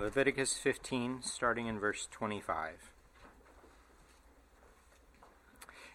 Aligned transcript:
Leviticus 0.00 0.52
15, 0.52 1.22
starting 1.22 1.66
in 1.66 1.80
verse 1.80 2.06
25. 2.12 2.92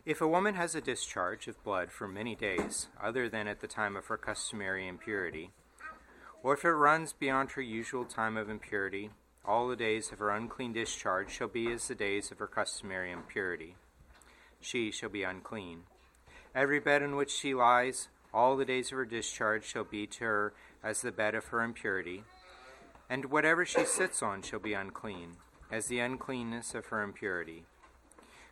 If 0.05 0.19
a 0.19 0.27
woman 0.27 0.55
has 0.55 0.75
a 0.75 0.81
discharge 0.81 1.47
of 1.47 1.63
blood 1.63 1.89
for 1.89 2.05
many 2.05 2.35
days, 2.35 2.87
other 3.01 3.29
than 3.29 3.47
at 3.47 3.61
the 3.61 3.67
time 3.67 3.95
of 3.95 4.07
her 4.07 4.17
customary 4.17 4.89
impurity, 4.89 5.51
or 6.43 6.55
if 6.55 6.65
it 6.65 6.71
runs 6.71 7.13
beyond 7.13 7.51
her 7.51 7.61
usual 7.61 8.03
time 8.03 8.35
of 8.35 8.49
impurity, 8.49 9.09
all 9.45 9.69
the 9.69 9.77
days 9.77 10.11
of 10.11 10.19
her 10.19 10.31
unclean 10.31 10.73
discharge 10.73 11.31
shall 11.31 11.47
be 11.47 11.71
as 11.71 11.87
the 11.87 11.95
days 11.95 12.29
of 12.29 12.39
her 12.39 12.47
customary 12.47 13.09
impurity. 13.09 13.77
She 14.59 14.91
shall 14.91 15.07
be 15.07 15.23
unclean. 15.23 15.83
Every 16.53 16.81
bed 16.81 17.03
in 17.03 17.15
which 17.15 17.31
she 17.31 17.53
lies, 17.53 18.09
all 18.33 18.57
the 18.57 18.65
days 18.65 18.91
of 18.91 18.97
her 18.97 19.05
discharge 19.05 19.63
shall 19.63 19.85
be 19.85 20.07
to 20.07 20.25
her 20.25 20.53
as 20.83 20.99
the 20.99 21.13
bed 21.13 21.35
of 21.35 21.45
her 21.45 21.61
impurity 21.61 22.25
and 23.09 23.25
whatever 23.25 23.65
she 23.65 23.85
sits 23.85 24.21
on 24.21 24.41
shall 24.41 24.59
be 24.59 24.73
unclean, 24.73 25.37
as 25.71 25.87
the 25.87 25.99
uncleanness 25.99 26.73
of 26.73 26.87
her 26.87 27.01
impurity. 27.01 27.65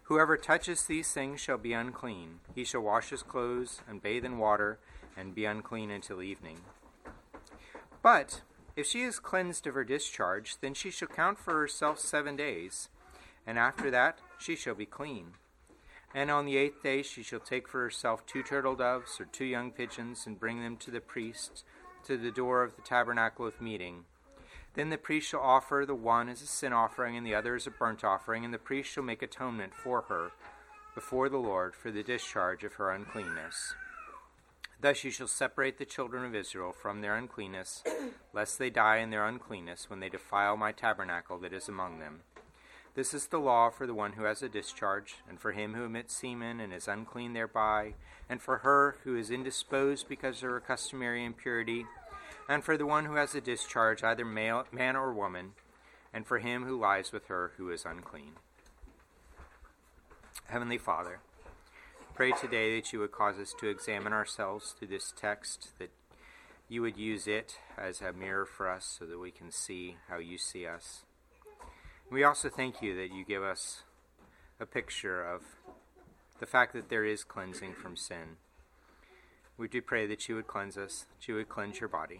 Whoever 0.04 0.36
touches 0.36 0.84
these 0.84 1.12
things 1.12 1.40
shall 1.40 1.58
be 1.58 1.74
unclean. 1.74 2.40
He 2.54 2.64
shall 2.64 2.82
wash 2.82 3.12
his 3.12 3.24
clothes 3.24 3.82
and 3.88 4.02
bathe 4.02 4.26
in 4.26 4.38
water, 4.38 4.80
and 5.16 5.36
be 5.36 5.46
unclean 5.46 5.90
until 5.90 6.22
evening. 6.22 6.58
But 8.02 8.42
if 8.76 8.88
she 8.88 9.04
is 9.04 9.20
cleansed 9.20 9.68
of 9.68 9.74
her 9.74 9.84
discharge, 9.84 10.58
then 10.60 10.74
she 10.74 10.92
shall 10.92 11.08
count 11.08 11.40
for 11.40 11.54
herself 11.54 12.00
seven 12.00 12.36
days, 12.36 12.90
and 13.46 13.60
after 13.60 13.92
that 13.92 14.20
she 14.38 14.56
shall 14.56 14.76
be 14.76 14.86
clean. 14.86 15.34
And 16.14 16.30
on 16.30 16.46
the 16.46 16.58
eighth 16.58 16.84
day 16.84 17.04
she 17.04 17.24
shall 17.24 17.40
take 17.40 17.68
for 17.68 17.82
herself 17.82 18.26
two 18.26 18.44
turtle 18.44 18.76
doves 18.76 19.20
or 19.20 19.26
two 19.26 19.46
young 19.46 19.72
pigeons, 19.72 20.26
and 20.26 20.40
bring 20.40 20.62
them 20.62 20.78
to 20.78 20.92
the 20.92 21.00
priest 21.00 21.64
to 22.06 22.18
the 22.18 22.32
door 22.32 22.64
of 22.64 22.76
the 22.76 22.82
tabernacle 22.82 23.46
of 23.46 23.62
meeting. 23.62 24.06
Then 24.74 24.90
the 24.90 24.98
priest 24.98 25.30
shall 25.30 25.42
offer 25.42 25.84
the 25.86 25.96
one 25.96 26.30
as 26.30 26.42
a 26.42 26.48
sin 26.48 26.72
offering 26.72 27.18
and 27.18 27.26
the 27.26 27.36
other 27.36 27.56
as 27.56 27.68
a 27.68 27.72
burnt 27.72 28.04
offering, 28.04 28.46
and 28.46 28.54
the 28.54 28.60
priest 28.60 28.90
shall 28.90 29.04
make 29.04 29.22
atonement 29.22 29.74
for 29.74 30.04
her 30.04 30.32
before 30.96 31.30
the 31.30 31.38
Lord 31.38 31.76
for 31.76 31.92
the 31.92 32.04
discharge 32.04 32.64
of 32.64 32.74
her 32.76 32.92
uncleanness. 32.92 33.74
Thus 34.80 35.04
you 35.04 35.12
shall 35.12 35.28
separate 35.28 35.78
the 35.78 35.86
children 35.86 36.26
of 36.26 36.34
Israel 36.34 36.72
from 36.72 37.02
their 37.02 37.16
uncleanness, 37.16 37.84
lest 38.34 38.58
they 38.58 38.70
die 38.70 38.98
in 38.98 39.10
their 39.10 39.28
uncleanness 39.28 39.90
when 39.90 40.00
they 40.00 40.10
defile 40.10 40.58
my 40.58 40.72
tabernacle 40.72 41.38
that 41.40 41.54
is 41.54 41.70
among 41.70 42.00
them. 42.00 42.22
This 42.96 43.14
is 43.14 43.28
the 43.28 43.40
law 43.40 43.70
for 43.70 43.88
the 43.88 43.94
one 43.94 44.14
who 44.14 44.24
has 44.24 44.42
a 44.42 44.50
discharge, 44.50 45.18
and 45.30 45.40
for 45.40 45.52
him 45.52 45.76
who 45.76 45.86
emits 45.86 46.14
semen 46.14 46.60
and 46.60 46.74
is 46.74 46.88
unclean 46.88 47.34
thereby, 47.34 47.94
and 48.28 48.42
for 48.42 48.60
her 48.60 48.98
who 49.04 49.16
is 49.16 49.32
indisposed 49.32 50.10
because 50.10 50.38
of 50.38 50.50
her 50.50 50.60
customary 50.60 51.24
impurity 51.24 51.86
and 52.52 52.66
for 52.66 52.76
the 52.76 52.86
one 52.86 53.06
who 53.06 53.16
has 53.16 53.34
a 53.34 53.40
discharge, 53.40 54.04
either 54.04 54.26
male, 54.26 54.66
man 54.74 54.98
or 54.98 55.14
woman, 55.14 55.52
and 56.14 56.28
for 56.28 56.40
him 56.40 56.66
who 56.66 56.78
lies 56.78 57.14
with 57.14 57.28
her 57.28 57.54
who 57.56 57.70
is 57.70 57.86
unclean. 57.86 58.34
Heavenly 60.48 60.78
Father, 60.78 61.22
pray 62.14 62.34
today 62.34 62.76
that 62.76 62.92
you 62.92 63.00
would 63.00 63.14
cause 63.14 63.38
us 63.38 63.54
to 63.62 63.70
examine 63.70 64.12
ourselves 64.12 64.76
through 64.78 64.90
this 64.90 65.14
text, 65.16 65.70
that 65.80 65.92
you 66.68 66.82
would 66.82 66.98
use 66.98 67.26
it 67.26 67.56
as 67.78 68.02
a 68.02 68.12
mirror 68.12 68.46
for 68.46 68.70
us 68.70 68.98
so 69.00 69.06
that 69.06 69.18
we 69.18 69.32
can 69.32 69.50
see 69.50 69.96
how 70.10 70.18
you 70.18 70.38
see 70.38 70.68
us. 70.68 71.04
We 72.12 72.26
also 72.26 72.50
thank 72.50 72.82
you 72.82 72.98
that 72.98 73.14
you 73.16 73.24
give 73.24 73.44
us 73.44 73.84
a 74.60 74.66
picture 74.66 75.24
of 75.24 75.44
the 76.42 76.46
fact 76.46 76.74
that 76.74 76.90
there 76.90 77.06
is 77.06 77.24
cleansing 77.24 77.76
from 77.76 77.96
sin. 77.96 78.36
We 79.58 79.70
do 79.70 79.82
pray 79.82 80.06
that 80.08 80.28
you 80.28 80.36
would 80.36 80.48
cleanse 80.48 80.78
us, 80.78 81.06
that 81.18 81.30
you 81.30 81.36
would 81.36 81.48
cleanse 81.48 81.80
your 81.80 81.88
body. 81.88 82.20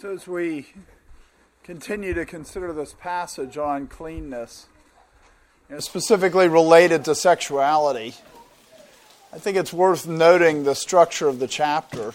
So, 0.00 0.14
as 0.14 0.26
we 0.26 0.66
continue 1.62 2.14
to 2.14 2.24
consider 2.24 2.72
this 2.72 2.94
passage 2.94 3.58
on 3.58 3.86
cleanness, 3.86 4.66
you 5.68 5.74
know, 5.74 5.80
specifically 5.80 6.48
related 6.48 7.04
to 7.04 7.14
sexuality, 7.14 8.14
I 9.30 9.38
think 9.38 9.58
it's 9.58 9.74
worth 9.74 10.08
noting 10.08 10.64
the 10.64 10.74
structure 10.74 11.28
of 11.28 11.38
the 11.38 11.46
chapter. 11.46 12.14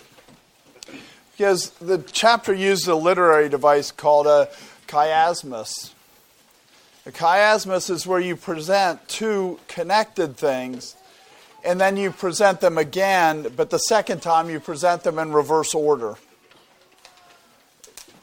Because 1.31 1.69
the 1.79 2.00
chapter 2.12 2.56
uses 2.56 2.88
a 2.88 2.96
literary 2.96 3.50
device 3.50 3.91
called 3.91 4.25
a 4.25 4.50
chiasmus. 4.88 5.94
A 7.06 7.12
chiasmus 7.12 7.91
is 7.91 8.07
where 8.07 8.19
you 8.19 8.35
present 8.35 9.07
two 9.07 9.59
connected 9.67 10.38
things 10.38 10.96
and 11.63 11.79
then 11.79 11.97
you 11.97 12.09
present 12.09 12.62
them 12.62 12.79
again, 12.79 13.46
but 13.56 13.69
the 13.69 13.78
second 13.78 14.23
time 14.23 14.50
you 14.50 14.59
present 14.59 15.03
them 15.03 15.19
in 15.19 15.31
reverse 15.31 15.75
order 15.75 16.17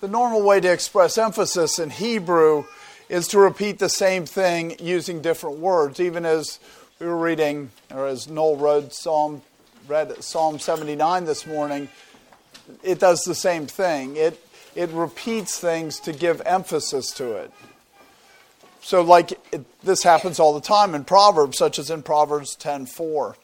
the 0.02 0.08
normal 0.08 0.42
way 0.42 0.58
to 0.58 0.70
express 0.70 1.16
emphasis 1.16 1.78
in 1.78 1.88
Hebrew 1.88 2.64
is 3.08 3.28
to 3.28 3.38
repeat 3.38 3.78
the 3.78 3.88
same 3.88 4.26
thing 4.26 4.74
using 4.80 5.22
different 5.22 5.58
words, 5.58 6.00
even 6.00 6.26
as 6.26 6.58
we 6.98 7.06
were 7.06 7.16
reading, 7.16 7.70
or 7.88 8.08
as 8.08 8.28
Noel 8.28 8.56
read 8.56 8.92
Psalm, 8.92 9.42
read 9.86 10.24
Psalm 10.24 10.58
79 10.58 11.24
this 11.24 11.46
morning, 11.46 11.88
it 12.82 12.98
does 12.98 13.22
the 13.22 13.34
same 13.36 13.68
thing. 13.68 14.16
It, 14.16 14.44
it 14.74 14.90
repeats 14.90 15.60
things 15.60 16.00
to 16.00 16.12
give 16.12 16.42
emphasis 16.44 17.12
to 17.12 17.34
it. 17.34 17.52
So, 18.80 19.02
like 19.02 19.38
it, 19.52 19.64
this 19.84 20.02
happens 20.02 20.40
all 20.40 20.52
the 20.52 20.60
time 20.60 20.96
in 20.96 21.04
Proverbs, 21.04 21.58
such 21.58 21.78
as 21.78 21.90
in 21.90 22.02
Proverbs 22.02 22.56
10:4. 22.56 23.36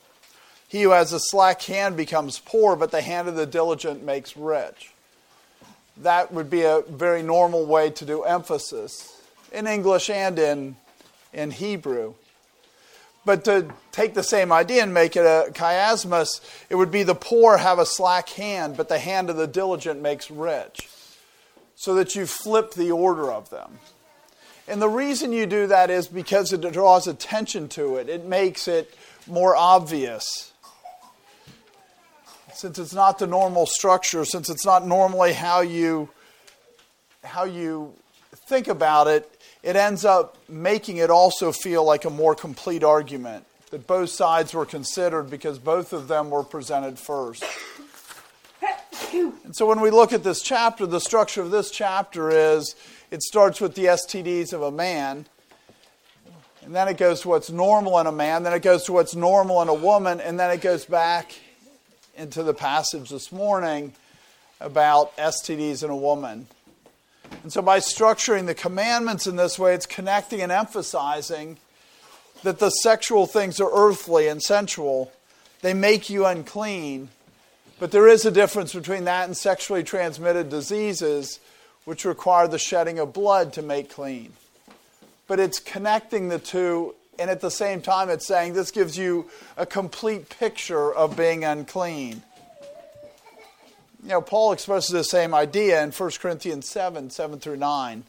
He 0.66 0.82
who 0.82 0.90
has 0.90 1.12
a 1.12 1.20
slack 1.20 1.62
hand 1.62 1.96
becomes 1.96 2.40
poor, 2.40 2.74
but 2.74 2.90
the 2.90 3.00
hand 3.00 3.28
of 3.28 3.36
the 3.36 3.46
diligent 3.46 4.02
makes 4.02 4.36
rich 4.36 4.92
that 6.02 6.32
would 6.32 6.50
be 6.50 6.62
a 6.62 6.82
very 6.88 7.22
normal 7.22 7.66
way 7.66 7.90
to 7.90 8.04
do 8.04 8.22
emphasis 8.22 9.20
in 9.52 9.66
English 9.66 10.10
and 10.10 10.38
in, 10.38 10.76
in 11.32 11.50
Hebrew. 11.50 12.14
But 13.24 13.44
to 13.44 13.68
take 13.92 14.14
the 14.14 14.22
same 14.22 14.52
idea 14.52 14.82
and 14.82 14.94
make 14.94 15.16
it 15.16 15.26
a 15.26 15.50
chiasmus, 15.52 16.40
it 16.70 16.76
would 16.76 16.90
be 16.90 17.02
the 17.02 17.14
poor 17.14 17.58
have 17.58 17.78
a 17.78 17.86
slack 17.86 18.30
hand, 18.30 18.76
but 18.76 18.88
the 18.88 18.98
hand 18.98 19.28
of 19.28 19.36
the 19.36 19.46
diligent 19.46 20.00
makes 20.00 20.30
rich. 20.30 20.88
So 21.76 21.94
that 21.94 22.14
you 22.14 22.26
flip 22.26 22.72
the 22.72 22.90
order 22.90 23.30
of 23.30 23.50
them. 23.50 23.78
And 24.66 24.82
the 24.82 24.88
reason 24.88 25.32
you 25.32 25.46
do 25.46 25.66
that 25.66 25.90
is 25.90 26.08
because 26.08 26.52
it 26.52 26.60
draws 26.72 27.06
attention 27.06 27.68
to 27.70 27.96
it, 27.96 28.08
it 28.08 28.24
makes 28.24 28.68
it 28.68 28.94
more 29.26 29.54
obvious 29.54 30.52
since 32.58 32.76
it's 32.80 32.92
not 32.92 33.20
the 33.20 33.26
normal 33.28 33.66
structure, 33.66 34.24
since 34.24 34.50
it's 34.50 34.66
not 34.66 34.84
normally 34.84 35.32
how 35.32 35.60
you 35.60 36.08
how 37.22 37.44
you 37.44 37.92
think 38.34 38.66
about 38.66 39.06
it, 39.06 39.30
it 39.62 39.76
ends 39.76 40.04
up 40.04 40.36
making 40.48 40.96
it 40.96 41.08
also 41.08 41.52
feel 41.52 41.84
like 41.84 42.04
a 42.04 42.10
more 42.10 42.34
complete 42.34 42.82
argument 42.82 43.44
that 43.70 43.86
both 43.86 44.10
sides 44.10 44.54
were 44.54 44.66
considered 44.66 45.30
because 45.30 45.60
both 45.60 45.92
of 45.92 46.08
them 46.08 46.30
were 46.30 46.42
presented 46.42 46.98
first. 46.98 47.44
And 49.12 49.54
so 49.54 49.64
when 49.66 49.80
we 49.80 49.90
look 49.90 50.12
at 50.12 50.24
this 50.24 50.42
chapter, 50.42 50.84
the 50.84 51.00
structure 51.00 51.42
of 51.42 51.52
this 51.52 51.70
chapter 51.70 52.30
is 52.30 52.74
it 53.12 53.22
starts 53.22 53.60
with 53.60 53.76
the 53.76 53.84
STDs 53.84 54.52
of 54.52 54.62
a 54.62 54.72
man, 54.72 55.26
and 56.64 56.74
then 56.74 56.88
it 56.88 56.96
goes 56.96 57.20
to 57.20 57.28
what's 57.28 57.50
normal 57.50 58.00
in 58.00 58.08
a 58.08 58.12
man, 58.12 58.42
then 58.42 58.52
it 58.52 58.62
goes 58.62 58.82
to 58.84 58.92
what's 58.92 59.14
normal 59.14 59.62
in 59.62 59.68
a 59.68 59.74
woman, 59.74 60.20
and 60.20 60.40
then 60.40 60.50
it 60.50 60.60
goes 60.60 60.84
back 60.84 61.34
into 62.18 62.42
the 62.42 62.52
passage 62.52 63.10
this 63.10 63.30
morning 63.30 63.92
about 64.60 65.16
STDs 65.16 65.84
in 65.84 65.90
a 65.90 65.96
woman. 65.96 66.48
And 67.42 67.52
so, 67.52 67.62
by 67.62 67.78
structuring 67.78 68.46
the 68.46 68.54
commandments 68.54 69.26
in 69.26 69.36
this 69.36 69.58
way, 69.58 69.74
it's 69.74 69.86
connecting 69.86 70.40
and 70.40 70.50
emphasizing 70.50 71.58
that 72.42 72.58
the 72.58 72.70
sexual 72.70 73.26
things 73.26 73.60
are 73.60 73.70
earthly 73.72 74.26
and 74.26 74.42
sensual. 74.42 75.12
They 75.60 75.74
make 75.74 76.10
you 76.10 76.26
unclean. 76.26 77.08
But 77.78 77.92
there 77.92 78.08
is 78.08 78.24
a 78.24 78.30
difference 78.30 78.74
between 78.74 79.04
that 79.04 79.26
and 79.26 79.36
sexually 79.36 79.84
transmitted 79.84 80.48
diseases, 80.48 81.38
which 81.84 82.04
require 82.04 82.48
the 82.48 82.58
shedding 82.58 82.98
of 82.98 83.12
blood 83.12 83.52
to 83.52 83.62
make 83.62 83.90
clean. 83.90 84.32
But 85.28 85.38
it's 85.38 85.60
connecting 85.60 86.28
the 86.28 86.40
two 86.40 86.94
and 87.18 87.30
at 87.30 87.40
the 87.40 87.50
same 87.50 87.80
time, 87.80 88.10
it's 88.10 88.26
saying 88.26 88.52
this 88.52 88.70
gives 88.70 88.96
you 88.96 89.28
a 89.56 89.66
complete 89.66 90.28
picture 90.28 90.92
of 90.92 91.16
being 91.16 91.44
unclean. 91.44 92.22
You 94.02 94.10
know, 94.10 94.20
Paul 94.20 94.52
expresses 94.52 94.90
the 94.90 95.02
same 95.02 95.34
idea 95.34 95.82
in 95.82 95.90
1 95.90 96.10
Corinthians 96.20 96.68
7 96.68 97.10
7 97.10 97.40
through 97.40 97.56
9. 97.56 98.04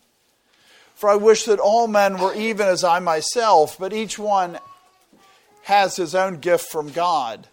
For 0.96 1.10
I 1.10 1.16
wish 1.16 1.46
that 1.46 1.60
all 1.60 1.88
men 1.88 2.20
were 2.20 2.34
even 2.34 2.68
as 2.68 2.84
I 2.84 3.00
myself, 3.00 3.78
but 3.80 3.94
each 3.94 4.20
one 4.20 4.60
has 5.64 5.96
his 5.96 6.14
own 6.14 6.36
gift 6.40 6.70
from 6.70 6.92
God, 6.92 7.48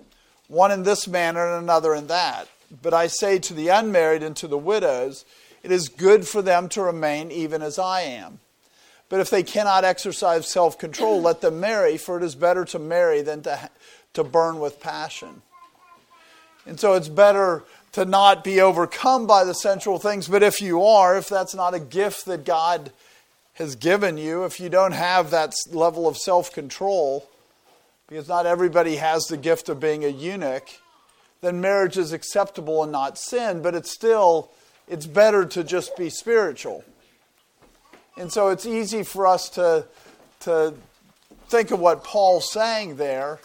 one 0.48 0.70
in 0.70 0.82
this 0.82 1.06
manner 1.06 1.46
and 1.46 1.62
another 1.62 1.94
in 1.94 2.08
that. 2.08 2.48
But 2.82 2.92
I 2.92 3.06
say 3.06 3.38
to 3.38 3.54
the 3.54 3.68
unmarried 3.68 4.22
and 4.22 4.36
to 4.36 4.48
the 4.48 4.58
widows, 4.58 5.24
it 5.62 5.70
is 5.70 5.88
good 5.88 6.26
for 6.26 6.42
them 6.42 6.68
to 6.70 6.82
remain 6.82 7.30
even 7.30 7.62
as 7.62 7.78
I 7.78 8.02
am. 8.02 8.40
But 9.08 9.20
if 9.20 9.30
they 9.30 9.42
cannot 9.42 9.84
exercise 9.84 10.48
self 10.48 10.78
control, 10.78 11.22
let 11.22 11.40
them 11.40 11.60
marry, 11.60 11.96
for 11.96 12.16
it 12.16 12.24
is 12.24 12.34
better 12.34 12.64
to 12.66 12.78
marry 12.78 13.22
than 13.22 13.42
to, 13.42 13.70
to 14.14 14.24
burn 14.24 14.58
with 14.58 14.80
passion. 14.80 15.42
And 16.66 16.80
so 16.80 16.94
it's 16.94 17.08
better 17.08 17.62
to 17.92 18.04
not 18.04 18.42
be 18.42 18.60
overcome 18.60 19.26
by 19.26 19.44
the 19.44 19.54
sensual 19.54 19.98
things, 19.98 20.28
but 20.28 20.42
if 20.42 20.60
you 20.60 20.84
are, 20.84 21.16
if 21.16 21.28
that's 21.28 21.54
not 21.54 21.74
a 21.74 21.80
gift 21.80 22.26
that 22.26 22.44
God 22.44 22.90
has 23.54 23.76
given 23.76 24.18
you, 24.18 24.44
if 24.44 24.60
you 24.60 24.68
don't 24.68 24.92
have 24.92 25.30
that 25.30 25.54
level 25.70 26.06
of 26.08 26.16
self 26.16 26.52
control, 26.52 27.28
because 28.08 28.28
not 28.28 28.44
everybody 28.44 28.96
has 28.96 29.24
the 29.24 29.36
gift 29.36 29.68
of 29.68 29.80
being 29.80 30.04
a 30.04 30.08
eunuch, 30.08 30.68
then 31.40 31.60
marriage 31.60 31.96
is 31.96 32.12
acceptable 32.12 32.82
and 32.82 32.92
not 32.92 33.18
sin, 33.18 33.62
but 33.62 33.74
it's 33.74 33.90
still, 33.90 34.50
it's 34.88 35.06
better 35.06 35.44
to 35.44 35.64
just 35.64 35.96
be 35.96 36.10
spiritual. 36.10 36.84
And 38.16 38.32
so 38.32 38.48
it's 38.48 38.64
easy 38.64 39.02
for 39.02 39.26
us 39.26 39.48
to, 39.50 39.86
to 40.40 40.74
think 41.48 41.70
of 41.70 41.80
what 41.80 42.02
Paul's 42.02 42.50
saying 42.50 42.96
there. 42.96 43.40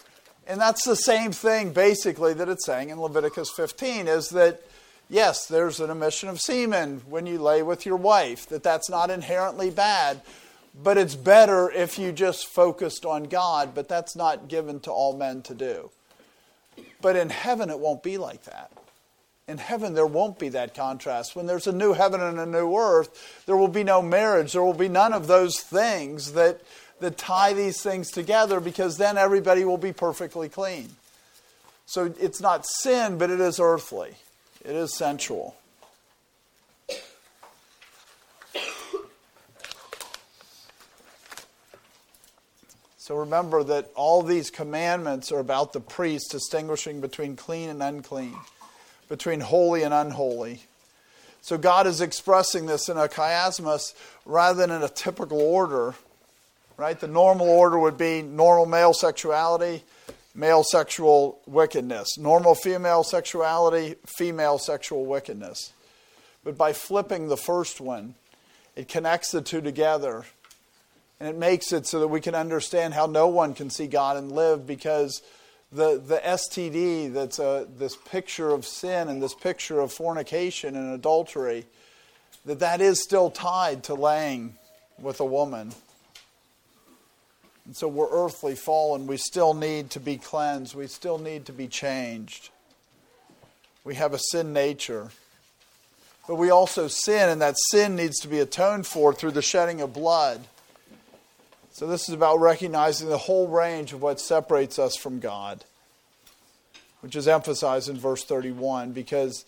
And 0.46 0.60
that's 0.60 0.84
the 0.84 0.96
same 0.96 1.32
thing, 1.32 1.72
basically, 1.72 2.34
that 2.34 2.48
it's 2.48 2.66
saying 2.66 2.90
in 2.90 3.00
Leviticus 3.00 3.50
15 3.50 4.08
is 4.08 4.30
that, 4.30 4.62
yes, 5.08 5.46
there's 5.46 5.78
an 5.78 5.90
emission 5.90 6.28
of 6.28 6.40
semen 6.40 7.02
when 7.08 7.26
you 7.26 7.38
lay 7.38 7.62
with 7.62 7.86
your 7.86 7.96
wife, 7.96 8.48
that 8.48 8.62
that's 8.62 8.90
not 8.90 9.10
inherently 9.10 9.70
bad. 9.70 10.22
But 10.82 10.96
it's 10.96 11.14
better 11.14 11.70
if 11.70 11.98
you 11.98 12.12
just 12.12 12.46
focused 12.46 13.04
on 13.04 13.24
God, 13.24 13.74
but 13.74 13.88
that's 13.88 14.16
not 14.16 14.48
given 14.48 14.80
to 14.80 14.90
all 14.90 15.16
men 15.16 15.42
to 15.42 15.54
do. 15.54 15.90
But 17.02 17.14
in 17.14 17.28
heaven, 17.28 17.68
it 17.68 17.78
won't 17.78 18.02
be 18.02 18.16
like 18.16 18.44
that. 18.44 18.70
In 19.52 19.58
heaven, 19.58 19.92
there 19.92 20.06
won't 20.06 20.38
be 20.38 20.48
that 20.48 20.74
contrast. 20.74 21.36
When 21.36 21.44
there's 21.44 21.66
a 21.66 21.72
new 21.72 21.92
heaven 21.92 22.22
and 22.22 22.40
a 22.40 22.46
new 22.46 22.74
earth, 22.74 23.44
there 23.44 23.54
will 23.54 23.68
be 23.68 23.84
no 23.84 24.00
marriage. 24.00 24.54
There 24.54 24.62
will 24.62 24.72
be 24.72 24.88
none 24.88 25.12
of 25.12 25.26
those 25.26 25.60
things 25.60 26.32
that, 26.32 26.62
that 27.00 27.18
tie 27.18 27.52
these 27.52 27.82
things 27.82 28.10
together 28.10 28.60
because 28.60 28.96
then 28.96 29.18
everybody 29.18 29.66
will 29.66 29.76
be 29.76 29.92
perfectly 29.92 30.48
clean. 30.48 30.96
So 31.84 32.14
it's 32.18 32.40
not 32.40 32.64
sin, 32.64 33.18
but 33.18 33.28
it 33.28 33.40
is 33.40 33.60
earthly, 33.60 34.14
it 34.64 34.74
is 34.74 34.96
sensual. 34.96 35.54
So 42.96 43.16
remember 43.16 43.62
that 43.64 43.90
all 43.94 44.22
these 44.22 44.48
commandments 44.48 45.30
are 45.30 45.40
about 45.40 45.74
the 45.74 45.80
priest 45.80 46.30
distinguishing 46.30 47.02
between 47.02 47.36
clean 47.36 47.68
and 47.68 47.82
unclean, 47.82 48.36
between 49.12 49.40
holy 49.40 49.82
and 49.82 49.92
unholy. 49.92 50.58
So 51.42 51.58
God 51.58 51.86
is 51.86 52.00
expressing 52.00 52.64
this 52.64 52.88
in 52.88 52.96
a 52.96 53.08
chiasmus 53.08 53.92
rather 54.24 54.58
than 54.58 54.74
in 54.74 54.82
a 54.82 54.88
typical 54.88 55.38
order. 55.38 55.94
Right? 56.78 56.98
The 56.98 57.08
normal 57.08 57.46
order 57.46 57.78
would 57.78 57.98
be 57.98 58.22
normal 58.22 58.64
male 58.64 58.94
sexuality, 58.94 59.82
male 60.34 60.64
sexual 60.64 61.38
wickedness. 61.46 62.16
Normal 62.16 62.54
female 62.54 63.04
sexuality, 63.04 63.96
female 64.06 64.56
sexual 64.56 65.04
wickedness. 65.04 65.74
But 66.42 66.56
by 66.56 66.72
flipping 66.72 67.28
the 67.28 67.36
first 67.36 67.82
one, 67.82 68.14
it 68.76 68.88
connects 68.88 69.30
the 69.30 69.42
two 69.42 69.60
together 69.60 70.24
and 71.20 71.28
it 71.28 71.36
makes 71.36 71.70
it 71.70 71.86
so 71.86 72.00
that 72.00 72.08
we 72.08 72.22
can 72.22 72.34
understand 72.34 72.94
how 72.94 73.04
no 73.04 73.28
one 73.28 73.52
can 73.52 73.68
see 73.68 73.88
God 73.88 74.16
and 74.16 74.32
live 74.32 74.66
because 74.66 75.20
the, 75.72 76.00
the 76.04 76.18
STD, 76.18 77.12
that's 77.12 77.38
a, 77.38 77.66
this 77.78 77.96
picture 77.96 78.50
of 78.50 78.66
sin 78.66 79.08
and 79.08 79.22
this 79.22 79.34
picture 79.34 79.80
of 79.80 79.92
fornication 79.92 80.76
and 80.76 80.92
adultery, 80.92 81.64
that 82.44 82.58
that 82.60 82.80
is 82.80 83.02
still 83.02 83.30
tied 83.30 83.84
to 83.84 83.94
laying 83.94 84.56
with 84.98 85.20
a 85.20 85.24
woman. 85.24 85.72
And 87.64 87.76
so 87.76 87.88
we're 87.88 88.10
earthly 88.10 88.54
fallen. 88.54 89.06
We 89.06 89.16
still 89.16 89.54
need 89.54 89.90
to 89.90 90.00
be 90.00 90.16
cleansed. 90.16 90.74
We 90.74 90.88
still 90.88 91.18
need 91.18 91.46
to 91.46 91.52
be 91.52 91.68
changed. 91.68 92.50
We 93.84 93.94
have 93.94 94.12
a 94.12 94.18
sin 94.18 94.52
nature. 94.52 95.10
But 96.28 96.36
we 96.36 96.50
also 96.50 96.86
sin, 96.88 97.28
and 97.28 97.40
that 97.40 97.56
sin 97.70 97.96
needs 97.96 98.18
to 98.20 98.28
be 98.28 98.40
atoned 98.40 98.86
for 98.86 99.12
through 99.12 99.32
the 99.32 99.42
shedding 99.42 99.80
of 99.80 99.92
blood. 99.92 100.40
So, 101.82 101.88
this 101.88 102.08
is 102.08 102.14
about 102.14 102.38
recognizing 102.38 103.08
the 103.08 103.18
whole 103.18 103.48
range 103.48 103.92
of 103.92 104.00
what 104.00 104.20
separates 104.20 104.78
us 104.78 104.94
from 104.94 105.18
God, 105.18 105.64
which 107.00 107.16
is 107.16 107.26
emphasized 107.26 107.88
in 107.88 107.98
verse 107.98 108.22
31 108.22 108.92
because 108.92 109.44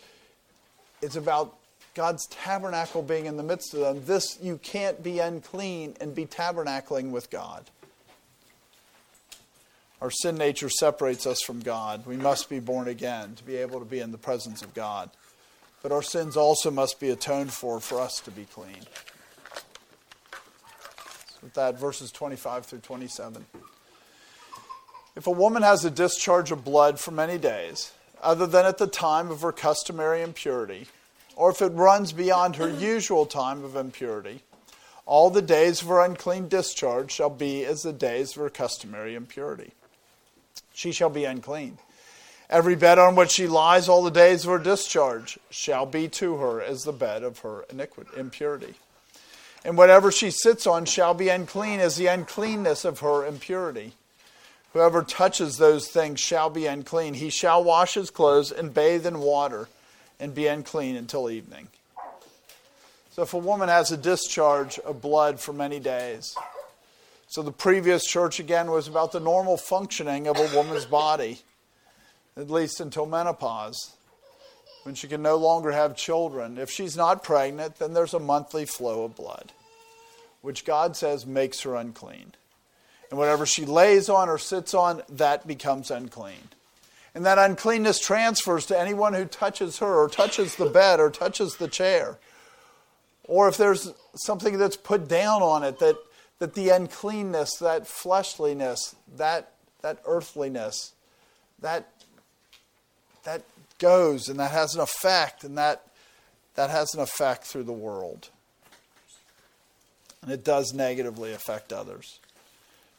it's 1.00 1.14
about 1.14 1.56
God's 1.94 2.26
tabernacle 2.26 3.02
being 3.02 3.26
in 3.26 3.36
the 3.36 3.44
midst 3.44 3.72
of 3.72 3.78
them. 3.78 4.04
This, 4.04 4.36
you 4.42 4.58
can't 4.58 5.00
be 5.00 5.20
unclean 5.20 5.94
and 6.00 6.12
be 6.12 6.26
tabernacling 6.26 7.12
with 7.12 7.30
God. 7.30 7.70
Our 10.00 10.10
sin 10.10 10.36
nature 10.36 10.68
separates 10.68 11.28
us 11.28 11.40
from 11.40 11.60
God. 11.60 12.04
We 12.04 12.16
must 12.16 12.50
be 12.50 12.58
born 12.58 12.88
again 12.88 13.36
to 13.36 13.44
be 13.44 13.58
able 13.58 13.78
to 13.78 13.86
be 13.86 14.00
in 14.00 14.10
the 14.10 14.18
presence 14.18 14.60
of 14.60 14.74
God. 14.74 15.08
But 15.84 15.92
our 15.92 16.02
sins 16.02 16.36
also 16.36 16.72
must 16.72 16.98
be 16.98 17.10
atoned 17.10 17.52
for 17.52 17.78
for 17.78 18.00
us 18.00 18.18
to 18.18 18.32
be 18.32 18.46
clean 18.46 18.82
with 21.44 21.54
that, 21.54 21.78
verses 21.78 22.10
25 22.10 22.64
through 22.64 22.78
27. 22.80 23.44
If 25.14 25.26
a 25.26 25.30
woman 25.30 25.62
has 25.62 25.84
a 25.84 25.90
discharge 25.90 26.50
of 26.50 26.64
blood 26.64 26.98
for 26.98 27.10
many 27.10 27.36
days, 27.36 27.92
other 28.22 28.46
than 28.46 28.64
at 28.64 28.78
the 28.78 28.86
time 28.86 29.30
of 29.30 29.42
her 29.42 29.52
customary 29.52 30.22
impurity, 30.22 30.86
or 31.36 31.50
if 31.50 31.60
it 31.60 31.68
runs 31.68 32.12
beyond 32.12 32.56
her 32.56 32.68
usual 32.68 33.26
time 33.26 33.62
of 33.62 33.76
impurity, 33.76 34.40
all 35.04 35.28
the 35.28 35.42
days 35.42 35.82
of 35.82 35.88
her 35.88 36.02
unclean 36.02 36.48
discharge 36.48 37.12
shall 37.12 37.30
be 37.30 37.62
as 37.66 37.82
the 37.82 37.92
days 37.92 38.30
of 38.30 38.36
her 38.36 38.50
customary 38.50 39.14
impurity. 39.14 39.72
She 40.72 40.92
shall 40.92 41.10
be 41.10 41.26
unclean. 41.26 41.76
Every 42.48 42.74
bed 42.74 42.98
on 42.98 43.16
which 43.16 43.32
she 43.32 43.46
lies 43.46 43.86
all 43.86 44.02
the 44.02 44.10
days 44.10 44.44
of 44.44 44.50
her 44.50 44.58
discharge 44.58 45.38
shall 45.50 45.84
be 45.84 46.08
to 46.08 46.36
her 46.36 46.62
as 46.62 46.84
the 46.84 46.92
bed 46.92 47.22
of 47.22 47.40
her 47.40 47.66
iniquity, 47.70 48.10
impurity 48.16 48.74
and 49.64 49.78
whatever 49.78 50.12
she 50.12 50.30
sits 50.30 50.66
on 50.66 50.84
shall 50.84 51.14
be 51.14 51.28
unclean 51.28 51.80
as 51.80 51.96
the 51.96 52.06
uncleanness 52.06 52.84
of 52.84 53.00
her 53.00 53.26
impurity. 53.26 53.92
Whoever 54.72 55.02
touches 55.02 55.56
those 55.56 55.88
things 55.88 56.20
shall 56.20 56.50
be 56.50 56.66
unclean. 56.66 57.14
He 57.14 57.30
shall 57.30 57.64
wash 57.64 57.94
his 57.94 58.10
clothes 58.10 58.52
and 58.52 58.74
bathe 58.74 59.06
in 59.06 59.20
water 59.20 59.68
and 60.20 60.34
be 60.34 60.46
unclean 60.46 60.96
until 60.96 61.30
evening. 61.30 61.68
So, 63.12 63.22
if 63.22 63.32
a 63.32 63.38
woman 63.38 63.68
has 63.68 63.92
a 63.92 63.96
discharge 63.96 64.80
of 64.80 65.00
blood 65.00 65.38
for 65.38 65.52
many 65.52 65.78
days, 65.78 66.34
so 67.28 67.42
the 67.42 67.52
previous 67.52 68.04
church 68.04 68.40
again 68.40 68.70
was 68.70 68.88
about 68.88 69.12
the 69.12 69.20
normal 69.20 69.56
functioning 69.56 70.26
of 70.26 70.36
a 70.36 70.56
woman's 70.56 70.84
body, 70.84 71.38
at 72.36 72.50
least 72.50 72.80
until 72.80 73.06
menopause 73.06 73.92
when 74.84 74.94
she 74.94 75.08
can 75.08 75.22
no 75.22 75.36
longer 75.36 75.72
have 75.72 75.96
children. 75.96 76.58
If 76.58 76.70
she's 76.70 76.96
not 76.96 77.24
pregnant, 77.24 77.78
then 77.78 77.94
there's 77.94 78.14
a 78.14 78.20
monthly 78.20 78.66
flow 78.66 79.04
of 79.04 79.16
blood, 79.16 79.52
which 80.42 80.64
God 80.64 80.96
says 80.96 81.26
makes 81.26 81.62
her 81.62 81.74
unclean. 81.74 82.34
And 83.10 83.18
whatever 83.18 83.46
she 83.46 83.64
lays 83.64 84.08
on 84.08 84.28
or 84.28 84.38
sits 84.38 84.74
on, 84.74 85.02
that 85.08 85.46
becomes 85.46 85.90
unclean. 85.90 86.48
And 87.14 87.24
that 87.26 87.38
uncleanness 87.38 88.00
transfers 88.00 88.66
to 88.66 88.78
anyone 88.78 89.14
who 89.14 89.24
touches 89.24 89.78
her 89.78 89.94
or 90.02 90.08
touches 90.08 90.56
the 90.56 90.66
bed 90.66 91.00
or 91.00 91.10
touches 91.10 91.56
the 91.56 91.68
chair. 91.68 92.18
Or 93.24 93.48
if 93.48 93.56
there's 93.56 93.92
something 94.14 94.58
that's 94.58 94.76
put 94.76 95.08
down 95.08 95.40
on 95.40 95.62
it, 95.62 95.78
that, 95.78 95.96
that 96.40 96.54
the 96.54 96.70
uncleanness, 96.70 97.56
that 97.60 97.86
fleshliness, 97.86 98.96
that, 99.16 99.52
that 99.80 99.98
earthliness, 100.04 100.92
that, 101.60 101.88
that 103.22 103.42
goes, 103.78 104.28
and 104.28 104.38
that 104.38 104.50
has 104.50 104.74
an 104.74 104.80
effect, 104.80 105.44
and 105.44 105.58
that, 105.58 105.86
that 106.54 106.70
has 106.70 106.94
an 106.94 107.00
effect 107.00 107.44
through 107.44 107.64
the 107.64 107.72
world. 107.72 108.30
And 110.22 110.32
it 110.32 110.44
does 110.44 110.72
negatively 110.72 111.32
affect 111.32 111.72
others. 111.72 112.18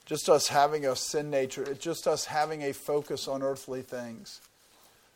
Just 0.05 0.29
us 0.29 0.47
having 0.49 0.85
a 0.85 0.95
sin 0.95 1.31
nature, 1.31 1.73
just 1.73 2.07
us 2.07 2.25
having 2.25 2.61
a 2.61 2.73
focus 2.73 3.27
on 3.27 3.41
earthly 3.41 3.81
things. 3.81 4.39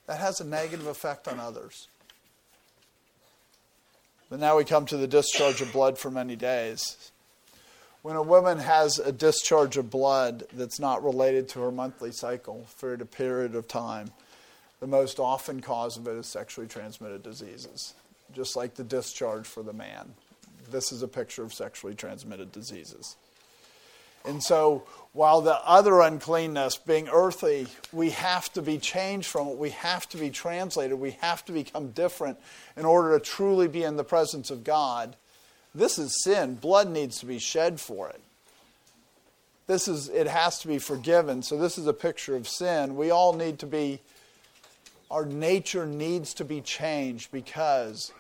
That 0.07 0.19
has 0.19 0.41
a 0.41 0.45
negative 0.45 0.87
effect 0.87 1.27
on 1.27 1.39
others. 1.39 1.87
But 4.29 4.39
now 4.39 4.57
we 4.57 4.65
come 4.65 4.85
to 4.87 4.97
the 4.97 5.07
discharge 5.07 5.61
of 5.61 5.71
blood 5.71 5.97
for 5.97 6.09
many 6.09 6.35
days. 6.35 7.11
When 8.01 8.15
a 8.15 8.23
woman 8.23 8.59
has 8.59 8.97
a 8.97 9.11
discharge 9.11 9.77
of 9.77 9.89
blood 9.91 10.45
that's 10.53 10.79
not 10.79 11.03
related 11.03 11.49
to 11.49 11.61
her 11.61 11.71
monthly 11.71 12.11
cycle 12.11 12.65
for 12.75 12.93
a 12.93 13.05
period 13.05 13.55
of 13.55 13.67
time, 13.67 14.11
the 14.79 14.87
most 14.87 15.19
often 15.19 15.61
cause 15.61 15.97
of 15.97 16.07
it 16.07 16.15
is 16.15 16.27
sexually 16.27 16.67
transmitted 16.67 17.23
diseases, 17.23 17.93
just 18.33 18.55
like 18.55 18.75
the 18.75 18.83
discharge 18.83 19.45
for 19.45 19.63
the 19.63 19.73
man. 19.73 20.13
This 20.71 20.91
is 20.91 21.01
a 21.01 21.07
picture 21.07 21.43
of 21.43 21.53
sexually 21.53 21.95
transmitted 21.95 22.51
diseases. 22.51 23.15
And 24.25 24.43
so, 24.43 24.83
while 25.13 25.41
the 25.41 25.55
other 25.65 26.01
uncleanness, 26.01 26.77
being 26.77 27.07
earthy, 27.07 27.67
we 27.91 28.11
have 28.11 28.51
to 28.53 28.61
be 28.61 28.77
changed 28.77 29.27
from 29.27 29.47
it. 29.47 29.57
We 29.57 29.69
have 29.71 30.07
to 30.09 30.17
be 30.17 30.29
translated. 30.29 30.99
We 30.99 31.11
have 31.21 31.43
to 31.45 31.51
become 31.51 31.91
different 31.91 32.37
in 32.75 32.85
order 32.85 33.17
to 33.17 33.23
truly 33.23 33.67
be 33.67 33.83
in 33.83 33.95
the 33.95 34.03
presence 34.03 34.51
of 34.51 34.63
God. 34.63 35.15
This 35.73 35.97
is 35.97 36.23
sin. 36.23 36.55
Blood 36.55 36.89
needs 36.89 37.19
to 37.19 37.25
be 37.25 37.39
shed 37.39 37.79
for 37.79 38.09
it. 38.09 38.21
This 39.67 39.87
is 39.87 40.09
it 40.09 40.27
has 40.27 40.59
to 40.59 40.67
be 40.67 40.79
forgiven. 40.79 41.41
So 41.41 41.57
this 41.57 41.77
is 41.77 41.87
a 41.87 41.93
picture 41.93 42.35
of 42.35 42.47
sin. 42.47 42.95
We 42.95 43.11
all 43.11 43.33
need 43.33 43.59
to 43.59 43.67
be 43.67 44.01
our 45.09 45.25
nature 45.25 45.85
needs 45.85 46.33
to 46.35 46.45
be 46.45 46.61
changed 46.61 47.31
because 47.31 48.11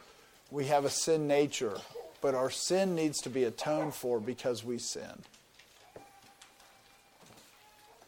we 0.51 0.65
have 0.65 0.85
a 0.85 0.89
sin 0.89 1.27
nature, 1.27 1.77
but 2.21 2.35
our 2.35 2.49
sin 2.49 2.95
needs 2.95 3.19
to 3.21 3.29
be 3.29 3.43
atoned 3.43 3.93
for 3.93 4.19
because 4.19 4.63
we 4.63 4.77
sin. 4.79 5.23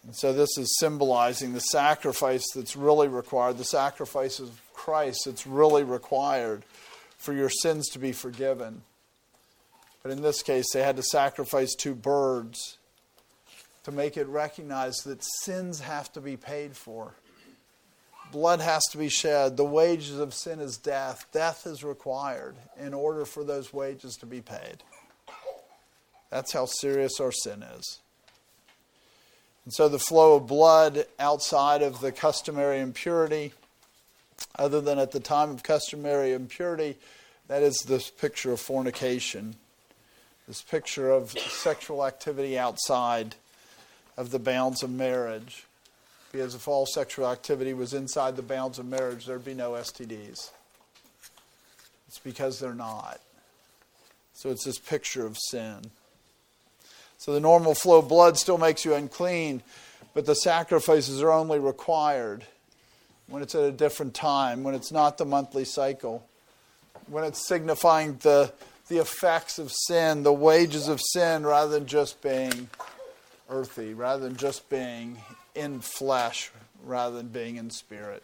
And 0.04 0.16
so 0.16 0.34
this 0.34 0.58
is 0.58 0.80
symbolizing 0.80 1.54
the 1.54 1.60
sacrifice 1.60 2.46
that's 2.56 2.76
really 2.76 3.08
required, 3.08 3.58
the 3.58 3.64
sacrifice 3.64 4.40
of 4.40 4.60
Christ 4.74 5.24
that's 5.26 5.46
really 5.46 5.84
required 5.84 6.64
for 7.18 7.34
your 7.34 7.50
sins 7.50 7.88
to 7.90 8.00
be 8.00 8.12
forgiven. 8.12 8.82
But 10.02 10.12
in 10.12 10.24
this 10.24 10.42
case, 10.42 10.66
they 10.74 10.82
had 10.82 10.96
to 10.96 11.04
sacrifice 11.04 11.76
two 11.76 11.94
birds 11.94 12.78
to 13.84 13.92
make 13.92 14.18
it 14.18 14.28
recognize 14.28 14.98
that 15.04 15.24
sins 15.44 15.82
have 15.82 16.12
to 16.14 16.22
be 16.22 16.36
paid 16.36 16.76
for. 16.76 17.14
Blood 18.32 18.62
has 18.62 18.84
to 18.92 18.98
be 18.98 19.10
shed. 19.10 19.58
The 19.58 19.66
wages 19.66 20.18
of 20.18 20.34
sin 20.34 20.60
is 20.60 20.78
death. 20.78 21.26
Death 21.32 21.68
is 21.68 21.84
required 21.84 22.56
in 22.80 22.94
order 22.94 23.26
for 23.26 23.44
those 23.44 23.74
wages 23.74 24.16
to 24.18 24.26
be 24.26 24.42
paid. 24.42 24.84
That's 26.30 26.54
how 26.54 26.66
serious 26.66 27.20
our 27.20 27.34
sin 27.34 27.62
is. 27.62 28.00
And 29.66 29.74
so 29.74 29.90
the 29.90 30.00
flow 30.00 30.38
of 30.38 30.48
blood 30.48 31.06
outside 31.20 31.82
of 31.82 32.00
the 32.00 32.12
customary 32.12 32.80
impurity, 32.80 33.54
other 34.58 34.82
than 34.82 34.98
at 34.98 35.12
the 35.12 35.20
time 35.20 35.50
of 35.50 35.62
customary 35.62 36.32
impurity, 36.32 36.98
that 37.48 37.62
is 37.62 37.78
this 37.86 38.10
picture 38.10 38.54
of 38.54 38.62
fornication, 38.62 39.56
this 40.48 40.62
picture 40.62 41.12
of 41.12 41.32
sexual 41.32 42.06
activity 42.06 42.58
outside 42.58 43.36
of 44.18 44.32
the 44.32 44.40
bounds 44.40 44.84
of 44.84 44.90
marriage. 44.90 45.66
Because 46.32 46.56
if 46.56 46.68
all 46.68 46.86
sexual 46.86 47.28
activity 47.28 47.74
was 47.74 47.94
inside 47.94 48.36
the 48.36 48.42
bounds 48.42 48.80
of 48.80 48.86
marriage, 48.86 49.26
there'd 49.26 49.44
be 49.44 49.54
no 49.54 49.72
STDs. 49.72 50.50
It's 52.08 52.20
because 52.24 52.60
they're 52.60 52.74
not. 52.74 53.20
So 54.34 54.50
it's 54.50 54.66
this 54.66 54.80
picture 54.80 55.26
of 55.26 55.38
sin. 55.38 55.92
So 57.18 57.34
the 57.34 57.40
normal 57.40 57.76
flow 57.76 58.00
of 58.00 58.08
blood 58.08 58.38
still 58.38 58.58
makes 58.58 58.84
you 58.84 58.96
unclean, 58.96 59.62
but 60.14 60.26
the 60.26 60.34
sacrifices 60.34 61.22
are 61.22 61.32
only 61.32 61.60
required 61.60 62.46
when 63.28 63.42
it's 63.42 63.56
at 63.56 63.64
a 63.64 63.72
different 63.72 64.14
time, 64.14 64.64
when 64.64 64.74
it's 64.74 64.92
not 64.92 65.18
the 65.18 65.26
monthly 65.26 65.64
cycle, 65.64 66.26
when 67.08 67.24
it's 67.24 67.48
signifying 67.48 68.18
the, 68.24 68.52
the 68.88 68.98
effects 68.98 69.60
of 69.60 69.72
sin, 69.72 70.24
the 70.24 70.34
wages 70.34 70.88
of 70.88 71.00
sin, 71.00 71.46
rather 71.46 71.72
than 71.72 71.86
just 71.86 72.22
being 72.22 72.70
earthy, 73.50 73.94
rather 73.94 74.24
than 74.28 74.36
just 74.36 74.70
being 74.70 75.18
in 75.56 75.80
flesh, 75.80 76.52
rather 76.84 77.18
than 77.18 77.28
being 77.28 77.58
in 77.58 77.70
spirit. 77.70 78.24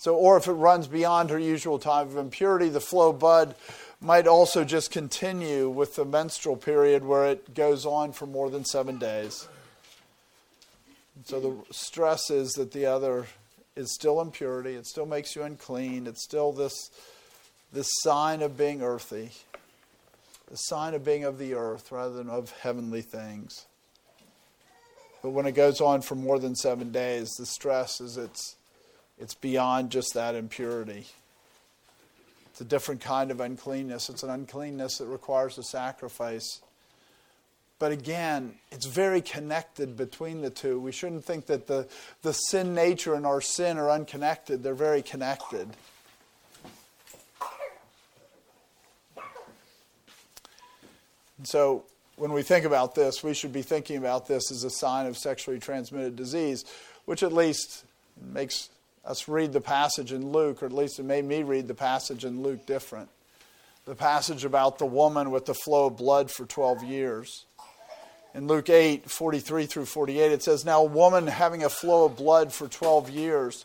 So, 0.00 0.16
or 0.16 0.38
if 0.38 0.46
it 0.46 0.52
runs 0.52 0.86
beyond 0.86 1.30
her 1.30 1.38
usual 1.38 1.78
time 1.78 2.08
of 2.08 2.16
impurity, 2.16 2.70
the 2.70 2.80
flow 2.80 3.12
bud 3.12 3.54
might 4.00 4.26
also 4.26 4.64
just 4.64 4.90
continue 4.90 5.68
with 5.68 5.96
the 5.96 6.06
menstrual 6.06 6.56
period 6.56 7.04
where 7.04 7.26
it 7.26 7.54
goes 7.54 7.84
on 7.84 8.12
for 8.12 8.26
more 8.26 8.48
than 8.48 8.64
seven 8.64 8.98
days. 8.98 9.46
So 11.24 11.38
the 11.38 11.54
stress 11.70 12.30
is 12.30 12.52
that 12.52 12.72
the 12.72 12.86
other 12.86 13.26
is 13.76 13.94
still 13.94 14.20
impurity, 14.20 14.74
it 14.74 14.86
still 14.86 15.06
makes 15.06 15.36
you 15.36 15.42
unclean, 15.42 16.06
it's 16.06 16.24
still 16.24 16.52
this, 16.52 16.90
this 17.72 17.88
sign 18.02 18.40
of 18.40 18.56
being 18.56 18.82
earthy, 18.82 19.30
the 20.50 20.56
sign 20.56 20.94
of 20.94 21.04
being 21.04 21.24
of 21.24 21.38
the 21.38 21.54
earth 21.54 21.92
rather 21.92 22.14
than 22.14 22.30
of 22.30 22.50
heavenly 22.50 23.02
things. 23.02 23.66
But 25.22 25.30
when 25.30 25.46
it 25.46 25.52
goes 25.52 25.80
on 25.80 26.02
for 26.02 26.14
more 26.14 26.38
than 26.38 26.54
seven 26.54 26.92
days, 26.92 27.30
the 27.38 27.46
stress 27.46 28.00
is 28.00 28.16
it's, 28.16 28.56
it's 29.18 29.34
beyond 29.34 29.90
just 29.90 30.14
that 30.14 30.34
impurity. 30.34 31.06
It's 32.50 32.60
a 32.60 32.64
different 32.64 33.00
kind 33.00 33.30
of 33.30 33.40
uncleanness. 33.40 34.08
It's 34.08 34.22
an 34.22 34.30
uncleanness 34.30 34.98
that 34.98 35.06
requires 35.06 35.58
a 35.58 35.62
sacrifice. 35.62 36.60
But 37.78 37.92
again, 37.92 38.54
it's 38.70 38.86
very 38.86 39.22
connected 39.22 39.96
between 39.96 40.42
the 40.42 40.50
two. 40.50 40.78
We 40.78 40.92
shouldn't 40.92 41.24
think 41.24 41.46
that 41.46 41.66
the, 41.66 41.88
the 42.22 42.32
sin 42.32 42.74
nature 42.74 43.14
and 43.14 43.24
our 43.24 43.40
sin 43.40 43.78
are 43.78 43.90
unconnected, 43.90 44.62
they're 44.62 44.74
very 44.74 45.00
connected. 45.00 45.68
And 51.38 51.48
so, 51.48 51.84
when 52.20 52.34
we 52.34 52.42
think 52.42 52.66
about 52.66 52.94
this, 52.94 53.24
we 53.24 53.32
should 53.32 53.52
be 53.52 53.62
thinking 53.62 53.96
about 53.96 54.28
this 54.28 54.52
as 54.52 54.62
a 54.62 54.68
sign 54.68 55.06
of 55.06 55.16
sexually 55.16 55.58
transmitted 55.58 56.16
disease, 56.16 56.66
which 57.06 57.22
at 57.22 57.32
least 57.32 57.86
makes 58.20 58.68
us 59.06 59.26
read 59.26 59.54
the 59.54 59.60
passage 59.62 60.12
in 60.12 60.30
Luke, 60.30 60.62
or 60.62 60.66
at 60.66 60.72
least 60.72 60.98
it 60.98 61.04
made 61.04 61.24
me 61.24 61.42
read 61.42 61.66
the 61.66 61.74
passage 61.74 62.26
in 62.26 62.42
Luke 62.42 62.66
different. 62.66 63.08
The 63.86 63.94
passage 63.94 64.44
about 64.44 64.78
the 64.78 64.84
woman 64.84 65.30
with 65.30 65.46
the 65.46 65.54
flow 65.54 65.86
of 65.86 65.96
blood 65.96 66.30
for 66.30 66.44
12 66.44 66.84
years. 66.84 67.46
In 68.34 68.46
Luke 68.46 68.68
8, 68.68 69.10
43 69.10 69.64
through 69.64 69.86
48, 69.86 70.30
it 70.30 70.42
says, 70.42 70.62
Now 70.62 70.82
a 70.82 70.84
woman 70.84 71.26
having 71.26 71.64
a 71.64 71.70
flow 71.70 72.04
of 72.04 72.16
blood 72.16 72.52
for 72.52 72.68
12 72.68 73.08
years, 73.08 73.64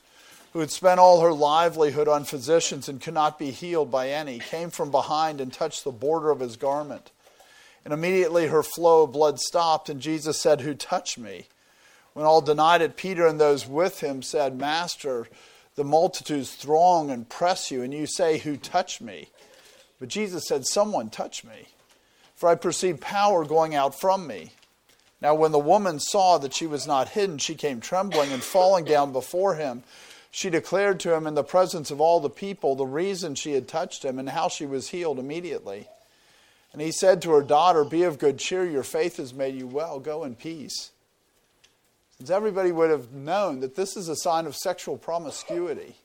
who 0.53 0.59
had 0.59 0.71
spent 0.71 1.01
all 1.01 1.19
her 1.19 1.33
livelihood 1.33 2.07
on 2.07 2.23
physicians 2.23 2.87
and 2.87 3.01
could 3.01 3.13
not 3.13 3.37
be 3.37 3.51
healed 3.51 3.91
by 3.91 4.11
any, 4.11 4.39
came 4.39 4.69
from 4.69 4.91
behind 4.91 5.41
and 5.41 5.51
touched 5.51 5.83
the 5.83 5.91
border 5.91 6.31
of 6.31 6.39
his 6.39 6.55
garment. 6.55 7.11
And 7.85 7.93
immediately 7.93 8.47
her 8.47 8.63
flow 8.63 9.03
of 9.03 9.13
blood 9.13 9.39
stopped, 9.39 9.89
and 9.89 10.01
Jesus 10.01 10.41
said, 10.41 10.61
Who 10.61 10.73
touched 10.73 11.19
me? 11.19 11.45
When 12.13 12.25
all 12.25 12.41
denied 12.41 12.81
it, 12.81 12.97
Peter 12.97 13.27
and 13.27 13.39
those 13.39 13.67
with 13.67 13.99
him 14.01 14.23
said, 14.23 14.59
Master, 14.59 15.27
the 15.75 15.83
multitudes 15.83 16.55
throng 16.55 17.11
and 17.11 17.29
press 17.29 17.69
you, 17.69 17.83
and 17.83 17.93
you 17.93 18.07
say, 18.07 18.39
Who 18.39 18.57
touched 18.57 19.01
me? 19.01 19.29
But 19.99 20.09
Jesus 20.09 20.47
said, 20.47 20.65
Someone 20.65 21.09
touched 21.09 21.45
me, 21.45 21.67
for 22.35 22.49
I 22.49 22.55
perceive 22.55 22.99
power 22.99 23.45
going 23.45 23.75
out 23.75 23.99
from 23.99 24.25
me. 24.25 24.51
Now, 25.21 25.35
when 25.35 25.51
the 25.51 25.59
woman 25.59 25.99
saw 25.99 26.37
that 26.39 26.53
she 26.53 26.67
was 26.67 26.87
not 26.87 27.09
hidden, 27.09 27.37
she 27.37 27.55
came 27.55 27.81
trembling 27.81 28.31
and 28.31 28.43
falling 28.43 28.85
down 28.85 29.11
before 29.11 29.55
him. 29.55 29.83
She 30.31 30.49
declared 30.49 30.99
to 31.01 31.13
him 31.13 31.27
in 31.27 31.35
the 31.35 31.43
presence 31.43 31.91
of 31.91 32.01
all 32.01 32.19
the 32.19 32.29
people 32.29 32.75
the 32.75 32.85
reason 32.85 33.35
she 33.35 33.53
had 33.53 33.67
touched 33.67 34.03
him 34.03 34.19
and 34.19 34.29
how 34.29 34.49
she 34.49 34.65
was 34.65 34.89
healed 34.89 35.17
immediately. 35.17 35.87
And 36.75 36.81
he 36.81 36.91
said 36.91 37.21
to 37.21 37.31
her 37.31 37.41
daughter, 37.41 37.85
Be 37.85 38.03
of 38.03 38.19
good 38.19 38.37
cheer, 38.37 38.65
your 38.65 38.83
faith 38.83 39.15
has 39.15 39.33
made 39.33 39.55
you 39.55 39.65
well. 39.65 39.97
Go 39.97 40.25
in 40.25 40.35
peace. 40.35 40.91
Since 42.17 42.29
everybody 42.29 42.73
would 42.73 42.89
have 42.89 43.13
known 43.13 43.61
that 43.61 43.77
this 43.77 43.95
is 43.95 44.09
a 44.09 44.15
sign 44.17 44.45
of 44.45 44.57
sexual 44.57 44.97
promiscuity. 44.97 45.95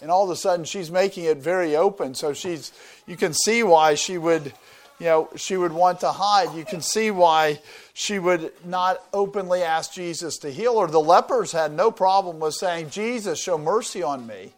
And 0.00 0.10
all 0.10 0.24
of 0.24 0.30
a 0.30 0.36
sudden 0.36 0.64
she's 0.64 0.90
making 0.90 1.24
it 1.24 1.36
very 1.36 1.76
open, 1.76 2.14
so 2.14 2.32
she's 2.32 2.72
you 3.06 3.18
can 3.18 3.34
see 3.34 3.62
why 3.62 3.96
she 3.96 4.16
would 4.16 4.54
you 4.98 5.04
know, 5.04 5.28
she 5.36 5.58
would 5.58 5.72
want 5.72 6.00
to 6.00 6.10
hide. 6.10 6.56
You 6.56 6.64
can 6.64 6.80
see 6.80 7.10
why 7.10 7.60
she 7.92 8.18
would 8.18 8.54
not 8.64 9.04
openly 9.12 9.62
ask 9.62 9.92
Jesus 9.92 10.38
to 10.38 10.50
heal 10.50 10.80
her. 10.80 10.86
The 10.86 10.98
lepers 10.98 11.52
had 11.52 11.72
no 11.72 11.90
problem 11.90 12.40
with 12.40 12.54
saying, 12.54 12.88
Jesus, 12.88 13.38
show 13.42 13.58
mercy 13.58 14.02
on 14.02 14.26
me. 14.26 14.54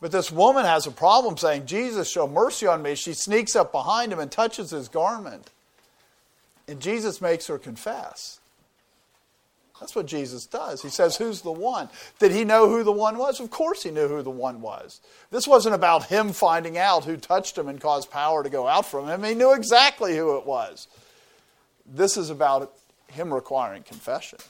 But 0.00 0.12
this 0.12 0.30
woman 0.30 0.64
has 0.64 0.86
a 0.86 0.92
problem 0.92 1.36
saying, 1.36 1.66
Jesus, 1.66 2.10
show 2.10 2.28
mercy 2.28 2.66
on 2.66 2.82
me. 2.82 2.94
She 2.94 3.14
sneaks 3.14 3.56
up 3.56 3.72
behind 3.72 4.12
him 4.12 4.20
and 4.20 4.30
touches 4.30 4.70
his 4.70 4.88
garment. 4.88 5.50
And 6.68 6.80
Jesus 6.80 7.20
makes 7.20 7.46
her 7.48 7.58
confess. 7.58 8.38
That's 9.80 9.94
what 9.94 10.06
Jesus 10.06 10.46
does. 10.46 10.82
He 10.82 10.88
says, 10.88 11.16
Who's 11.16 11.42
the 11.42 11.52
one? 11.52 11.88
Did 12.18 12.32
he 12.32 12.44
know 12.44 12.68
who 12.68 12.82
the 12.82 12.92
one 12.92 13.16
was? 13.16 13.40
Of 13.40 13.50
course 13.50 13.82
he 13.82 13.90
knew 13.90 14.08
who 14.08 14.22
the 14.22 14.30
one 14.30 14.60
was. 14.60 15.00
This 15.30 15.46
wasn't 15.46 15.74
about 15.74 16.06
him 16.06 16.32
finding 16.32 16.76
out 16.76 17.04
who 17.04 17.16
touched 17.16 17.56
him 17.56 17.68
and 17.68 17.80
caused 17.80 18.10
power 18.10 18.42
to 18.42 18.50
go 18.50 18.66
out 18.66 18.86
from 18.86 19.06
him. 19.08 19.22
He 19.22 19.34
knew 19.34 19.52
exactly 19.52 20.16
who 20.16 20.36
it 20.36 20.46
was. 20.46 20.88
This 21.86 22.16
is 22.16 22.30
about 22.30 22.72
him 23.08 23.32
requiring 23.32 23.82
confession, 23.82 24.40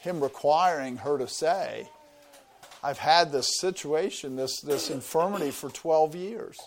him 0.00 0.20
requiring 0.20 0.98
her 0.98 1.18
to 1.18 1.28
say, 1.28 1.88
I've 2.82 2.98
had 2.98 3.32
this 3.32 3.58
situation, 3.58 4.36
this, 4.36 4.60
this 4.60 4.90
infirmity 4.90 5.50
for 5.50 5.70
12 5.70 6.14
years. 6.14 6.58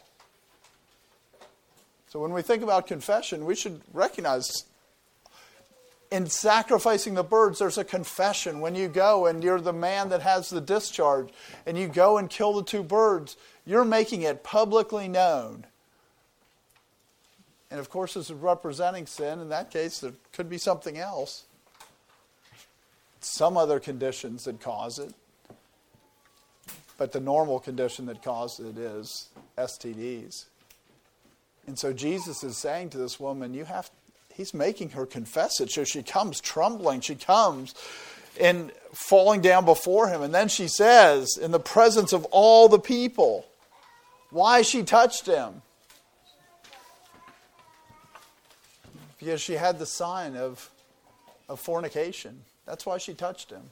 So 2.08 2.20
when 2.20 2.32
we 2.32 2.42
think 2.42 2.64
about 2.64 2.88
confession, 2.88 3.46
we 3.46 3.56
should 3.56 3.82
recognize 3.94 4.64
in 6.12 6.28
sacrificing 6.28 7.16
the 7.16 7.24
birds, 7.24 7.60
there's 7.60 7.78
a 7.78 7.84
confession. 7.84 8.62
When 8.62 8.76
you 8.76 8.88
go 8.88 9.26
and 9.26 9.44
you're 9.44 9.60
the 9.60 9.74
man 9.74 10.10
that 10.10 10.22
has 10.22 10.50
the 10.50 10.62
discharge 10.62 11.30
and 11.66 11.78
you 11.78 11.88
go 11.88 12.18
and 12.18 12.30
kill 12.30 12.54
the 12.54 12.64
two 12.64 12.84
birds, 12.84 13.36
you're 13.66 13.84
making 13.84 14.22
it 14.22 14.44
publicly 14.44 15.08
known 15.08 15.66
And 17.70 17.80
of 17.80 17.90
course, 17.90 18.14
this 18.14 18.30
is 18.30 18.34
representing 18.34 19.08
sin. 19.08 19.40
In 19.42 19.50
that 19.50 19.72
case, 19.72 20.00
there 20.00 20.14
could 20.32 20.50
be 20.50 20.58
something 20.58 20.98
else, 20.98 21.44
some 23.20 23.58
other 23.58 23.80
conditions 23.82 24.46
that 24.46 24.62
cause 24.62 25.00
it. 25.00 25.14
But 26.98 27.12
the 27.12 27.20
normal 27.20 27.60
condition 27.60 28.06
that 28.06 28.24
caused 28.24 28.60
it 28.60 28.78
is 28.78 29.30
STDs. 29.58 30.46
And 31.68 31.78
so 31.78 31.92
Jesus 31.92 32.44
is 32.44 32.58
saying 32.58 32.92
to 32.92 32.98
this 32.98 33.20
woman, 33.20 33.54
you 33.54 33.66
have 33.66 33.90
he's 34.36 34.54
making 34.54 34.92
her 34.92 35.06
confess 35.06 35.60
it. 35.60 35.72
So 35.72 35.84
she 35.84 36.04
comes 36.04 36.40
trembling. 36.42 37.02
She 37.02 37.16
comes 37.16 37.74
and 38.40 38.72
falling 38.94 39.42
down 39.42 39.66
before 39.66 40.10
him. 40.10 40.22
And 40.22 40.34
then 40.34 40.50
she 40.50 40.68
says, 40.68 41.38
in 41.42 41.52
the 41.52 41.60
presence 41.60 42.14
of 42.14 42.26
all 42.32 42.68
the 42.68 42.80
people, 42.80 43.46
why 44.30 44.62
she 44.62 44.84
touched 44.84 45.26
him. 45.26 45.62
Because 49.18 49.42
she 49.42 49.54
had 49.54 49.80
the 49.80 49.86
sign 49.86 50.36
of, 50.36 50.70
of 51.48 51.60
fornication. 51.60 52.42
That's 52.66 52.86
why 52.86 52.98
she 52.98 53.14
touched 53.14 53.50
him. 53.50 53.64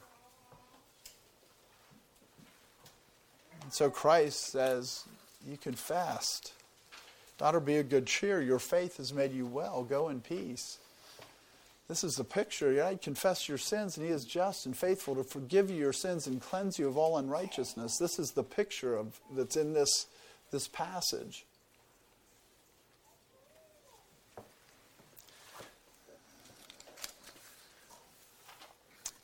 So 3.74 3.90
Christ 3.90 4.52
says, 4.52 5.02
You 5.44 5.56
confessed. 5.56 6.52
Daughter, 7.38 7.58
be 7.58 7.78
of 7.78 7.88
good 7.88 8.06
cheer. 8.06 8.40
Your 8.40 8.60
faith 8.60 8.98
has 8.98 9.12
made 9.12 9.32
you 9.32 9.46
well. 9.46 9.82
Go 9.82 10.10
in 10.10 10.20
peace. 10.20 10.78
This 11.88 12.04
is 12.04 12.14
the 12.14 12.22
picture. 12.22 12.70
Yeah, 12.70 12.94
confess 12.94 13.48
your 13.48 13.58
sins, 13.58 13.96
and 13.96 14.06
He 14.06 14.12
is 14.12 14.24
just 14.24 14.64
and 14.64 14.76
faithful 14.76 15.16
to 15.16 15.24
forgive 15.24 15.70
you 15.70 15.76
your 15.76 15.92
sins 15.92 16.28
and 16.28 16.40
cleanse 16.40 16.78
you 16.78 16.86
of 16.86 16.96
all 16.96 17.18
unrighteousness. 17.18 17.98
This 17.98 18.20
is 18.20 18.30
the 18.30 18.44
picture 18.44 18.96
of 18.96 19.18
that's 19.32 19.56
in 19.56 19.72
this, 19.72 20.06
this 20.52 20.68
passage. 20.68 21.44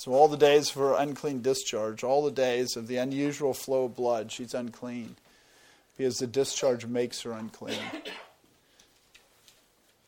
So, 0.00 0.14
all 0.14 0.28
the 0.28 0.38
days 0.38 0.71
of 0.71 0.76
her 0.76 0.95
unclean 0.95 1.42
discharge, 1.42 2.02
all 2.02 2.25
the 2.25 2.30
days 2.30 2.75
of 2.75 2.87
the 2.87 2.97
unusual 2.97 3.52
flow 3.52 3.85
of 3.85 3.97
blood, 3.97 4.33
she's 4.33 4.54
unclean 4.54 5.16
because 5.95 6.16
the 6.16 6.26
discharge 6.26 6.87
makes 6.87 7.21
her 7.21 7.33
unclean. 7.33 7.76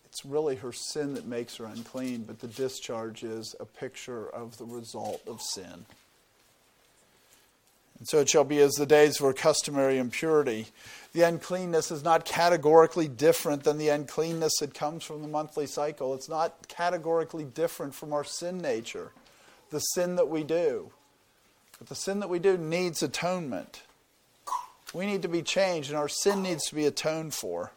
It's 0.06 0.24
really 0.24 0.56
her 0.56 0.72
sin 0.72 1.12
that 1.12 1.26
makes 1.26 1.56
her 1.56 1.66
unclean, 1.66 2.22
but 2.22 2.40
the 2.40 2.46
discharge 2.46 3.22
is 3.22 3.54
a 3.60 3.66
picture 3.66 4.30
of 4.30 4.56
the 4.56 4.64
result 4.64 5.20
of 5.26 5.42
sin. 5.42 5.84
And 7.98 8.08
so 8.08 8.20
it 8.20 8.30
shall 8.30 8.44
be 8.44 8.60
as 8.60 8.72
the 8.72 8.86
days 8.86 9.20
of 9.20 9.26
her 9.26 9.34
customary 9.34 9.98
impurity. 9.98 10.68
The 11.12 11.20
uncleanness 11.20 11.90
is 11.90 12.02
not 12.02 12.24
categorically 12.24 13.08
different 13.08 13.64
than 13.64 13.76
the 13.76 13.90
uncleanness 13.90 14.54
that 14.60 14.72
comes 14.72 15.04
from 15.04 15.20
the 15.20 15.28
monthly 15.28 15.66
cycle. 15.66 16.14
It's 16.14 16.30
not 16.30 16.66
categorically 16.68 17.44
different 17.44 17.94
from 17.94 18.14
our 18.14 18.24
sin 18.24 18.56
nature 18.56 19.12
the 19.72 19.80
sin 19.80 20.16
that 20.16 20.28
we 20.28 20.44
do. 20.44 20.92
But 21.78 21.88
the 21.88 21.94
sin 21.96 22.20
that 22.20 22.28
we 22.28 22.38
do 22.38 22.56
needs 22.56 23.02
atonement. 23.02 23.82
We 24.94 25.06
need 25.06 25.22
to 25.22 25.28
be 25.28 25.42
changed, 25.42 25.88
and 25.88 25.98
our 25.98 26.08
sin 26.08 26.42
needs 26.42 26.66
to 26.66 26.74
be 26.74 26.84
atoned 26.86 27.34
for. 27.34 27.72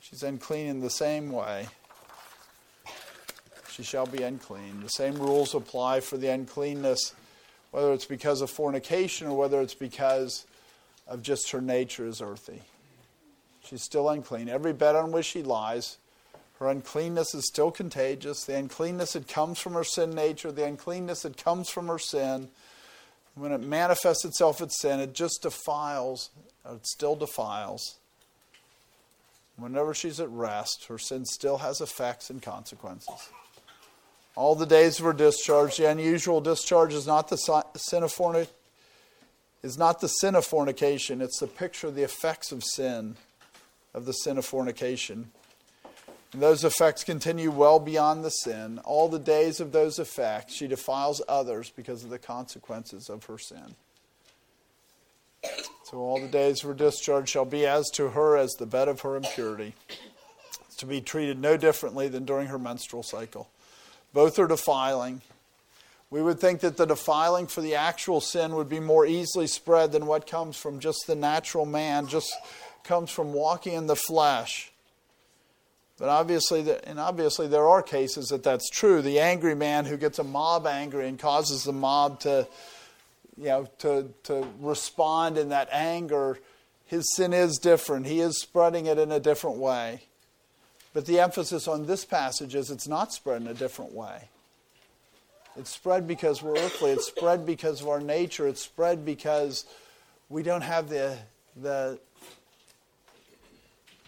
She's 0.00 0.22
unclean 0.22 0.66
in 0.66 0.80
the 0.80 0.90
same 0.90 1.30
way. 1.30 1.68
She 3.70 3.82
shall 3.82 4.06
be 4.06 4.22
unclean. 4.22 4.82
The 4.82 4.88
same 4.88 5.14
rules 5.14 5.54
apply 5.54 6.00
for 6.00 6.16
the 6.16 6.28
uncleanness, 6.28 7.14
whether 7.70 7.92
it's 7.92 8.04
because 8.04 8.40
of 8.40 8.50
fornication 8.50 9.28
or 9.28 9.38
whether 9.38 9.60
it's 9.60 9.74
because 9.74 10.44
of 11.06 11.22
just 11.22 11.50
her 11.52 11.60
nature 11.60 12.06
is 12.06 12.20
earthy. 12.20 12.62
She's 13.64 13.82
still 13.82 14.08
unclean. 14.10 14.48
Every 14.48 14.72
bed 14.72 14.94
on 14.94 15.10
which 15.10 15.26
she 15.26 15.42
lies 15.42 15.98
her 16.58 16.68
uncleanness 16.68 17.34
is 17.34 17.46
still 17.46 17.70
contagious. 17.70 18.44
The 18.44 18.56
uncleanness 18.56 19.14
that 19.14 19.28
comes 19.28 19.58
from 19.58 19.74
her 19.74 19.84
sin 19.84 20.14
nature, 20.14 20.52
the 20.52 20.64
uncleanness 20.64 21.22
that 21.22 21.36
comes 21.36 21.68
from 21.68 21.88
her 21.88 21.98
sin, 21.98 22.48
when 23.34 23.50
it 23.50 23.60
manifests 23.60 24.24
itself 24.24 24.60
as 24.60 24.78
sin, 24.80 25.00
it 25.00 25.12
just 25.12 25.42
defiles, 25.42 26.30
it 26.70 26.86
still 26.86 27.16
defiles. 27.16 27.96
Whenever 29.56 29.94
she's 29.94 30.20
at 30.20 30.30
rest, 30.30 30.86
her 30.88 30.98
sin 30.98 31.24
still 31.24 31.58
has 31.58 31.80
effects 31.80 32.30
and 32.30 32.40
consequences. 32.40 33.30
All 34.36 34.54
the 34.54 34.66
days 34.66 34.98
of 34.98 35.04
her 35.04 35.12
discharge, 35.12 35.76
the 35.76 35.88
unusual 35.88 36.40
discharge 36.40 36.92
is 36.92 37.06
not 37.06 37.28
the 37.28 37.36
sin 37.76 38.02
of 38.02 38.48
is 39.62 39.78
not 39.78 40.00
the 40.00 40.08
sin 40.08 40.34
of 40.34 40.44
fornication, 40.44 41.20
it's 41.20 41.40
the 41.40 41.46
picture 41.46 41.86
of 41.86 41.94
the 41.94 42.02
effects 42.02 42.52
of 42.52 42.62
sin, 42.62 43.16
of 43.94 44.04
the 44.04 44.12
sin 44.12 44.38
of 44.38 44.44
fornication. 44.44 45.30
And 46.34 46.42
those 46.42 46.64
effects 46.64 47.04
continue 47.04 47.52
well 47.52 47.78
beyond 47.78 48.24
the 48.24 48.30
sin. 48.30 48.80
All 48.84 49.08
the 49.08 49.20
days 49.20 49.60
of 49.60 49.70
those 49.70 50.00
effects, 50.00 50.52
she 50.52 50.66
defiles 50.66 51.22
others 51.28 51.70
because 51.70 52.02
of 52.02 52.10
the 52.10 52.18
consequences 52.18 53.08
of 53.08 53.26
her 53.26 53.38
sin. 53.38 53.76
So 55.84 55.98
all 55.98 56.20
the 56.20 56.26
days 56.26 56.64
of 56.64 56.68
her 56.70 56.74
discharge 56.74 57.28
shall 57.28 57.44
be 57.44 57.64
as 57.66 57.88
to 57.90 58.08
her 58.08 58.36
as 58.36 58.50
the 58.54 58.66
bed 58.66 58.88
of 58.88 59.02
her 59.02 59.14
impurity. 59.14 59.74
It's 60.66 60.74
to 60.78 60.86
be 60.86 61.00
treated 61.00 61.38
no 61.38 61.56
differently 61.56 62.08
than 62.08 62.24
during 62.24 62.48
her 62.48 62.58
menstrual 62.58 63.04
cycle. 63.04 63.48
Both 64.12 64.36
are 64.40 64.48
defiling. 64.48 65.20
We 66.10 66.20
would 66.20 66.40
think 66.40 66.62
that 66.62 66.76
the 66.76 66.84
defiling 66.84 67.46
for 67.46 67.60
the 67.60 67.76
actual 67.76 68.20
sin 68.20 68.56
would 68.56 68.68
be 68.68 68.80
more 68.80 69.06
easily 69.06 69.46
spread 69.46 69.92
than 69.92 70.06
what 70.06 70.26
comes 70.26 70.56
from 70.56 70.80
just 70.80 71.06
the 71.06 71.14
natural 71.14 71.64
man, 71.64 72.08
just 72.08 72.32
comes 72.82 73.12
from 73.12 73.32
walking 73.32 73.74
in 73.74 73.86
the 73.86 73.94
flesh. 73.94 74.72
But 75.98 76.08
obviously, 76.08 76.76
and 76.84 76.98
obviously, 76.98 77.46
there 77.46 77.68
are 77.68 77.82
cases 77.82 78.28
that 78.28 78.42
that's 78.42 78.68
true. 78.68 79.00
The 79.00 79.20
angry 79.20 79.54
man 79.54 79.84
who 79.84 79.96
gets 79.96 80.18
a 80.18 80.24
mob 80.24 80.66
angry 80.66 81.08
and 81.08 81.18
causes 81.18 81.64
the 81.64 81.72
mob 81.72 82.20
to, 82.20 82.48
you 83.36 83.44
know, 83.44 83.68
to 83.78 84.12
to 84.24 84.46
respond 84.60 85.38
in 85.38 85.50
that 85.50 85.68
anger, 85.70 86.38
his 86.86 87.14
sin 87.14 87.32
is 87.32 87.58
different. 87.58 88.06
He 88.06 88.20
is 88.20 88.40
spreading 88.40 88.86
it 88.86 88.98
in 88.98 89.12
a 89.12 89.20
different 89.20 89.58
way. 89.58 90.04
But 90.92 91.06
the 91.06 91.20
emphasis 91.20 91.68
on 91.68 91.86
this 91.86 92.04
passage 92.04 92.54
is 92.54 92.70
it's 92.70 92.88
not 92.88 93.12
spread 93.12 93.42
in 93.42 93.48
a 93.48 93.54
different 93.54 93.92
way. 93.92 94.28
It's 95.56 95.70
spread 95.70 96.08
because 96.08 96.42
we're 96.42 96.56
earthly. 96.56 96.90
It's 96.90 97.06
spread 97.06 97.46
because 97.46 97.80
of 97.80 97.88
our 97.88 98.00
nature. 98.00 98.48
It's 98.48 98.62
spread 98.62 99.04
because 99.04 99.64
we 100.28 100.42
don't 100.42 100.62
have 100.62 100.88
the 100.88 101.18
the 101.56 102.00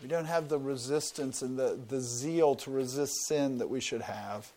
we 0.06 0.10
don't 0.10 0.26
have 0.26 0.48
the 0.48 0.56
resistance 0.56 1.42
and 1.42 1.58
the, 1.58 1.76
the 1.88 2.00
zeal 2.00 2.54
to 2.54 2.70
resist 2.70 3.26
sin 3.26 3.58
that 3.58 3.68
we 3.68 3.80
should 3.80 4.02
have. 4.02 4.48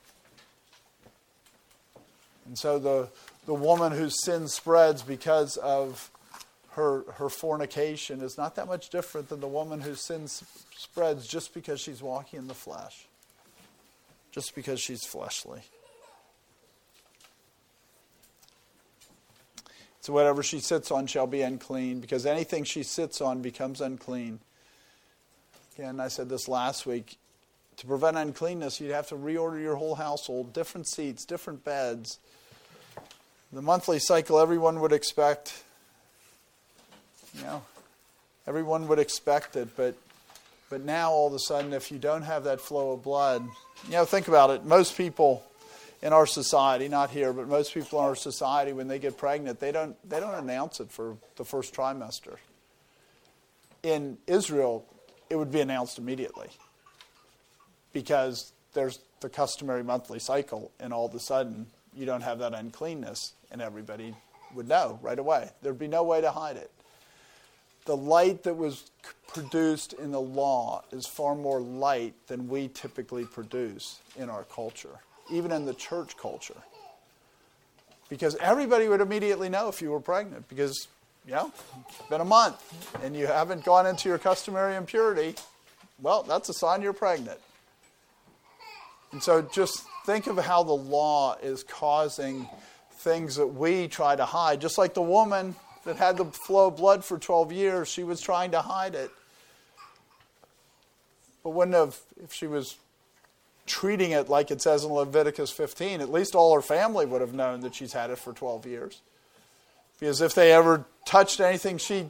And 2.45 2.55
so 2.55 2.77
the, 2.77 3.09
the 3.47 3.55
woman 3.55 3.91
whose 3.91 4.23
sin 4.23 4.47
spreads 4.47 5.01
because 5.01 5.57
of 5.57 6.11
her, 6.73 7.01
her 7.13 7.29
fornication 7.29 8.21
is 8.21 8.37
not 8.37 8.57
that 8.57 8.67
much 8.67 8.91
different 8.91 9.29
than 9.29 9.39
the 9.39 9.47
woman 9.47 9.81
whose 9.81 10.01
sin 10.05 10.27
spreads 10.27 11.25
just 11.25 11.55
because 11.55 11.81
she's 11.81 12.03
walking 12.03 12.37
in 12.37 12.47
the 12.47 12.53
flesh, 12.53 13.07
just 14.31 14.53
because 14.53 14.79
she's 14.79 15.03
fleshly. 15.03 15.61
So 20.01 20.13
whatever 20.13 20.43
she 20.43 20.59
sits 20.59 20.91
on 20.91 21.07
shall 21.07 21.25
be 21.25 21.41
unclean, 21.41 22.01
because 22.01 22.27
anything 22.27 22.65
she 22.65 22.83
sits 22.83 23.19
on 23.19 23.41
becomes 23.41 23.81
unclean. 23.81 24.41
Again, 25.79 26.01
I 26.01 26.09
said 26.09 26.27
this 26.27 26.49
last 26.49 26.85
week. 26.85 27.17
To 27.77 27.87
prevent 27.87 28.17
uncleanness, 28.17 28.81
you'd 28.81 28.91
have 28.91 29.07
to 29.07 29.15
reorder 29.15 29.61
your 29.61 29.77
whole 29.77 29.95
household, 29.95 30.51
different 30.51 30.89
seats, 30.89 31.23
different 31.23 31.63
beds. 31.63 32.19
The 33.53 33.61
monthly 33.61 33.97
cycle, 33.99 34.39
everyone 34.39 34.81
would 34.81 34.91
expect, 34.91 35.63
you 37.33 37.43
know, 37.43 37.61
everyone 38.45 38.89
would 38.89 38.99
expect 38.99 39.55
it, 39.55 39.69
but 39.77 39.95
but 40.69 40.81
now 40.81 41.11
all 41.11 41.27
of 41.27 41.33
a 41.33 41.39
sudden, 41.39 41.71
if 41.71 41.93
you 41.93 41.97
don't 41.97 42.23
have 42.23 42.43
that 42.43 42.59
flow 42.59 42.91
of 42.91 43.03
blood, 43.03 43.47
you 43.85 43.93
know, 43.93 44.03
think 44.03 44.27
about 44.27 44.49
it. 44.49 44.65
Most 44.65 44.97
people 44.97 45.45
in 46.01 46.11
our 46.11 46.25
society, 46.25 46.89
not 46.89 47.09
here, 47.09 47.31
but 47.31 47.47
most 47.47 47.73
people 47.73 47.99
in 47.99 48.05
our 48.05 48.17
society, 48.17 48.73
when 48.73 48.89
they 48.89 48.99
get 48.99 49.17
pregnant, 49.17 49.61
they 49.61 49.71
don't 49.71 49.95
they 50.09 50.19
don't 50.19 50.35
announce 50.35 50.81
it 50.81 50.91
for 50.91 51.15
the 51.37 51.45
first 51.45 51.73
trimester. 51.73 52.35
In 53.81 54.17
Israel, 54.27 54.85
it 55.29 55.35
would 55.35 55.51
be 55.51 55.61
announced 55.61 55.97
immediately 55.97 56.49
because 57.93 58.51
there's 58.73 58.99
the 59.21 59.29
customary 59.29 59.83
monthly 59.83 60.19
cycle, 60.19 60.71
and 60.79 60.93
all 60.93 61.05
of 61.05 61.13
a 61.13 61.19
sudden 61.19 61.67
you 61.95 62.05
don't 62.05 62.21
have 62.21 62.39
that 62.39 62.53
uncleanness, 62.53 63.33
and 63.51 63.61
everybody 63.61 64.15
would 64.55 64.67
know 64.67 64.99
right 65.01 65.19
away. 65.19 65.49
There'd 65.61 65.79
be 65.79 65.87
no 65.87 66.03
way 66.03 66.21
to 66.21 66.31
hide 66.31 66.55
it. 66.55 66.71
The 67.85 67.97
light 67.97 68.43
that 68.43 68.55
was 68.55 68.91
produced 69.27 69.93
in 69.93 70.11
the 70.11 70.21
law 70.21 70.83
is 70.91 71.07
far 71.07 71.35
more 71.35 71.59
light 71.59 72.13
than 72.27 72.47
we 72.47 72.67
typically 72.67 73.25
produce 73.25 73.99
in 74.15 74.29
our 74.29 74.43
culture, 74.43 74.99
even 75.31 75.51
in 75.51 75.65
the 75.65 75.73
church 75.73 76.17
culture. 76.17 76.57
Because 78.09 78.35
everybody 78.37 78.87
would 78.87 79.01
immediately 79.01 79.49
know 79.49 79.67
if 79.69 79.81
you 79.81 79.91
were 79.91 79.99
pregnant, 79.99 80.47
because 80.49 80.87
Yeah, 81.27 81.49
been 82.09 82.21
a 82.21 82.25
month 82.25 82.63
and 83.03 83.15
you 83.15 83.27
haven't 83.27 83.63
gone 83.63 83.85
into 83.85 84.09
your 84.09 84.17
customary 84.17 84.75
impurity. 84.75 85.35
Well, 86.01 86.23
that's 86.23 86.49
a 86.49 86.53
sign 86.53 86.81
you're 86.81 86.93
pregnant. 86.93 87.39
And 89.11 89.21
so 89.21 89.41
just 89.41 89.83
think 90.05 90.27
of 90.27 90.37
how 90.37 90.63
the 90.63 90.73
law 90.73 91.35
is 91.41 91.63
causing 91.63 92.47
things 92.93 93.35
that 93.35 93.47
we 93.47 93.87
try 93.87 94.15
to 94.15 94.25
hide. 94.25 94.61
Just 94.61 94.77
like 94.77 94.93
the 94.93 95.01
woman 95.01 95.55
that 95.85 95.97
had 95.97 96.17
the 96.17 96.25
flow 96.25 96.67
of 96.67 96.77
blood 96.77 97.03
for 97.03 97.17
12 97.17 97.51
years, 97.51 97.87
she 97.87 98.03
was 98.03 98.21
trying 98.21 98.51
to 98.51 98.61
hide 98.61 98.95
it. 98.95 99.11
But 101.43 101.51
wouldn't 101.51 101.75
have, 101.75 101.97
if 102.23 102.33
she 102.33 102.47
was 102.47 102.75
treating 103.65 104.11
it 104.11 104.29
like 104.29 104.51
it 104.51 104.61
says 104.61 104.83
in 104.83 104.91
Leviticus 104.91 105.51
15, 105.51 106.01
at 106.01 106.11
least 106.11 106.35
all 106.35 106.53
her 106.53 106.61
family 106.61 107.05
would 107.05 107.21
have 107.21 107.33
known 107.33 107.61
that 107.61 107.75
she's 107.75 107.93
had 107.93 108.09
it 108.09 108.17
for 108.17 108.33
12 108.33 108.65
years. 108.65 109.01
Because 109.99 110.21
if 110.21 110.33
they 110.33 110.53
ever 110.53 110.85
touched 111.05 111.39
anything 111.39 111.77
she 111.77 112.09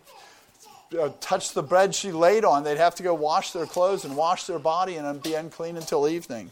uh, 0.99 1.09
touched 1.19 1.53
the 1.53 1.63
bread 1.63 1.93
she 1.95 2.11
laid 2.11 2.45
on, 2.45 2.63
they'd 2.63 2.77
have 2.77 2.95
to 2.95 3.03
go 3.03 3.13
wash 3.13 3.51
their 3.51 3.65
clothes 3.65 4.05
and 4.05 4.15
wash 4.15 4.45
their 4.45 4.59
body 4.59 4.95
and 4.95 5.21
be 5.21 5.33
unclean 5.33 5.77
until 5.77 6.07
evening. 6.07 6.51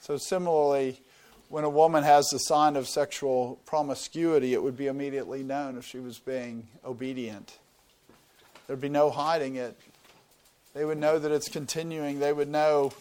So, 0.00 0.16
similarly, 0.16 1.00
when 1.48 1.64
a 1.64 1.70
woman 1.70 2.02
has 2.02 2.26
the 2.28 2.38
sign 2.38 2.76
of 2.76 2.88
sexual 2.88 3.60
promiscuity, 3.66 4.52
it 4.52 4.62
would 4.62 4.76
be 4.76 4.88
immediately 4.88 5.42
known 5.42 5.78
if 5.78 5.84
she 5.84 6.00
was 6.00 6.18
being 6.18 6.66
obedient. 6.84 7.58
There'd 8.66 8.80
be 8.80 8.88
no 8.88 9.10
hiding 9.10 9.56
it. 9.56 9.78
They 10.74 10.84
would 10.84 10.98
know 10.98 11.18
that 11.18 11.30
it's 11.30 11.48
continuing. 11.48 12.18
They 12.18 12.32
would 12.32 12.48
know 12.48 12.92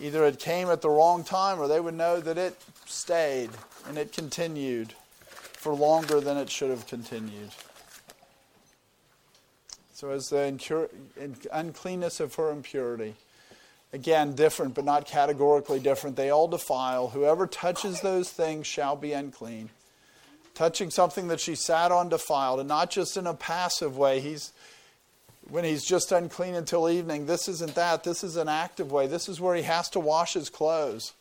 either 0.00 0.24
it 0.24 0.38
came 0.38 0.68
at 0.68 0.80
the 0.80 0.90
wrong 0.90 1.24
time 1.24 1.60
or 1.60 1.68
they 1.68 1.80
would 1.80 1.94
know 1.94 2.20
that 2.20 2.38
it 2.38 2.56
stayed 2.86 3.50
and 3.88 3.98
it 3.98 4.12
continued 4.12 4.94
for 5.52 5.74
longer 5.74 6.20
than 6.20 6.36
it 6.36 6.50
should 6.50 6.70
have 6.70 6.86
continued. 6.86 7.50
So, 9.92 10.10
as 10.10 10.30
the 10.30 10.44
incur- 10.44 10.88
uncleanness 11.52 12.20
of 12.20 12.34
her 12.36 12.50
impurity, 12.50 13.16
again, 13.92 14.34
different 14.34 14.74
but 14.74 14.86
not 14.86 15.06
categorically 15.06 15.78
different, 15.78 16.16
they 16.16 16.30
all 16.30 16.48
defile. 16.48 17.08
Whoever 17.08 17.46
touches 17.46 18.00
those 18.00 18.30
things 18.30 18.66
shall 18.66 18.96
be 18.96 19.12
unclean. 19.12 19.68
Touching 20.54 20.90
something 20.90 21.28
that 21.28 21.40
she 21.40 21.54
sat 21.54 21.92
on 21.92 22.08
defiled, 22.08 22.60
and 22.60 22.68
not 22.68 22.90
just 22.90 23.18
in 23.18 23.26
a 23.26 23.34
passive 23.34 23.98
way. 23.98 24.20
He's 24.20 24.52
when 25.48 25.64
he's 25.64 25.84
just 25.84 26.12
unclean 26.12 26.54
until 26.54 26.88
evening. 26.88 27.26
This 27.26 27.48
isn't 27.48 27.74
that. 27.74 28.04
This 28.04 28.22
is 28.22 28.36
an 28.36 28.48
active 28.48 28.92
way. 28.92 29.06
This 29.06 29.28
is 29.28 29.40
where 29.40 29.56
he 29.56 29.62
has 29.62 29.88
to 29.90 30.00
wash 30.00 30.34
his 30.34 30.50
clothes. 30.50 31.14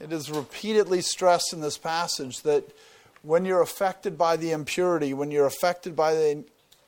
It 0.00 0.12
is 0.12 0.30
repeatedly 0.30 1.00
stressed 1.00 1.52
in 1.52 1.60
this 1.60 1.76
passage 1.78 2.42
that 2.42 2.64
when 3.22 3.44
you're 3.44 3.62
affected 3.62 4.16
by 4.16 4.36
the 4.36 4.52
impurity, 4.52 5.12
when 5.12 5.30
you're 5.30 5.46
affected 5.46 5.96
by 5.96 6.14
the 6.14 6.44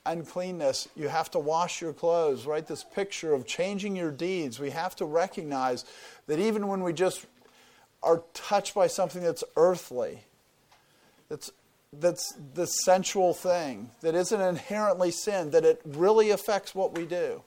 uncleanness, 0.07 0.89
you 0.97 1.09
have 1.09 1.31
to 1.33 1.39
wash 1.39 1.83
your 1.83 1.93
clothes, 1.93 2.47
right? 2.47 2.67
This 2.67 2.85
picture 2.85 3.35
of 3.35 3.47
changing 3.47 3.97
your 3.97 4.13
deeds. 4.13 4.61
We 4.61 4.71
have 4.71 4.95
to 4.97 5.05
recognize 5.05 5.85
that 6.27 6.39
even 6.39 6.69
when 6.69 6.83
we 6.83 6.93
just 6.93 7.27
are 8.03 8.23
touched 8.33 8.75
by 8.75 8.87
something 8.87 9.23
that's 9.23 9.45
earthly, 9.57 10.21
that's 11.29 11.51
that's 11.93 12.33
the 12.55 12.67
sensual 12.67 13.35
thing, 13.35 13.91
that 14.01 14.15
isn't 14.15 14.41
inherently 14.41 15.11
sin, 15.11 15.51
that 15.51 15.65
it 15.65 15.81
really 15.85 16.31
affects 16.31 16.75
what 16.75 16.97
we 16.97 17.05
do. 17.05 17.43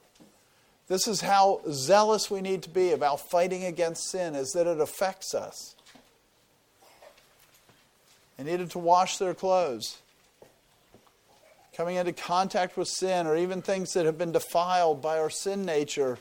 This 0.86 1.08
is 1.08 1.22
how 1.22 1.62
zealous 1.70 2.30
we 2.30 2.42
need 2.42 2.62
to 2.64 2.68
be 2.68 2.92
about 2.92 3.30
fighting 3.30 3.64
against 3.64 4.10
sin, 4.10 4.34
is 4.34 4.50
that 4.52 4.66
it 4.66 4.80
affects 4.80 5.34
us. 5.34 5.74
They 8.36 8.44
needed 8.44 8.70
to 8.72 8.78
wash 8.78 9.16
their 9.16 9.32
clothes. 9.32 9.98
Coming 11.74 11.96
into 11.96 12.12
contact 12.12 12.76
with 12.76 12.88
sin, 12.88 13.26
or 13.26 13.36
even 13.36 13.62
things 13.62 13.94
that 13.94 14.04
have 14.04 14.18
been 14.18 14.32
defiled 14.32 15.00
by 15.00 15.18
our 15.18 15.30
sin 15.30 15.64
nature, 15.64 16.18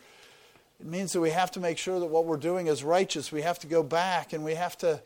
it 0.79 0.85
means 0.85 1.11
that 1.11 1.21
we 1.21 1.31
have 1.31 1.51
to 1.51 1.59
make 1.59 1.77
sure 1.77 1.99
that 1.99 2.07
what 2.07 2.25
we're 2.25 2.37
doing 2.37 2.67
is 2.67 2.83
righteous. 2.83 3.31
We 3.31 3.41
have 3.41 3.59
to 3.59 3.67
go 3.67 3.83
back 3.83 4.33
and 4.33 4.43
we 4.43 4.55
have 4.55 4.77
to 4.79 5.01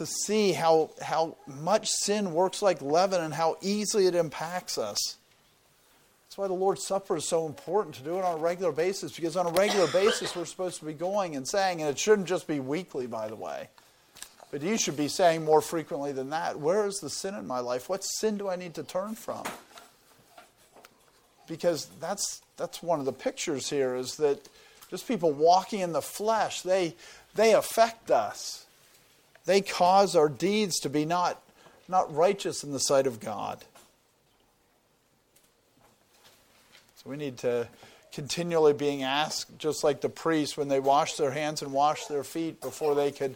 to 0.00 0.06
see 0.06 0.52
how, 0.52 0.88
how 1.02 1.36
much 1.46 1.90
sin 1.90 2.32
works 2.32 2.62
like 2.62 2.80
leaven 2.80 3.20
and 3.20 3.34
how 3.34 3.58
easily 3.60 4.06
it 4.06 4.14
impacts 4.14 4.78
us. 4.78 5.18
That's 6.24 6.38
why 6.38 6.46
the 6.46 6.54
Lord's 6.54 6.86
Supper 6.86 7.18
is 7.18 7.28
so 7.28 7.44
important 7.44 7.96
to 7.96 8.02
do 8.02 8.16
it 8.16 8.24
on 8.24 8.38
a 8.38 8.40
regular 8.40 8.72
basis, 8.72 9.14
because 9.14 9.36
on 9.36 9.46
a 9.46 9.50
regular 9.50 9.86
basis 9.88 10.34
we're 10.34 10.46
supposed 10.46 10.78
to 10.78 10.86
be 10.86 10.94
going 10.94 11.36
and 11.36 11.46
saying, 11.46 11.82
and 11.82 11.90
it 11.90 11.98
shouldn't 11.98 12.28
just 12.28 12.46
be 12.46 12.60
weekly, 12.60 13.06
by 13.06 13.28
the 13.28 13.36
way, 13.36 13.68
but 14.50 14.62
you 14.62 14.78
should 14.78 14.96
be 14.96 15.06
saying 15.06 15.44
more 15.44 15.60
frequently 15.60 16.12
than 16.12 16.30
that, 16.30 16.58
where 16.58 16.86
is 16.86 17.00
the 17.00 17.10
sin 17.10 17.34
in 17.34 17.46
my 17.46 17.60
life? 17.60 17.90
What 17.90 18.02
sin 18.02 18.38
do 18.38 18.48
I 18.48 18.56
need 18.56 18.72
to 18.76 18.82
turn 18.82 19.16
from? 19.16 19.44
Because 21.46 21.88
that's, 22.00 22.40
that's 22.56 22.82
one 22.82 23.00
of 23.00 23.04
the 23.04 23.12
pictures 23.12 23.68
here 23.68 23.94
is 23.96 24.16
that 24.16 24.48
just 24.88 25.06
people 25.06 25.30
walking 25.30 25.80
in 25.80 25.92
the 25.92 26.00
flesh, 26.00 26.62
they, 26.62 26.94
they 27.34 27.52
affect 27.52 28.10
us. 28.10 28.64
They 29.50 29.62
cause 29.62 30.14
our 30.14 30.28
deeds 30.28 30.78
to 30.78 30.88
be 30.88 31.04
not, 31.04 31.42
not 31.88 32.14
righteous 32.14 32.62
in 32.62 32.70
the 32.70 32.78
sight 32.78 33.08
of 33.08 33.18
God. 33.18 33.58
So 36.94 37.10
we 37.10 37.16
need 37.16 37.38
to 37.38 37.66
continually 38.12 38.74
being 38.74 39.02
asked, 39.02 39.58
just 39.58 39.82
like 39.82 40.02
the 40.02 40.08
priests 40.08 40.56
when 40.56 40.68
they 40.68 40.78
wash 40.78 41.14
their 41.14 41.32
hands 41.32 41.62
and 41.62 41.72
wash 41.72 42.06
their 42.06 42.22
feet 42.22 42.60
before 42.60 42.94
they 42.94 43.10
could, 43.10 43.34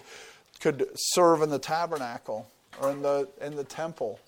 could 0.60 0.88
serve 0.94 1.42
in 1.42 1.50
the 1.50 1.58
tabernacle 1.58 2.48
or 2.80 2.92
in 2.92 3.02
the, 3.02 3.28
in 3.40 3.56
the 3.56 3.64
temple. 3.64 4.20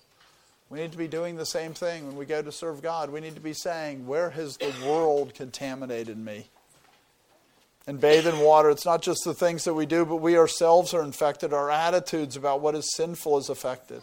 We 0.68 0.80
need 0.80 0.90
to 0.90 0.98
be 0.98 1.06
doing 1.06 1.36
the 1.36 1.46
same 1.46 1.72
thing 1.72 2.04
when 2.08 2.16
we 2.16 2.26
go 2.26 2.42
to 2.42 2.50
serve 2.50 2.82
God. 2.82 3.10
We 3.10 3.20
need 3.20 3.36
to 3.36 3.40
be 3.40 3.52
saying, 3.52 4.08
Where 4.08 4.30
has 4.30 4.56
the 4.56 4.74
world 4.84 5.34
contaminated 5.34 6.18
me? 6.18 6.48
And 7.86 8.00
bathe 8.00 8.26
in 8.26 8.40
water. 8.40 8.70
It's 8.70 8.84
not 8.84 9.02
just 9.02 9.24
the 9.24 9.34
things 9.34 9.64
that 9.64 9.74
we 9.74 9.86
do, 9.86 10.04
but 10.04 10.16
we 10.16 10.36
ourselves 10.36 10.92
are 10.92 11.02
infected. 11.02 11.52
Our 11.52 11.70
attitudes 11.70 12.36
about 12.36 12.60
what 12.60 12.74
is 12.74 12.94
sinful 12.94 13.38
is 13.38 13.48
affected. 13.48 14.02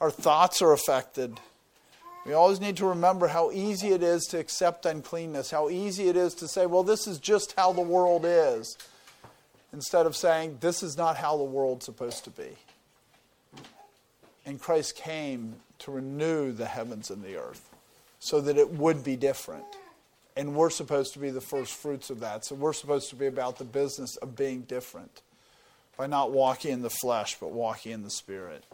Our 0.00 0.10
thoughts 0.10 0.60
are 0.62 0.72
affected. 0.72 1.38
We 2.26 2.32
always 2.32 2.60
need 2.60 2.76
to 2.78 2.86
remember 2.86 3.28
how 3.28 3.50
easy 3.50 3.88
it 3.88 4.02
is 4.02 4.24
to 4.26 4.38
accept 4.38 4.84
uncleanness, 4.84 5.50
how 5.50 5.70
easy 5.70 6.08
it 6.08 6.16
is 6.16 6.34
to 6.36 6.48
say, 6.48 6.66
well, 6.66 6.82
this 6.82 7.06
is 7.06 7.18
just 7.18 7.54
how 7.56 7.72
the 7.72 7.80
world 7.80 8.24
is, 8.26 8.76
instead 9.72 10.06
of 10.06 10.16
saying, 10.16 10.58
this 10.60 10.82
is 10.82 10.98
not 10.98 11.16
how 11.16 11.36
the 11.36 11.44
world's 11.44 11.86
supposed 11.86 12.24
to 12.24 12.30
be. 12.30 12.56
And 14.44 14.60
Christ 14.60 14.96
came 14.96 15.56
to 15.80 15.90
renew 15.90 16.52
the 16.52 16.66
heavens 16.66 17.10
and 17.10 17.22
the 17.22 17.36
earth 17.36 17.70
so 18.18 18.40
that 18.40 18.58
it 18.58 18.70
would 18.70 19.02
be 19.02 19.16
different. 19.16 19.64
And 20.36 20.54
we're 20.54 20.70
supposed 20.70 21.12
to 21.14 21.18
be 21.18 21.30
the 21.30 21.40
first 21.40 21.74
fruits 21.74 22.10
of 22.10 22.20
that. 22.20 22.44
So 22.44 22.54
we're 22.54 22.72
supposed 22.72 23.10
to 23.10 23.16
be 23.16 23.26
about 23.26 23.58
the 23.58 23.64
business 23.64 24.16
of 24.16 24.36
being 24.36 24.62
different 24.62 25.22
by 25.96 26.06
not 26.06 26.30
walking 26.30 26.72
in 26.72 26.82
the 26.82 26.90
flesh, 26.90 27.36
but 27.38 27.50
walking 27.50 27.92
in 27.92 28.02
the 28.02 28.10
spirit. 28.10 28.64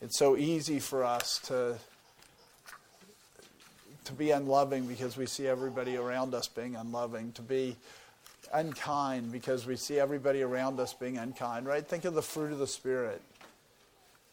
It's 0.00 0.18
so 0.18 0.36
easy 0.36 0.78
for 0.78 1.04
us 1.04 1.40
to, 1.46 1.76
to 4.04 4.12
be 4.12 4.30
unloving 4.30 4.86
because 4.86 5.16
we 5.16 5.26
see 5.26 5.46
everybody 5.46 5.96
around 5.96 6.34
us 6.34 6.46
being 6.46 6.76
unloving, 6.76 7.32
to 7.32 7.42
be 7.42 7.76
unkind 8.52 9.32
because 9.32 9.66
we 9.66 9.76
see 9.76 9.98
everybody 9.98 10.42
around 10.42 10.78
us 10.80 10.94
being 10.94 11.18
unkind, 11.18 11.66
right? 11.66 11.86
Think 11.86 12.04
of 12.04 12.14
the 12.14 12.22
fruit 12.22 12.52
of 12.52 12.58
the 12.58 12.66
Spirit. 12.66 13.20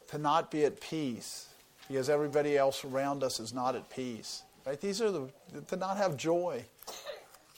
To 0.10 0.18
not 0.20 0.52
be 0.52 0.66
at 0.66 0.80
peace 0.80 1.48
because 1.88 2.10
everybody 2.10 2.58
else 2.58 2.84
around 2.84 3.24
us 3.24 3.40
is 3.40 3.54
not 3.54 3.76
at 3.76 3.90
peace. 3.90 4.44
Right? 4.66 4.80
These 4.80 5.02
are 5.02 5.12
the 5.12 5.30
to 5.68 5.76
not 5.76 5.98
have 5.98 6.18
joy. 6.18 6.66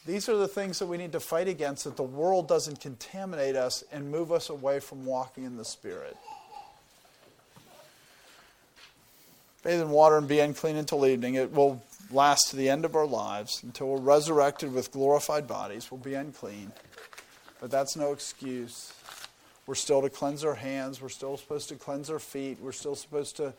These 0.06 0.30
are 0.30 0.38
the 0.38 0.48
things 0.48 0.80
that 0.80 0.88
we 0.88 0.98
need 0.98 1.12
to 1.12 1.20
fight 1.20 1.50
against 1.50 1.84
that 1.84 1.98
the 1.98 2.04
world 2.04 2.48
doesn't 2.48 2.80
contaminate 2.80 3.58
us 3.58 3.84
and 3.92 4.10
move 4.10 4.32
us 4.32 4.50
away 4.50 4.80
from 4.80 5.06
walking 5.06 5.44
in 5.44 5.58
the 5.58 5.66
Spirit. 5.66 6.16
Bathe 9.63 9.82
in 9.82 9.90
water 9.90 10.18
and 10.18 10.28
be 10.28 10.40
unclean 10.40 10.78
until 10.78 11.06
evening. 11.06 11.36
It 11.36 11.52
will 11.52 11.84
last 12.10 12.52
to 12.52 12.56
the 12.56 12.70
end 12.70 12.86
of 12.86 12.96
our 12.96 13.06
lives 13.06 13.62
until 13.63 13.88
we're 13.88 14.00
resurrected 14.00 14.74
with 14.74 14.94
glorified 14.94 15.46
bodies. 15.46 15.92
We'll 15.92 16.00
be 16.00 16.13
unclean. 16.13 16.72
But 17.60 17.70
that's 17.70 17.98
no 17.98 18.13
excuse. 18.13 18.94
We're 19.66 19.76
still 19.76 20.02
to 20.02 20.10
cleanse 20.10 20.46
our 20.46 20.56
hands. 20.56 21.02
We're 21.02 21.10
still 21.10 21.36
supposed 21.36 21.68
to 21.70 21.76
cleanse 21.76 22.10
our 22.10 22.20
feet. 22.20 22.60
We're 22.62 22.72
still 22.72 22.96
supposed 22.96 23.36
to 23.38 23.54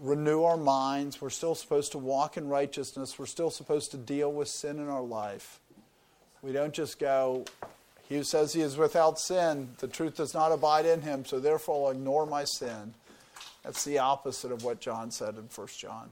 renew 0.00 0.42
our 0.42 0.56
minds. 0.56 1.20
We're 1.20 1.30
still 1.30 1.54
supposed 1.54 1.92
to 1.92 1.98
walk 1.98 2.36
in 2.36 2.48
righteousness. 2.48 3.18
We're 3.18 3.26
still 3.26 3.50
supposed 3.50 3.90
to 3.92 3.96
deal 3.96 4.32
with 4.32 4.48
sin 4.48 4.78
in 4.78 4.88
our 4.88 5.02
life. 5.02 5.60
We 6.42 6.52
don't 6.52 6.74
just 6.74 6.98
go, 6.98 7.44
he 8.08 8.16
who 8.16 8.24
says 8.24 8.52
he 8.52 8.60
is 8.60 8.76
without 8.76 9.18
sin, 9.18 9.70
the 9.78 9.88
truth 9.88 10.16
does 10.16 10.32
not 10.32 10.52
abide 10.52 10.86
in 10.86 11.02
him, 11.02 11.24
so 11.24 11.40
therefore 11.40 11.88
I'll 11.88 11.92
ignore 11.92 12.24
my 12.24 12.44
sin. 12.44 12.94
That's 13.64 13.84
the 13.84 13.98
opposite 13.98 14.52
of 14.52 14.62
what 14.62 14.78
John 14.78 15.10
said 15.10 15.34
in 15.34 15.48
1 15.52 15.66
John. 15.76 16.10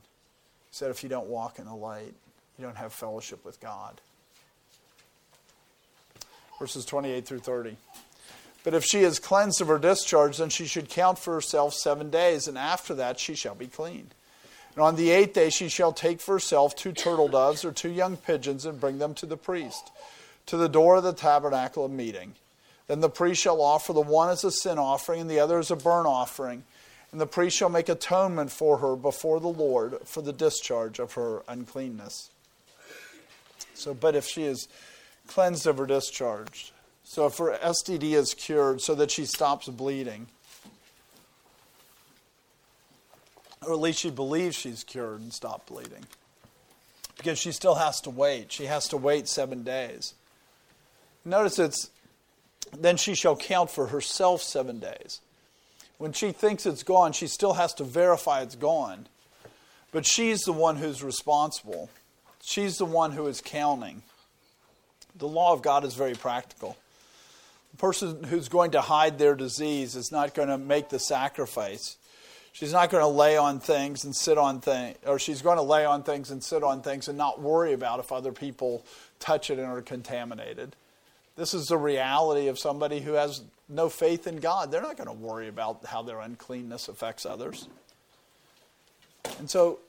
He 0.71 0.77
said, 0.77 0.91
if 0.91 1.05
you 1.05 1.09
don't 1.09 1.29
walk 1.29 1.61
in 1.61 1.67
the 1.67 1.75
light, 1.75 2.13
you 2.59 2.65
don't 2.65 2.77
have 2.77 2.93
fellowship 2.93 3.45
with 3.45 3.61
God. 3.61 4.01
Verses 6.59 6.85
28 6.85 7.27
through 7.27 7.39
30. 7.41 7.77
But 8.65 8.75
if 8.75 8.85
she 8.85 9.01
is 9.01 9.19
cleansed 9.19 9.61
of 9.61 9.69
her 9.69 9.79
discharge, 9.79 10.39
then 10.39 10.49
she 10.49 10.67
should 10.67 10.89
count 10.89 11.19
for 11.19 11.35
herself 11.35 11.75
seven 11.75 12.11
days, 12.11 12.49
and 12.49 12.59
after 12.59 12.95
that 12.95 13.21
she 13.21 13.35
shall 13.35 13.55
be 13.55 13.67
clean. 13.67 14.11
And 14.75 14.83
on 14.83 14.97
the 14.97 15.11
eighth 15.11 15.35
day 15.35 15.51
she 15.51 15.69
shall 15.69 15.93
take 15.93 16.21
for 16.21 16.33
herself 16.33 16.75
two 16.75 16.93
turtle 16.93 17.29
doves 17.29 17.65
or 17.65 17.71
two 17.71 17.91
young 17.91 18.17
pigeons 18.17 18.65
and 18.65 18.81
bring 18.81 18.99
them 18.99 19.15
to 19.15 19.27
the 19.27 19.37
priest, 19.37 19.93
to 20.47 20.57
the 20.57 20.69
door 20.69 20.97
of 20.97 21.05
the 21.05 21.13
tabernacle 21.13 21.85
of 21.85 21.93
meeting. 21.93 22.35
Then 22.89 23.01
the 23.01 23.09
priest 23.09 23.41
shall 23.41 23.63
offer 23.63 23.93
the 23.93 24.01
one 24.01 24.31
as 24.31 24.45
a 24.45 24.51
sin 24.51 24.79
offering 24.79 25.21
and 25.21 25.31
the 25.31 25.41
other 25.41 25.59
as 25.59 25.71
a 25.71 25.77
burnt 25.77 26.07
offering. 26.07 26.65
And 27.13 27.21
the 27.21 27.27
priest 27.27 27.57
shall 27.57 27.69
make 27.69 27.89
atonement 27.89 28.51
for 28.51 28.79
her 28.79 28.97
before 28.97 29.39
the 29.39 29.47
Lord 29.47 29.99
for 30.05 30.21
the 30.21 30.33
discharge 30.33 30.99
of 30.99 31.13
her 31.13 31.43
uncleanness. 31.47 32.31
So, 33.75 33.95
but 33.95 34.17
if 34.17 34.27
she 34.27 34.43
is 34.43 34.69
cleansed 35.29 35.67
of 35.67 35.79
her 35.79 35.87
discharge, 35.87 36.73
so 37.05 37.27
if 37.27 37.39
her 37.39 37.57
STD 37.63 38.15
is 38.15 38.35
cured 38.35 38.81
so 38.81 38.95
that 38.95 39.11
she 39.11 39.27
stops 39.27 39.69
bleeding, 39.69 40.27
or 43.67 43.73
at 43.73 43.79
least 43.79 44.01
she 44.01 44.11
believes 44.11 44.57
she's 44.57 44.83
cured 44.83 45.21
and 45.21 45.33
stopped 45.33 45.67
bleeding. 45.67 46.07
Because 47.17 47.39
she 47.39 47.53
still 47.53 47.77
has 47.77 48.01
to 48.03 48.11
wait. 48.11 48.51
She 48.51 48.67
has 48.67 48.89
to 48.89 48.97
wait 48.97 49.29
seven 49.29 49.63
days. 49.63 50.15
Notice 51.25 51.59
it's 51.59 51.91
then 52.77 52.97
she 52.97 53.15
shall 53.15 53.37
count 53.37 53.71
for 53.71 53.89
herself 53.89 54.43
seven 54.43 54.81
days. 54.81 55.21
When 55.99 56.13
she 56.13 56.33
thinks 56.33 56.67
it's 56.67 56.83
gone, 56.83 57.13
she 57.13 57.29
still 57.29 57.53
has 57.55 57.73
to 57.75 57.85
verify 57.85 58.43
it's 58.43 58.57
gone. 58.57 59.07
But 59.93 60.05
she's 60.05 60.41
the 60.41 60.53
one 60.53 60.77
who's 60.77 61.03
responsible. 61.03 61.89
She's 62.43 62.79
the 62.79 62.85
one 62.85 63.13
who 63.13 63.27
is 63.27 63.41
counting. 63.41 64.03
The 65.17 65.29
law 65.29 65.53
of 65.53 65.63
God 65.63 65.85
is 65.85 65.95
very 65.95 66.15
practical. 66.15 66.77
The 67.75 67.79
person 67.79 68.23
who's 68.23 68.49
going 68.49 68.71
to 68.73 68.81
hide 68.81 69.19
their 69.19 69.35
disease 69.35 69.97
is 69.97 70.13
not 70.13 70.33
going 70.33 70.49
to 70.49 70.59
make 70.59 70.91
the 70.91 71.01
sacrifice. 71.01 71.97
She's 72.53 72.73
not 72.73 72.89
going 72.89 73.03
to 73.03 73.09
lay 73.09 73.37
on 73.37 73.59
things 73.59 74.05
and 74.05 74.15
sit 74.15 74.39
on 74.39 74.61
things, 74.61 74.97
or 75.05 75.19
she's 75.19 75.43
going 75.43 75.57
to 75.57 75.63
lay 75.63 75.85
on 75.85 76.05
things 76.05 76.31
and 76.31 76.43
sit 76.43 76.63
on 76.63 76.83
things 76.83 77.09
and 77.09 77.19
not 77.19 77.41
worry 77.41 77.73
about 77.73 77.99
if 77.99 78.13
other 78.13 78.31
people 78.31 78.85
touch 79.19 79.51
it 79.51 79.59
and 79.59 79.67
are 79.67 79.83
contaminated. 79.83 80.77
This 81.35 81.53
is 81.53 81.67
the 81.67 81.77
reality 81.77 82.47
of 82.47 82.61
somebody 82.61 83.01
who 83.01 83.15
has 83.15 83.43
no 83.69 83.89
faith 83.89 84.29
in 84.29 84.37
God. 84.37 84.71
They're 84.71 84.81
not 84.81 84.97
going 84.97 85.09
to 85.09 85.13
worry 85.13 85.49
about 85.49 85.85
how 85.85 86.03
their 86.03 86.21
uncleanness 86.21 86.87
affects 86.87 87.27
others. 87.27 87.67
And 89.41 89.51
so 89.51 89.81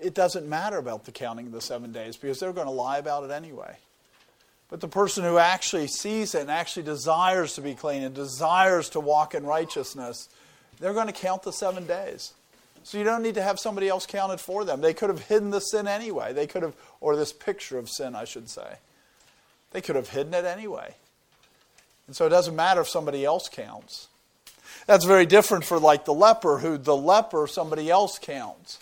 it 0.00 0.14
doesn't 0.14 0.48
matter 0.48 0.78
about 0.78 1.04
the 1.04 1.12
counting 1.12 1.46
of 1.48 1.52
the 1.52 1.60
seven 1.60 1.92
days 1.92 2.16
because 2.16 2.40
they're 2.40 2.54
going 2.54 2.66
to 2.66 2.72
lie 2.72 2.96
about 2.96 3.24
it 3.24 3.30
anyway. 3.30 3.76
But 4.72 4.80
the 4.80 4.88
person 4.88 5.22
who 5.22 5.36
actually 5.36 5.86
sees 5.86 6.34
it 6.34 6.40
and 6.40 6.50
actually 6.50 6.84
desires 6.84 7.56
to 7.56 7.60
be 7.60 7.74
clean 7.74 8.02
and 8.02 8.14
desires 8.14 8.88
to 8.90 9.00
walk 9.00 9.34
in 9.34 9.44
righteousness 9.44 10.30
they're 10.80 10.94
going 10.94 11.08
to 11.08 11.12
count 11.12 11.42
the 11.42 11.52
seven 11.52 11.86
days. 11.86 12.32
So 12.82 12.96
you 12.98 13.04
don't 13.04 13.22
need 13.22 13.36
to 13.36 13.42
have 13.42 13.60
somebody 13.60 13.88
else 13.88 14.06
count 14.06 14.32
it 14.32 14.40
for 14.40 14.64
them. 14.64 14.80
They 14.80 14.94
could 14.94 15.10
have 15.10 15.26
hidden 15.26 15.50
the 15.50 15.60
sin 15.60 15.86
anyway. 15.86 16.32
They 16.32 16.48
could 16.48 16.62
have, 16.62 16.74
or 17.00 17.14
this 17.14 17.32
picture 17.32 17.78
of 17.78 17.88
sin, 17.88 18.16
I 18.16 18.24
should 18.24 18.48
say. 18.48 18.78
They 19.70 19.82
could 19.82 19.94
have 19.94 20.08
hidden 20.08 20.34
it 20.34 20.44
anyway. 20.44 20.94
And 22.08 22.16
so 22.16 22.26
it 22.26 22.30
doesn't 22.30 22.56
matter 22.56 22.80
if 22.80 22.88
somebody 22.88 23.24
else 23.24 23.48
counts. 23.48 24.08
That's 24.86 25.04
very 25.04 25.26
different 25.26 25.64
for 25.64 25.78
like 25.78 26.04
the 26.06 26.14
leper, 26.14 26.58
who 26.58 26.78
the 26.78 26.96
leper, 26.96 27.46
somebody 27.46 27.88
else 27.88 28.18
counts. 28.18 28.78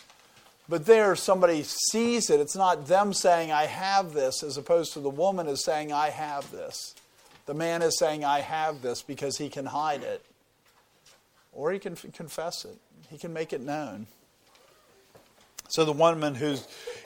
But 0.71 0.87
there, 0.87 1.17
somebody 1.17 1.65
sees 1.65 2.31
it. 2.31 2.39
It's 2.39 2.55
not 2.55 2.87
them 2.87 3.13
saying, 3.13 3.51
I 3.51 3.67
have 3.67 4.13
this, 4.13 4.45
as 4.45 4.57
opposed 4.57 4.93
to 4.93 5.01
the 5.01 5.11
woman 5.11 5.49
is 5.49 5.65
saying, 5.65 5.93
I 5.93 6.11
have 6.11 6.49
this. 6.53 6.95
The 7.47 7.55
man 7.55 7.83
is 7.83 7.99
saying, 7.99 8.25
I 8.25 8.39
have 8.39 8.81
this 8.81 9.03
because 9.03 9.37
he 9.37 9.49
can 9.49 9.67
hide 9.67 10.05
it. 10.05 10.25
Or 11.53 11.73
he 11.73 11.81
can 11.81 11.95
f- 11.95 12.07
confess 12.13 12.65
it, 12.65 12.77
he 13.11 13.19
can 13.19 13.33
make 13.33 13.53
it 13.53 13.61
known. 13.61 14.07
So 15.71 15.85
the 15.85 15.93
woman 15.93 16.37
who 16.37 16.57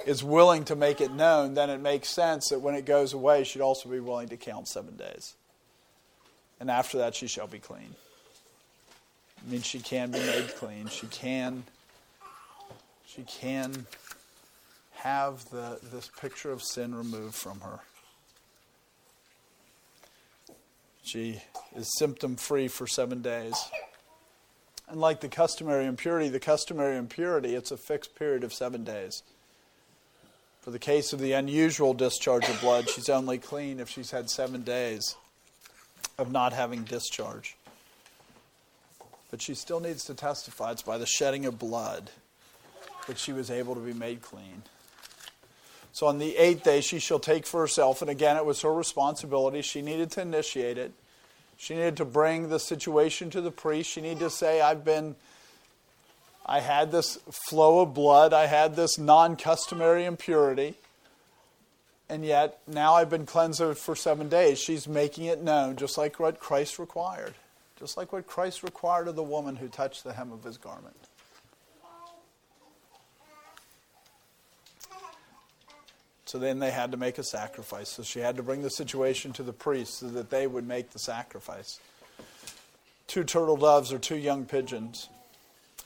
is 0.07 0.22
willing 0.22 0.64
to 0.66 0.77
make 0.77 1.00
it 1.00 1.11
known, 1.11 1.55
then 1.55 1.70
it 1.70 1.81
makes 1.81 2.11
sense 2.11 2.50
that 2.50 2.61
when 2.61 2.74
it 2.74 2.85
goes 2.85 3.14
away, 3.14 3.44
she'd 3.44 3.62
also 3.62 3.88
be 3.88 4.00
willing 4.00 4.29
to 4.29 4.37
count 4.37 4.68
seven 4.68 4.96
days. 4.96 5.37
And 6.61 6.70
after 6.70 6.98
that, 6.98 7.14
she 7.14 7.29
shall 7.29 7.46
be 7.46 7.59
clean. 7.59 7.94
I 9.46 9.50
mean, 9.50 9.62
she 9.62 9.81
can 9.81 10.11
be 10.11 10.18
made 10.18 10.55
clean. 10.57 10.88
She 10.88 11.07
can, 11.07 11.64
she 13.14 13.22
can 13.22 13.87
have 14.92 15.48
the, 15.50 15.79
this 15.92 16.11
picture 16.20 16.50
of 16.50 16.62
sin 16.62 16.94
removed 16.94 17.35
from 17.35 17.61
her. 17.61 17.81
She 21.03 21.42
is 21.77 21.92
symptom 21.98 22.37
free 22.37 22.68
for 22.68 22.87
seven 22.87 23.20
days. 23.22 23.55
And 24.88 25.00
like 25.00 25.20
the 25.20 25.29
customary 25.29 25.87
impurity, 25.87 26.29
the 26.29 26.40
customary 26.40 26.96
impurity, 26.96 27.55
it's 27.55 27.70
a 27.70 27.77
fixed 27.77 28.16
period 28.16 28.44
of 28.44 28.53
seven 28.53 28.85
days. 28.85 29.22
For 30.62 30.70
the 30.70 30.79
case 30.79 31.12
of 31.12 31.20
the 31.20 31.33
unusual 31.33 31.92
discharge 31.92 32.48
of 32.48 32.61
blood, 32.61 32.88
she's 32.88 33.11
only 33.11 33.38
clean 33.38 33.81
if 33.81 33.90
she's 33.90 34.11
had 34.11 34.31
seven 34.31 34.62
days 34.62 35.14
of 36.18 36.33
not 36.33 36.53
having 36.53 36.85
discharge. 36.85 37.57
But 39.31 39.42
she 39.42 39.55
still 39.55 39.81
needs 39.81 40.05
to 40.05 40.14
testify 40.14 40.72
it's 40.72 40.83
by 40.83 40.96
the 40.96 41.07
shedding 41.07 41.44
of 41.44 41.59
blood 41.59 42.11
that 43.07 43.19
she 43.19 43.33
was 43.33 43.51
able 43.51 43.75
to 43.75 43.81
be 43.81 43.93
made 43.93 44.23
clean. 44.23 44.62
So 45.93 46.09
on 46.09 46.19
the 46.19 46.37
eighth 46.37 46.64
day, 46.64 46.81
she 46.81 46.99
shall 46.99 47.21
take 47.21 47.47
for 47.47 47.61
herself, 47.61 48.03
and 48.03 48.11
again, 48.11 48.37
it 48.37 48.45
was 48.45 48.62
her 48.62 48.75
responsibility. 48.75 49.62
She 49.62 49.81
needed 49.81 50.11
to 50.12 50.23
initiate 50.23 50.77
it. 50.77 50.93
She 51.57 51.75
needed 51.75 51.97
to 51.99 52.05
bring 52.05 52.49
the 52.49 52.59
situation 52.59 53.31
to 53.31 53.40
the 53.40 53.53
priest. 53.53 53.90
She 53.90 54.01
needed 54.01 54.19
to 54.19 54.31
say, 54.31 54.61
I've 54.61 54.85
been, 54.85 55.14
I 56.45 56.59
had 56.59 56.90
this 56.90 57.19
flow 57.49 57.81
of 57.83 57.95
blood, 57.95 58.33
I 58.33 58.47
had 58.47 58.75
this 58.75 58.99
non 58.99 59.37
customary 59.37 60.05
impurity, 60.05 60.75
and 62.09 62.25
yet 62.25 62.59
now 62.67 62.95
I've 62.95 63.11
been 63.11 63.25
cleansed 63.25 63.79
for 63.79 63.95
seven 63.95 64.29
days. 64.29 64.59
She's 64.59 64.88
making 64.88 65.27
it 65.27 65.43
known, 65.43 65.77
just 65.77 65.97
like 65.97 66.19
what 66.19 66.40
Christ 66.40 66.81
required, 66.81 67.35
just 67.79 67.97
like 67.97 68.12
what 68.12 68.27
Christ 68.27 68.64
required 68.64 69.07
of 69.07 69.14
the 69.14 69.23
woman 69.23 69.57
who 69.57 69.69
touched 69.69 70.03
the 70.03 70.14
hem 70.14 70.33
of 70.33 70.43
his 70.43 70.59
garment. 70.59 70.97
So 76.35 76.40
then 76.40 76.59
they 76.59 76.73
had 76.73 76.90
to 76.90 76.97
make 76.97 77.18
a 77.18 77.23
sacrifice. 77.23 77.88
So 77.90 78.03
she 78.03 78.18
had 78.18 78.38
to 78.38 78.42
bring 78.42 78.62
the 78.62 78.68
situation 78.68 79.33
to 79.35 79.44
the 79.44 79.53
priest 79.53 79.99
so 80.01 80.09
that 80.09 80.31
they 80.31 80.49
would 80.49 80.66
make 80.66 80.90
the 80.90 80.99
sacrifice. 80.99 81.79
Two 83.07 83.23
turtle 83.23 83.57
doves 83.57 83.92
or 83.92 84.01
two 84.01 84.16
young 84.16 84.44
pigeons. 84.44 85.09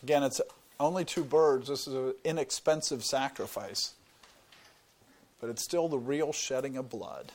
Again, 0.02 0.22
it's 0.22 0.40
only 0.80 1.04
two 1.04 1.22
birds. 1.22 1.68
This 1.68 1.86
is 1.86 1.92
an 1.92 2.14
inexpensive 2.24 3.04
sacrifice. 3.04 3.92
But 5.38 5.50
it's 5.50 5.62
still 5.62 5.86
the 5.86 5.98
real 5.98 6.32
shedding 6.32 6.78
of 6.78 6.88
blood. 6.88 7.30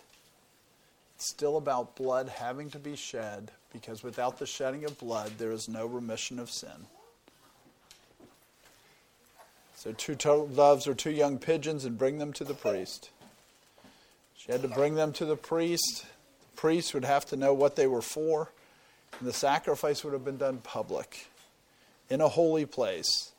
It's 1.15 1.27
still 1.27 1.57
about 1.57 1.95
blood 1.95 2.29
having 2.29 2.71
to 2.71 2.79
be 2.79 2.95
shed 2.95 3.51
because 3.71 4.01
without 4.01 4.39
the 4.39 4.47
shedding 4.47 4.85
of 4.85 4.97
blood, 4.97 5.33
there 5.37 5.51
is 5.51 5.69
no 5.69 5.85
remission 5.85 6.39
of 6.39 6.49
sin. 6.49 6.87
So, 9.83 9.91
two 9.91 10.15
doves 10.15 10.87
or 10.87 10.95
two 10.95 11.11
young 11.11 11.37
pigeons 11.37 11.83
and 11.83 11.97
bring 11.97 12.17
them 12.17 12.31
to 12.33 12.45
the 12.45 12.53
priest. 12.53 13.09
She 14.37 14.49
had 14.49 14.61
to 14.61 14.69
bring 14.69 14.95
them 14.95 15.11
to 15.11 15.25
the 15.25 15.35
priest. 15.35 16.05
The 16.39 16.55
priest 16.55 16.93
would 16.93 17.03
have 17.03 17.25
to 17.25 17.35
know 17.35 17.53
what 17.53 17.75
they 17.75 17.85
were 17.85 18.01
for, 18.01 18.53
and 19.19 19.27
the 19.27 19.33
sacrifice 19.33 20.01
would 20.05 20.13
have 20.13 20.23
been 20.23 20.37
done 20.37 20.59
public 20.59 21.27
in 22.09 22.21
a 22.21 22.29
holy 22.29 22.65
place 22.65 23.33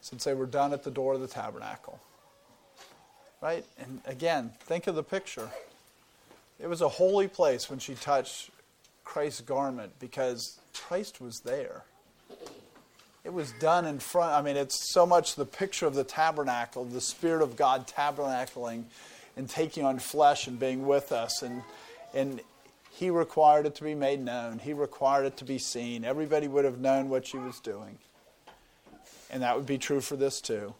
since 0.00 0.24
they 0.24 0.34
were 0.34 0.46
done 0.46 0.72
at 0.72 0.82
the 0.82 0.90
door 0.90 1.14
of 1.14 1.20
the 1.20 1.28
tabernacle. 1.28 2.00
Right? 3.40 3.64
And 3.78 4.00
again, 4.04 4.50
think 4.58 4.88
of 4.88 4.96
the 4.96 5.04
picture. 5.04 5.48
It 6.58 6.66
was 6.66 6.80
a 6.80 6.88
holy 6.88 7.28
place 7.28 7.70
when 7.70 7.78
she 7.78 7.94
touched 7.94 8.50
Christ's 9.04 9.42
garment 9.42 9.92
because 10.00 10.58
Christ 10.74 11.20
was 11.20 11.38
there. 11.38 11.84
It 13.28 13.34
was 13.34 13.52
done 13.60 13.84
in 13.84 13.98
front. 13.98 14.32
I 14.32 14.40
mean, 14.40 14.56
it's 14.56 14.90
so 14.90 15.04
much 15.04 15.34
the 15.34 15.44
picture 15.44 15.84
of 15.86 15.94
the 15.94 16.02
tabernacle, 16.02 16.86
the 16.86 17.02
Spirit 17.02 17.42
of 17.42 17.56
God 17.56 17.86
tabernacling 17.86 18.84
and 19.36 19.46
taking 19.46 19.84
on 19.84 19.98
flesh 19.98 20.46
and 20.46 20.58
being 20.58 20.86
with 20.86 21.12
us. 21.12 21.42
And, 21.42 21.62
and 22.14 22.40
He 22.90 23.10
required 23.10 23.66
it 23.66 23.74
to 23.74 23.84
be 23.84 23.94
made 23.94 24.24
known, 24.24 24.60
He 24.60 24.72
required 24.72 25.26
it 25.26 25.36
to 25.36 25.44
be 25.44 25.58
seen. 25.58 26.06
Everybody 26.06 26.48
would 26.48 26.64
have 26.64 26.78
known 26.78 27.10
what 27.10 27.26
she 27.26 27.36
was 27.36 27.60
doing. 27.60 27.98
And 29.30 29.42
that 29.42 29.56
would 29.56 29.66
be 29.66 29.76
true 29.76 30.00
for 30.00 30.16
this 30.16 30.40
too. 30.40 30.72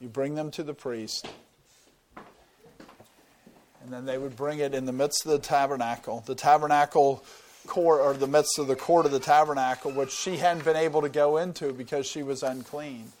You 0.00 0.06
bring 0.06 0.36
them 0.36 0.52
to 0.52 0.62
the 0.62 0.72
priest. 0.72 1.28
And 3.82 3.92
then 3.92 4.04
they 4.04 4.18
would 4.18 4.36
bring 4.36 4.60
it 4.60 4.72
in 4.72 4.84
the 4.84 4.92
midst 4.92 5.26
of 5.26 5.32
the 5.32 5.40
tabernacle. 5.40 6.22
The 6.26 6.36
tabernacle 6.36 7.24
court 7.66 8.00
or 8.00 8.14
the 8.14 8.26
midst 8.26 8.58
of 8.58 8.66
the 8.66 8.76
court 8.76 9.06
of 9.06 9.12
the 9.12 9.20
tabernacle, 9.20 9.90
which 9.90 10.12
she 10.12 10.36
hadn't 10.36 10.64
been 10.64 10.76
able 10.76 11.02
to 11.02 11.08
go 11.08 11.36
into 11.36 11.72
because 11.72 12.06
she 12.06 12.22
was 12.22 12.42
unclean. 12.42 13.12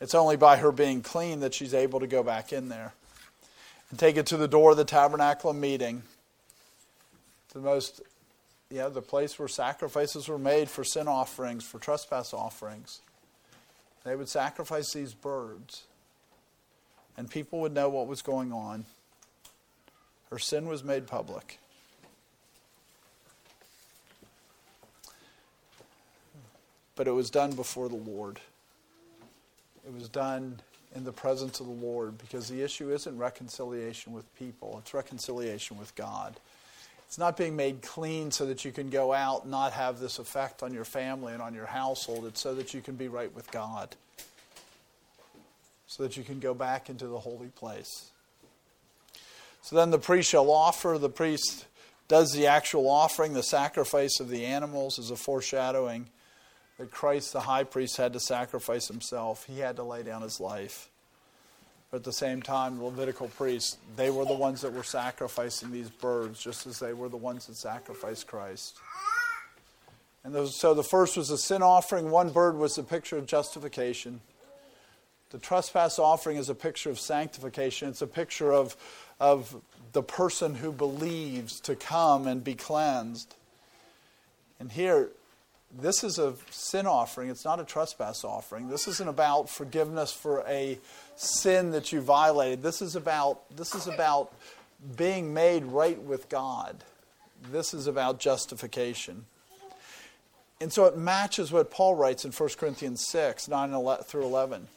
It's 0.00 0.14
only 0.14 0.36
by 0.36 0.58
her 0.58 0.72
being 0.72 1.02
clean 1.02 1.40
that 1.40 1.54
she's 1.54 1.74
able 1.74 2.00
to 2.00 2.06
go 2.06 2.22
back 2.22 2.52
in 2.52 2.68
there. 2.68 2.92
And 3.90 3.98
take 3.98 4.16
it 4.16 4.26
to 4.26 4.36
the 4.36 4.48
door 4.48 4.72
of 4.72 4.76
the 4.76 4.84
tabernacle 4.84 5.52
meeting. 5.52 6.02
The 7.52 7.60
most 7.60 8.02
yeah, 8.70 8.88
the 8.88 9.02
place 9.02 9.38
where 9.38 9.48
sacrifices 9.48 10.28
were 10.28 10.38
made 10.38 10.68
for 10.68 10.82
sin 10.82 11.06
offerings, 11.06 11.64
for 11.64 11.78
trespass 11.78 12.34
offerings. 12.34 13.00
They 14.04 14.16
would 14.16 14.28
sacrifice 14.28 14.92
these 14.92 15.14
birds, 15.14 15.84
and 17.16 17.30
people 17.30 17.60
would 17.60 17.72
know 17.72 17.88
what 17.88 18.06
was 18.06 18.22
going 18.22 18.52
on. 18.52 18.84
Her 20.30 20.38
sin 20.38 20.66
was 20.66 20.82
made 20.82 21.06
public. 21.06 21.58
But 26.96 27.06
it 27.06 27.12
was 27.12 27.30
done 27.30 27.52
before 27.52 27.88
the 27.88 27.96
Lord. 27.96 28.40
It 29.86 29.94
was 29.94 30.08
done 30.08 30.58
in 30.94 31.04
the 31.04 31.12
presence 31.12 31.60
of 31.60 31.66
the 31.66 31.72
Lord 31.72 32.18
because 32.18 32.48
the 32.48 32.62
issue 32.62 32.90
isn't 32.90 33.16
reconciliation 33.16 34.12
with 34.12 34.34
people, 34.36 34.76
it's 34.82 34.94
reconciliation 34.94 35.78
with 35.78 35.94
God. 35.94 36.34
It's 37.06 37.18
not 37.18 37.36
being 37.36 37.54
made 37.54 37.82
clean 37.82 38.32
so 38.32 38.46
that 38.46 38.64
you 38.64 38.72
can 38.72 38.90
go 38.90 39.12
out 39.12 39.42
and 39.42 39.52
not 39.52 39.72
have 39.74 40.00
this 40.00 40.18
effect 40.18 40.64
on 40.64 40.74
your 40.74 40.84
family 40.84 41.32
and 41.32 41.40
on 41.40 41.54
your 41.54 41.66
household. 41.66 42.26
It's 42.26 42.40
so 42.40 42.52
that 42.56 42.74
you 42.74 42.80
can 42.80 42.96
be 42.96 43.06
right 43.06 43.32
with 43.32 43.48
God, 43.52 43.94
so 45.86 46.02
that 46.02 46.16
you 46.16 46.24
can 46.24 46.40
go 46.40 46.52
back 46.52 46.90
into 46.90 47.06
the 47.06 47.20
holy 47.20 47.46
place. 47.48 48.10
So 49.62 49.76
then 49.76 49.90
the 49.90 50.00
priest 50.00 50.30
shall 50.30 50.50
offer, 50.50 50.98
the 50.98 51.08
priest 51.08 51.66
does 52.08 52.32
the 52.32 52.48
actual 52.48 52.88
offering, 52.88 53.34
the 53.34 53.42
sacrifice 53.42 54.18
of 54.18 54.28
the 54.28 54.44
animals 54.44 54.98
is 54.98 55.10
a 55.10 55.16
foreshadowing 55.16 56.06
that 56.78 56.90
Christ, 56.90 57.32
the 57.32 57.40
high 57.40 57.64
priest, 57.64 57.96
had 57.96 58.12
to 58.12 58.20
sacrifice 58.20 58.88
himself. 58.88 59.46
He 59.46 59.60
had 59.60 59.76
to 59.76 59.82
lay 59.82 60.02
down 60.02 60.22
his 60.22 60.40
life. 60.40 60.90
But 61.90 61.98
at 61.98 62.04
the 62.04 62.12
same 62.12 62.42
time, 62.42 62.78
the 62.78 62.84
Levitical 62.84 63.28
priests, 63.28 63.78
they 63.96 64.10
were 64.10 64.24
the 64.24 64.34
ones 64.34 64.60
that 64.62 64.72
were 64.72 64.82
sacrificing 64.82 65.70
these 65.70 65.88
birds, 65.88 66.42
just 66.42 66.66
as 66.66 66.78
they 66.78 66.92
were 66.92 67.08
the 67.08 67.16
ones 67.16 67.46
that 67.46 67.56
sacrificed 67.56 68.26
Christ. 68.26 68.76
And 70.24 70.34
those, 70.34 70.58
so 70.58 70.74
the 70.74 70.82
first 70.82 71.16
was 71.16 71.30
a 71.30 71.38
sin 71.38 71.62
offering. 71.62 72.10
One 72.10 72.30
bird 72.30 72.56
was 72.56 72.76
a 72.78 72.82
picture 72.82 73.16
of 73.16 73.26
justification. 73.26 74.20
The 75.30 75.38
trespass 75.38 75.98
offering 75.98 76.36
is 76.36 76.48
a 76.48 76.54
picture 76.54 76.90
of 76.90 76.98
sanctification. 76.98 77.88
It's 77.88 78.02
a 78.02 78.06
picture 78.08 78.52
of, 78.52 78.76
of 79.20 79.62
the 79.92 80.02
person 80.02 80.56
who 80.56 80.72
believes 80.72 81.60
to 81.60 81.76
come 81.76 82.26
and 82.26 82.42
be 82.42 82.54
cleansed. 82.54 83.36
And 84.58 84.72
here, 84.72 85.10
this 85.80 86.04
is 86.04 86.18
a 86.18 86.34
sin 86.50 86.86
offering. 86.86 87.28
It's 87.30 87.44
not 87.44 87.60
a 87.60 87.64
trespass 87.64 88.24
offering. 88.24 88.68
This 88.68 88.88
isn't 88.88 89.08
about 89.08 89.48
forgiveness 89.48 90.12
for 90.12 90.44
a 90.46 90.78
sin 91.16 91.70
that 91.72 91.92
you 91.92 92.00
violated. 92.00 92.62
This 92.62 92.82
is 92.82 92.96
about 92.96 93.56
this 93.56 93.74
is 93.74 93.86
about 93.86 94.32
being 94.96 95.34
made 95.34 95.64
right 95.64 96.00
with 96.00 96.28
God. 96.28 96.84
This 97.50 97.74
is 97.74 97.86
about 97.86 98.18
justification. 98.18 99.26
And 100.60 100.72
so 100.72 100.86
it 100.86 100.96
matches 100.96 101.52
what 101.52 101.70
Paul 101.70 101.94
writes 101.94 102.24
in 102.24 102.32
1 102.32 102.48
Corinthians 102.58 103.04
6, 103.08 103.48
9 103.48 103.98
through 104.04 104.24
11. 104.24 104.68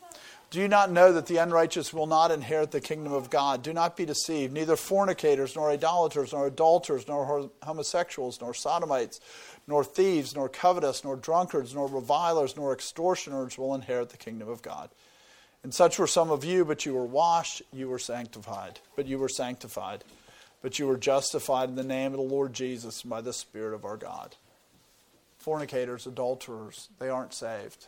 Do 0.51 0.59
you 0.59 0.67
not 0.67 0.91
know 0.91 1.13
that 1.13 1.27
the 1.27 1.37
unrighteous 1.37 1.93
will 1.93 2.07
not 2.07 2.31
inherit 2.31 2.71
the 2.71 2.81
kingdom 2.81 3.13
of 3.13 3.29
God? 3.29 3.61
Do 3.61 3.71
not 3.71 3.95
be 3.95 4.03
deceived. 4.03 4.51
Neither 4.51 4.75
fornicators, 4.75 5.55
nor 5.55 5.69
idolaters, 5.69 6.33
nor 6.33 6.47
adulterers, 6.47 7.07
nor 7.07 7.51
homosexuals, 7.61 8.41
nor 8.41 8.55
sodomites 8.55 9.21
nor 9.69 9.83
thieves, 9.83 10.35
nor 10.35 10.49
covetous, 10.49 11.03
nor 11.03 11.15
drunkards, 11.15 11.75
nor 11.75 11.87
revilers, 11.87 12.57
nor 12.57 12.73
extortioners 12.73 13.55
will 13.55 13.75
inherit 13.75 14.09
the 14.09 14.17
kingdom 14.17 14.49
of 14.49 14.63
God. 14.63 14.89
And 15.63 15.71
such 15.71 15.99
were 15.99 16.07
some 16.07 16.31
of 16.31 16.43
you, 16.43 16.65
but 16.65 16.87
you 16.87 16.95
were 16.95 17.05
washed, 17.05 17.61
you 17.71 17.87
were 17.87 17.99
sanctified. 17.99 18.79
But 18.95 19.05
you 19.05 19.19
were 19.19 19.29
sanctified. 19.29 20.03
But 20.63 20.79
you 20.79 20.87
were 20.87 20.97
justified 20.97 21.69
in 21.69 21.75
the 21.75 21.83
name 21.83 22.13
of 22.13 22.17
the 22.17 22.23
Lord 22.23 22.51
Jesus 22.51 23.03
by 23.03 23.21
the 23.21 23.31
Spirit 23.31 23.75
of 23.75 23.85
our 23.85 23.95
God. 23.95 24.35
Fornicators, 25.37 26.07
adulterers, 26.07 26.89
they 26.97 27.09
aren't 27.09 27.35
saved. 27.35 27.87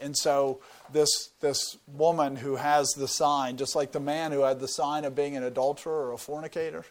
And 0.00 0.14
so 0.16 0.60
this 0.92 1.30
this 1.40 1.78
woman 1.86 2.36
who 2.36 2.56
has 2.56 2.88
the 2.90 3.08
sign, 3.08 3.56
just 3.56 3.74
like 3.74 3.92
the 3.92 4.00
man 4.00 4.32
who 4.32 4.42
had 4.42 4.60
the 4.60 4.68
sign 4.68 5.04
of 5.04 5.14
being 5.14 5.36
an 5.36 5.44
adulterer 5.44 6.08
or 6.08 6.12
a 6.12 6.18
fornicator, 6.18 6.84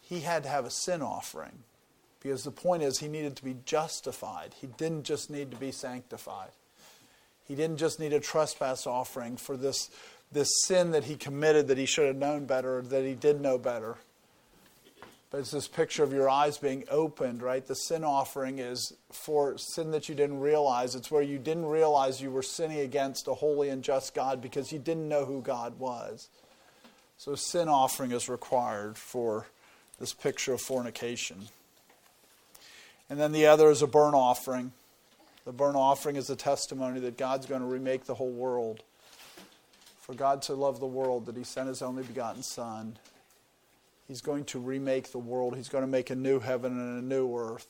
he 0.00 0.20
had 0.20 0.44
to 0.44 0.48
have 0.48 0.64
a 0.64 0.70
sin 0.70 1.02
offering 1.02 1.64
because 2.24 2.42
the 2.42 2.50
point 2.50 2.82
is, 2.82 2.98
he 2.98 3.06
needed 3.06 3.36
to 3.36 3.44
be 3.44 3.54
justified. 3.66 4.54
He 4.58 4.66
didn't 4.66 5.04
just 5.04 5.28
need 5.28 5.50
to 5.50 5.58
be 5.58 5.70
sanctified. 5.70 6.52
He 7.46 7.54
didn't 7.54 7.76
just 7.76 8.00
need 8.00 8.14
a 8.14 8.18
trespass 8.18 8.86
offering 8.86 9.36
for 9.36 9.58
this, 9.58 9.90
this 10.32 10.48
sin 10.64 10.92
that 10.92 11.04
he 11.04 11.16
committed 11.16 11.68
that 11.68 11.76
he 11.76 11.84
should 11.84 12.06
have 12.06 12.16
known 12.16 12.46
better, 12.46 12.80
that 12.80 13.04
he 13.04 13.12
did 13.12 13.42
know 13.42 13.58
better. 13.58 13.98
But 15.30 15.40
it's 15.40 15.50
this 15.50 15.68
picture 15.68 16.02
of 16.02 16.14
your 16.14 16.30
eyes 16.30 16.56
being 16.56 16.84
opened, 16.90 17.42
right? 17.42 17.66
The 17.66 17.74
sin 17.74 18.04
offering 18.04 18.58
is 18.58 18.94
for 19.12 19.58
sin 19.58 19.90
that 19.90 20.08
you 20.08 20.14
didn't 20.14 20.40
realize. 20.40 20.94
It's 20.94 21.10
where 21.10 21.20
you 21.20 21.38
didn't 21.38 21.66
realize 21.66 22.22
you 22.22 22.30
were 22.30 22.42
sinning 22.42 22.80
against 22.80 23.28
a 23.28 23.34
holy 23.34 23.68
and 23.68 23.84
just 23.84 24.14
God 24.14 24.40
because 24.40 24.72
you 24.72 24.78
didn't 24.78 25.10
know 25.10 25.26
who 25.26 25.42
God 25.42 25.78
was. 25.78 26.30
So, 27.18 27.34
sin 27.34 27.68
offering 27.68 28.12
is 28.12 28.30
required 28.30 28.96
for 28.96 29.46
this 29.98 30.14
picture 30.14 30.54
of 30.54 30.62
fornication. 30.62 31.48
And 33.10 33.20
then 33.20 33.32
the 33.32 33.46
other 33.46 33.70
is 33.70 33.82
a 33.82 33.86
burnt 33.86 34.14
offering. 34.14 34.72
The 35.44 35.52
burnt 35.52 35.76
offering 35.76 36.16
is 36.16 36.30
a 36.30 36.36
testimony 36.36 37.00
that 37.00 37.18
God's 37.18 37.46
going 37.46 37.60
to 37.60 37.66
remake 37.66 38.04
the 38.06 38.14
whole 38.14 38.30
world. 38.30 38.82
For 40.00 40.14
God 40.14 40.42
to 40.42 40.54
love 40.54 40.80
the 40.80 40.86
world 40.86 41.26
that 41.26 41.36
He 41.36 41.44
sent 41.44 41.68
His 41.68 41.82
only 41.82 42.02
begotten 42.02 42.42
Son. 42.42 42.96
He's 44.08 44.20
going 44.20 44.44
to 44.46 44.58
remake 44.58 45.12
the 45.12 45.18
world. 45.18 45.56
He's 45.56 45.68
going 45.68 45.84
to 45.84 45.90
make 45.90 46.10
a 46.10 46.14
new 46.14 46.40
heaven 46.40 46.72
and 46.78 47.02
a 47.02 47.06
new 47.06 47.36
earth. 47.38 47.66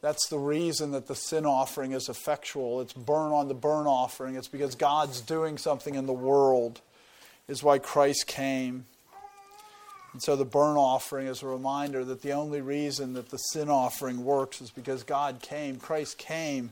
That's 0.00 0.28
the 0.28 0.38
reason 0.38 0.92
that 0.92 1.08
the 1.08 1.16
sin 1.16 1.44
offering 1.44 1.92
is 1.92 2.08
effectual. 2.08 2.80
It's 2.80 2.92
burn 2.92 3.32
on 3.32 3.48
the 3.48 3.54
burnt 3.54 3.88
offering. 3.88 4.36
It's 4.36 4.46
because 4.46 4.76
God's 4.76 5.20
doing 5.20 5.58
something 5.58 5.96
in 5.96 6.06
the 6.06 6.12
world, 6.12 6.80
is 7.48 7.64
why 7.64 7.78
Christ 7.78 8.28
came. 8.28 8.86
And 10.12 10.22
so 10.22 10.36
the 10.36 10.44
burnt 10.44 10.78
offering 10.78 11.26
is 11.26 11.42
a 11.42 11.46
reminder 11.46 12.04
that 12.04 12.22
the 12.22 12.32
only 12.32 12.60
reason 12.60 13.12
that 13.12 13.28
the 13.28 13.36
sin 13.36 13.68
offering 13.68 14.24
works 14.24 14.60
is 14.60 14.70
because 14.70 15.02
God 15.02 15.40
came, 15.42 15.76
Christ 15.76 16.18
came 16.18 16.70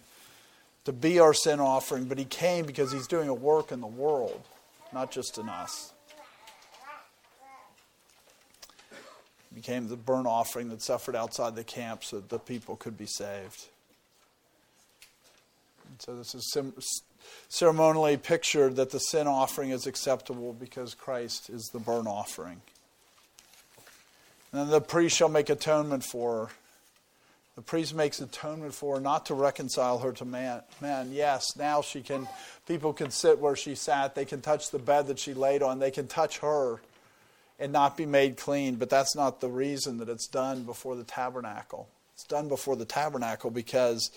to 0.85 0.93
be 0.93 1.19
our 1.19 1.35
sin 1.35 1.61
offering, 1.61 2.05
but 2.05 2.19
he 2.19 2.25
came 2.25 2.65
because 2.65 2.93
he's 2.93 3.07
doing 3.07 3.29
a 3.29 3.35
work 3.35 3.73
in 3.73 3.81
the 3.81 3.87
world, 3.87 4.43
not 4.93 5.11
just 5.11 5.37
in 5.37 5.49
us. 5.49 5.93
He 9.51 9.57
became 9.57 9.89
the 9.89 9.97
burnt 9.97 10.27
offering 10.27 10.69
that 10.71 10.81
suffered 10.81 11.17
outside 11.17 11.57
the 11.57 11.65
camp 11.65 12.05
so 12.05 12.17
that 12.17 12.29
the 12.29 12.39
people 12.39 12.77
could 12.77 12.97
be 12.97 13.07
saved. 13.07 13.67
And 15.89 16.01
so 16.01 16.17
this 16.17 16.35
is 16.35 17.03
ceremonially 17.49 18.17
pictured 18.17 18.77
that 18.77 18.91
the 18.91 18.99
sin 18.99 19.27
offering 19.27 19.71
is 19.71 19.87
acceptable 19.87 20.53
because 20.53 20.95
Christ 20.95 21.51
is 21.51 21.69
the 21.73 21.79
burnt 21.79 22.07
offering. 22.09 22.61
And 24.53 24.61
then 24.61 24.69
the 24.69 24.81
priest 24.81 25.17
shall 25.17 25.29
make 25.29 25.51
atonement 25.51 26.05
for 26.05 26.47
her. 26.47 26.53
The 27.57 27.63
priest 27.63 27.95
makes 27.95 28.21
atonement 28.21 28.75
for 28.75 28.97
her, 28.97 29.01
not 29.01 29.27
to 29.27 29.35
reconcile 29.35 29.99
her 29.99 30.13
to 30.13 30.27
man. 30.27 30.61
Man, 30.83 31.11
yes, 31.13 31.57
now 31.57 31.81
she 31.81 32.03
can, 32.03 32.29
people 32.69 32.93
can 32.93 33.11
sit 33.11 33.39
where 33.39 33.57
she 33.57 33.75
sat. 33.75 34.15
They 34.15 34.27
can 34.27 34.43
touch 34.43 34.71
the 34.71 34.79
bed 34.79 35.07
that 35.07 35.19
she 35.19 35.33
laid 35.33 35.63
on. 35.63 35.79
They 35.79 35.91
can 35.91 36.07
touch 36.07 36.39
her 36.39 36.83
and 37.59 37.73
not 37.73 37.97
be 37.97 38.05
made 38.05 38.37
clean. 38.37 38.75
But 38.75 38.91
that's 38.91 39.17
not 39.17 39.41
the 39.41 39.49
reason 39.49 39.99
that 39.99 40.11
it's 40.11 40.27
done 40.27 40.65
before 40.65 40.97
the 40.97 41.05
tabernacle. 41.05 41.89
It's 42.13 42.25
done 42.25 42.49
before 42.49 42.77
the 42.77 42.85
tabernacle 42.85 43.51
because 43.51 44.11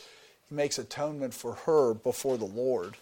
he 0.49 0.55
makes 0.55 0.77
atonement 0.77 1.33
for 1.33 1.53
her 1.53 1.93
before 1.93 2.37
the 2.37 2.45
Lord. 2.45 2.95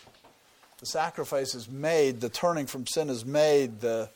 The 0.79 0.85
sacrifice 0.85 1.55
is 1.55 1.67
made, 1.67 2.21
the 2.21 2.29
turning 2.29 2.67
from 2.67 2.85
sin 2.85 3.09
is 3.09 3.25
made, 3.25 3.81
the 3.81 4.09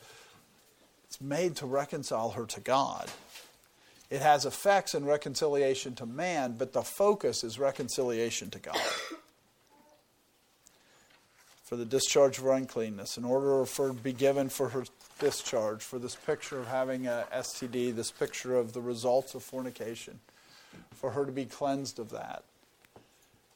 it's 1.12 1.20
made 1.20 1.56
to 1.56 1.66
reconcile 1.66 2.30
her 2.30 2.46
to 2.46 2.58
God. 2.60 3.06
It 4.08 4.22
has 4.22 4.46
effects 4.46 4.94
in 4.94 5.04
reconciliation 5.04 5.94
to 5.96 6.06
man, 6.06 6.54
but 6.56 6.72
the 6.72 6.80
focus 6.80 7.44
is 7.44 7.58
reconciliation 7.58 8.48
to 8.48 8.58
God. 8.58 8.80
For 11.64 11.76
the 11.76 11.84
discharge 11.84 12.38
of 12.38 12.44
her 12.44 12.52
uncleanness, 12.52 13.18
in 13.18 13.26
order 13.26 13.66
for 13.66 13.92
be 13.92 14.14
given 14.14 14.48
for 14.48 14.70
her 14.70 14.84
discharge, 15.18 15.82
for 15.82 15.98
this 15.98 16.14
picture 16.14 16.58
of 16.58 16.68
having 16.68 17.06
a 17.06 17.26
STD, 17.34 17.94
this 17.94 18.10
picture 18.10 18.56
of 18.56 18.72
the 18.72 18.80
results 18.80 19.34
of 19.34 19.42
fornication, 19.42 20.18
for 20.94 21.10
her 21.10 21.26
to 21.26 21.32
be 21.32 21.44
cleansed 21.44 21.98
of 21.98 22.08
that, 22.08 22.42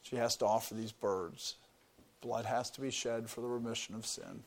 she 0.03 0.17
has 0.17 0.35
to 0.35 0.45
offer 0.45 0.75
these 0.75 0.91
birds. 0.91 1.55
Blood 2.21 2.45
has 2.45 2.69
to 2.69 2.81
be 2.81 2.91
shed 2.91 3.31
for 3.31 3.41
the 3.41 3.47
remission 3.47 3.95
of 3.95 4.05
sin. 4.05 4.43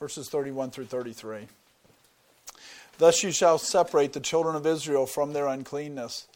Verses 0.00 0.30
31 0.30 0.70
through 0.70 0.86
33. 0.86 1.48
Thus 2.98 3.22
you 3.22 3.32
shall 3.32 3.58
separate 3.58 4.12
the 4.12 4.20
children 4.20 4.54
of 4.54 4.66
Israel 4.66 5.06
from 5.06 5.32
their 5.32 5.46
uncleanness, 5.46 6.26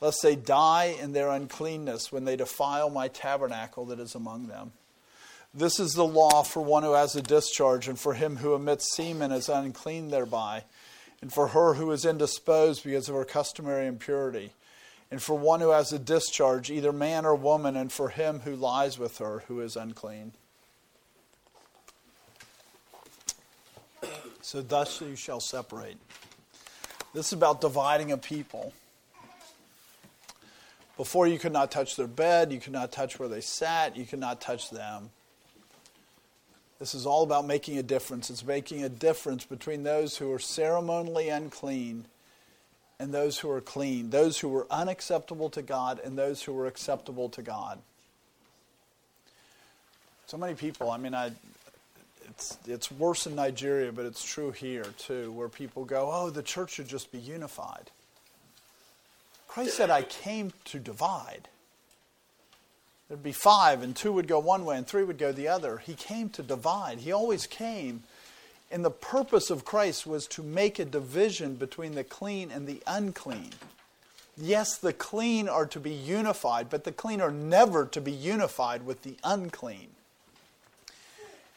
lest 0.00 0.22
they 0.22 0.36
die 0.36 0.96
in 1.00 1.12
their 1.12 1.30
uncleanness 1.30 2.10
when 2.10 2.24
they 2.24 2.36
defile 2.36 2.90
my 2.90 3.08
tabernacle 3.08 3.84
that 3.86 4.00
is 4.00 4.14
among 4.14 4.48
them. 4.48 4.72
This 5.54 5.78
is 5.80 5.92
the 5.92 6.04
law 6.04 6.42
for 6.42 6.60
one 6.60 6.82
who 6.82 6.92
has 6.92 7.16
a 7.16 7.22
discharge, 7.22 7.88
and 7.88 7.98
for 7.98 8.14
him 8.14 8.36
who 8.36 8.54
emits 8.54 8.94
semen 8.94 9.32
is 9.32 9.48
unclean 9.48 10.10
thereby. 10.10 10.64
and 11.22 11.32
for 11.32 11.48
her 11.48 11.74
who 11.74 11.90
is 11.92 12.04
indisposed 12.04 12.84
because 12.84 13.08
of 13.08 13.14
her 13.14 13.24
customary 13.24 13.86
impurity, 13.86 14.52
and 15.10 15.22
for 15.22 15.34
one 15.34 15.60
who 15.60 15.70
has 15.70 15.92
a 15.92 15.98
discharge, 15.98 16.70
either 16.70 16.92
man 16.92 17.24
or 17.24 17.34
woman, 17.34 17.76
and 17.76 17.90
for 17.90 18.10
him 18.10 18.40
who 18.40 18.54
lies 18.54 18.98
with 18.98 19.18
her 19.18 19.44
who 19.48 19.60
is 19.60 19.76
unclean. 19.76 20.32
So 24.46 24.62
thus 24.62 25.00
you 25.00 25.16
shall 25.16 25.40
separate. 25.40 25.96
This 27.12 27.26
is 27.26 27.32
about 27.32 27.60
dividing 27.60 28.12
a 28.12 28.16
people. 28.16 28.72
Before 30.96 31.26
you 31.26 31.36
could 31.36 31.52
not 31.52 31.72
touch 31.72 31.96
their 31.96 32.06
bed, 32.06 32.52
you 32.52 32.60
could 32.60 32.72
not 32.72 32.92
touch 32.92 33.18
where 33.18 33.28
they 33.28 33.40
sat, 33.40 33.96
you 33.96 34.06
could 34.06 34.20
not 34.20 34.40
touch 34.40 34.70
them. 34.70 35.10
This 36.78 36.94
is 36.94 37.06
all 37.06 37.24
about 37.24 37.44
making 37.44 37.78
a 37.78 37.82
difference. 37.82 38.30
It's 38.30 38.44
making 38.44 38.84
a 38.84 38.88
difference 38.88 39.44
between 39.44 39.82
those 39.82 40.16
who 40.16 40.32
are 40.32 40.38
ceremonially 40.38 41.28
unclean 41.28 42.04
and 43.00 43.12
those 43.12 43.40
who 43.40 43.50
are 43.50 43.60
clean, 43.60 44.10
those 44.10 44.38
who 44.38 44.48
were 44.48 44.68
unacceptable 44.70 45.50
to 45.50 45.62
God 45.62 45.98
and 46.04 46.16
those 46.16 46.44
who 46.44 46.52
were 46.52 46.68
acceptable 46.68 47.28
to 47.30 47.42
God. 47.42 47.80
So 50.28 50.36
many 50.36 50.54
people, 50.54 50.92
I 50.92 50.98
mean, 50.98 51.16
I, 51.16 51.32
it's, 52.28 52.58
it's 52.66 52.90
worse 52.90 53.26
in 53.26 53.34
Nigeria, 53.34 53.92
but 53.92 54.04
it's 54.04 54.24
true 54.24 54.50
here 54.50 54.86
too, 54.98 55.32
where 55.32 55.48
people 55.48 55.84
go, 55.84 56.10
oh, 56.12 56.30
the 56.30 56.42
church 56.42 56.72
should 56.72 56.88
just 56.88 57.12
be 57.12 57.18
unified. 57.18 57.90
Christ 59.48 59.76
said, 59.76 59.90
I 59.90 60.02
came 60.02 60.52
to 60.66 60.78
divide. 60.78 61.48
There'd 63.08 63.22
be 63.22 63.32
five, 63.32 63.82
and 63.82 63.94
two 63.94 64.12
would 64.12 64.26
go 64.26 64.38
one 64.38 64.64
way, 64.64 64.76
and 64.76 64.86
three 64.86 65.04
would 65.04 65.18
go 65.18 65.32
the 65.32 65.48
other. 65.48 65.78
He 65.78 65.94
came 65.94 66.28
to 66.30 66.42
divide. 66.42 66.98
He 66.98 67.12
always 67.12 67.46
came. 67.46 68.02
And 68.70 68.84
the 68.84 68.90
purpose 68.90 69.48
of 69.48 69.64
Christ 69.64 70.06
was 70.06 70.26
to 70.28 70.42
make 70.42 70.78
a 70.78 70.84
division 70.84 71.54
between 71.54 71.94
the 71.94 72.02
clean 72.04 72.50
and 72.50 72.66
the 72.66 72.82
unclean. 72.86 73.52
Yes, 74.36 74.76
the 74.76 74.92
clean 74.92 75.48
are 75.48 75.66
to 75.66 75.80
be 75.80 75.92
unified, 75.92 76.68
but 76.68 76.84
the 76.84 76.92
clean 76.92 77.20
are 77.20 77.30
never 77.30 77.86
to 77.86 78.00
be 78.00 78.12
unified 78.12 78.84
with 78.84 79.02
the 79.02 79.16
unclean. 79.24 79.88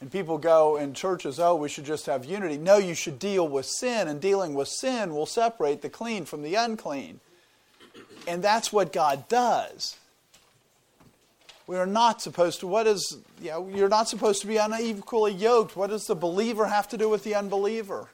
And 0.02 0.10
people 0.10 0.38
go 0.38 0.78
in 0.78 0.94
churches, 0.94 1.40
oh, 1.40 1.56
we 1.56 1.68
should 1.68 1.84
just 1.84 2.06
have 2.06 2.24
unity. 2.24 2.58
No, 2.58 2.78
you 2.78 2.94
should 2.94 3.20
deal 3.20 3.48
with 3.48 3.66
sin, 3.66 4.08
and 4.08 4.22
dealing 4.22 4.54
with 4.54 4.70
sin 4.70 5.14
will 5.14 5.26
separate 5.26 5.82
the 5.82 5.90
clean 5.90 6.24
from 6.24 6.42
the 6.42 6.56
unclean. 6.56 7.20
And 8.26 8.42
that's 8.42 8.72
what 8.72 8.94
God 8.94 9.28
does. 9.28 9.98
We 11.68 11.78
are 11.78 11.86
not 11.86 12.22
supposed 12.22 12.62
to, 12.62 12.68
what 12.68 12.88
is, 12.88 13.18
you 13.42 13.52
know, 13.52 13.68
you're 13.68 13.90
not 13.90 14.08
supposed 14.08 14.42
to 14.42 14.48
be 14.48 14.58
unequally 14.58 15.34
yoked. 15.34 15.76
What 15.76 15.90
does 15.90 16.08
the 16.08 16.16
believer 16.16 16.66
have 16.66 16.88
to 16.90 16.98
do 16.98 17.10
with 17.10 17.24
the 17.24 17.36
unbeliever? 17.36 18.08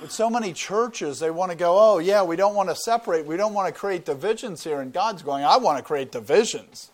With 0.00 0.10
so 0.10 0.30
many 0.30 0.52
churches, 0.52 1.18
they 1.18 1.30
want 1.30 1.50
to 1.50 1.56
go, 1.56 1.76
oh, 1.76 1.98
yeah, 1.98 2.22
we 2.22 2.36
don't 2.36 2.54
want 2.54 2.68
to 2.68 2.76
separate. 2.76 3.26
We 3.26 3.36
don't 3.36 3.52
want 3.52 3.72
to 3.72 3.78
create 3.78 4.04
divisions 4.04 4.64
here. 4.64 4.80
And 4.80 4.92
God's 4.92 5.22
going, 5.22 5.44
I 5.44 5.56
want 5.56 5.78
to 5.78 5.84
create 5.84 6.12
divisions. 6.12 6.90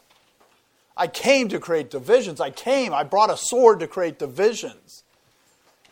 I 0.97 1.07
came 1.07 1.49
to 1.49 1.59
create 1.59 1.91
divisions. 1.91 2.41
I 2.41 2.51
came, 2.51 2.93
I 2.93 3.05
brought 3.05 3.31
a 3.31 3.37
sword 3.37 3.81
to 3.81 3.87
create 3.87 4.19
divisions. 4.19 5.03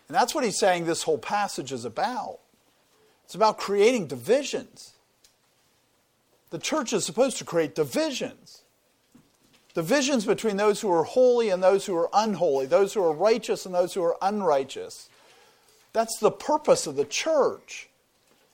And 0.08 0.14
that's 0.14 0.34
what 0.34 0.44
he's 0.44 0.58
saying 0.58 0.84
this 0.84 1.02
whole 1.02 1.18
passage 1.18 1.72
is 1.72 1.84
about. 1.84 2.38
It's 3.24 3.34
about 3.34 3.58
creating 3.58 4.06
divisions. 4.06 4.94
The 6.50 6.58
church 6.58 6.92
is 6.92 7.04
supposed 7.04 7.36
to 7.38 7.44
create 7.44 7.74
divisions 7.74 8.62
divisions 9.78 10.24
between 10.26 10.56
those 10.56 10.80
who 10.80 10.92
are 10.92 11.04
holy 11.04 11.50
and 11.50 11.62
those 11.62 11.86
who 11.86 11.94
are 11.94 12.10
unholy, 12.12 12.66
those 12.66 12.94
who 12.94 13.00
are 13.00 13.12
righteous 13.12 13.64
and 13.64 13.72
those 13.72 13.94
who 13.94 14.02
are 14.02 14.16
unrighteous. 14.20 15.08
That's 15.92 16.18
the 16.18 16.32
purpose 16.32 16.88
of 16.88 16.96
the 16.96 17.04
church. 17.04 17.88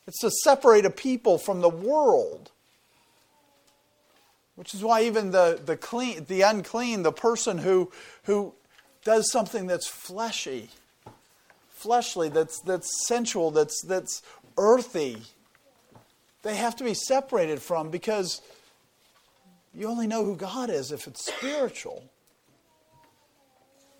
It's 0.07 0.21
to 0.21 0.31
separate 0.31 0.85
a 0.85 0.91
people 0.91 1.39
from 1.39 1.63
the 1.63 1.71
world. 1.71 2.51
Which 4.57 4.75
is 4.75 4.83
why 4.83 5.03
even 5.03 5.33
the, 5.33 5.61
the 5.65 5.77
clean 5.77 6.27
the 6.27 6.43
unclean, 6.43 7.03
the 7.03 7.13
person 7.13 7.59
who 7.59 7.91
who 8.25 8.55
does 9.05 9.31
something 9.31 9.67
that's 9.67 9.87
fleshy, 9.87 10.71
fleshly, 11.71 12.29
that's 12.29 12.61
that's 12.61 12.89
sensual, 13.07 13.51
that's 13.51 13.83
that's 13.83 14.23
earthy, 14.57 15.23
they 16.43 16.55
have 16.55 16.77
to 16.77 16.85
be 16.85 16.95
separated 16.95 17.61
from 17.61 17.91
because 17.91 18.41
you 19.75 19.89
only 19.89 20.07
know 20.07 20.25
who 20.25 20.37
God 20.37 20.71
is 20.71 20.93
if 20.93 21.07
it's 21.07 21.27
spiritual. 21.27 22.05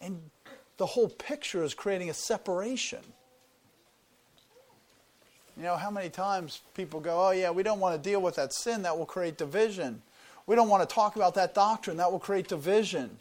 And 0.01 0.31
the 0.77 0.87
whole 0.87 1.09
picture 1.09 1.65
is 1.65 1.75
creating 1.75 2.11
a 2.11 2.15
separation. 2.15 3.01
You 5.57 5.63
know, 5.63 5.77
how 5.77 5.91
many 5.91 6.11
times 6.11 6.61
people 6.75 7.01
go, 7.01 7.29
oh, 7.29 7.31
yeah, 7.31 7.51
we 7.51 7.63
don't 7.63 7.81
want 7.81 8.01
to 8.01 8.11
deal 8.11 8.21
with 8.21 8.37
that 8.37 8.53
sin, 8.53 8.83
that 8.83 8.99
will 8.99 9.07
create 9.07 9.39
division. 9.39 10.03
We 10.47 10.57
don't 10.57 10.69
want 10.69 10.89
to 10.89 10.95
talk 10.95 11.17
about 11.17 11.35
that 11.35 11.55
doctrine, 11.55 11.97
that 11.97 12.13
will 12.13 12.19
create 12.19 12.49
division. 12.49 13.17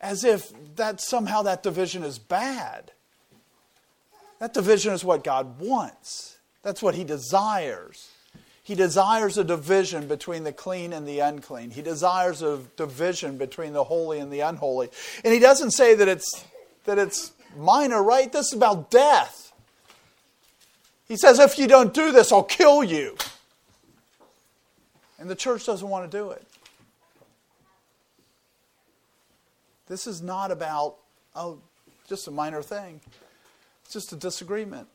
As 0.00 0.24
if 0.24 0.52
that 0.76 1.00
somehow 1.00 1.42
that 1.42 1.62
division 1.62 2.02
is 2.02 2.18
bad. 2.18 2.92
That 4.38 4.54
division 4.54 4.92
is 4.92 5.04
what 5.04 5.22
God 5.22 5.58
wants, 5.60 6.38
that's 6.62 6.82
what 6.82 6.94
He 6.94 7.04
desires. 7.04 8.08
He 8.64 8.76
desires 8.76 9.38
a 9.38 9.44
division 9.44 10.06
between 10.06 10.44
the 10.44 10.52
clean 10.52 10.92
and 10.92 11.06
the 11.06 11.18
unclean. 11.18 11.72
He 11.72 11.82
desires 11.82 12.42
a 12.42 12.60
division 12.76 13.36
between 13.36 13.72
the 13.72 13.82
holy 13.82 14.20
and 14.20 14.32
the 14.32 14.40
unholy. 14.40 14.88
And 15.24 15.34
he 15.34 15.40
doesn't 15.40 15.72
say 15.72 15.96
that 15.96 16.06
it's 16.06 16.44
that 16.84 16.96
it's 16.96 17.32
minor, 17.56 18.02
right? 18.02 18.32
This 18.32 18.46
is 18.46 18.52
about 18.52 18.90
death. 18.90 19.52
He 21.08 21.16
says, 21.16 21.38
if 21.38 21.58
you 21.58 21.66
don't 21.66 21.92
do 21.92 22.12
this, 22.12 22.32
I'll 22.32 22.42
kill 22.42 22.82
you. 22.84 23.16
And 25.22 25.30
the 25.30 25.36
church 25.36 25.66
doesn't 25.66 25.88
want 25.88 26.10
to 26.10 26.18
do 26.18 26.32
it. 26.32 26.44
This 29.86 30.08
is 30.08 30.20
not 30.20 30.50
about, 30.50 30.96
oh, 31.36 31.58
just 32.08 32.26
a 32.26 32.32
minor 32.32 32.60
thing. 32.60 33.00
It's 33.84 33.92
just 33.92 34.12
a 34.12 34.16
disagreement. 34.16 34.88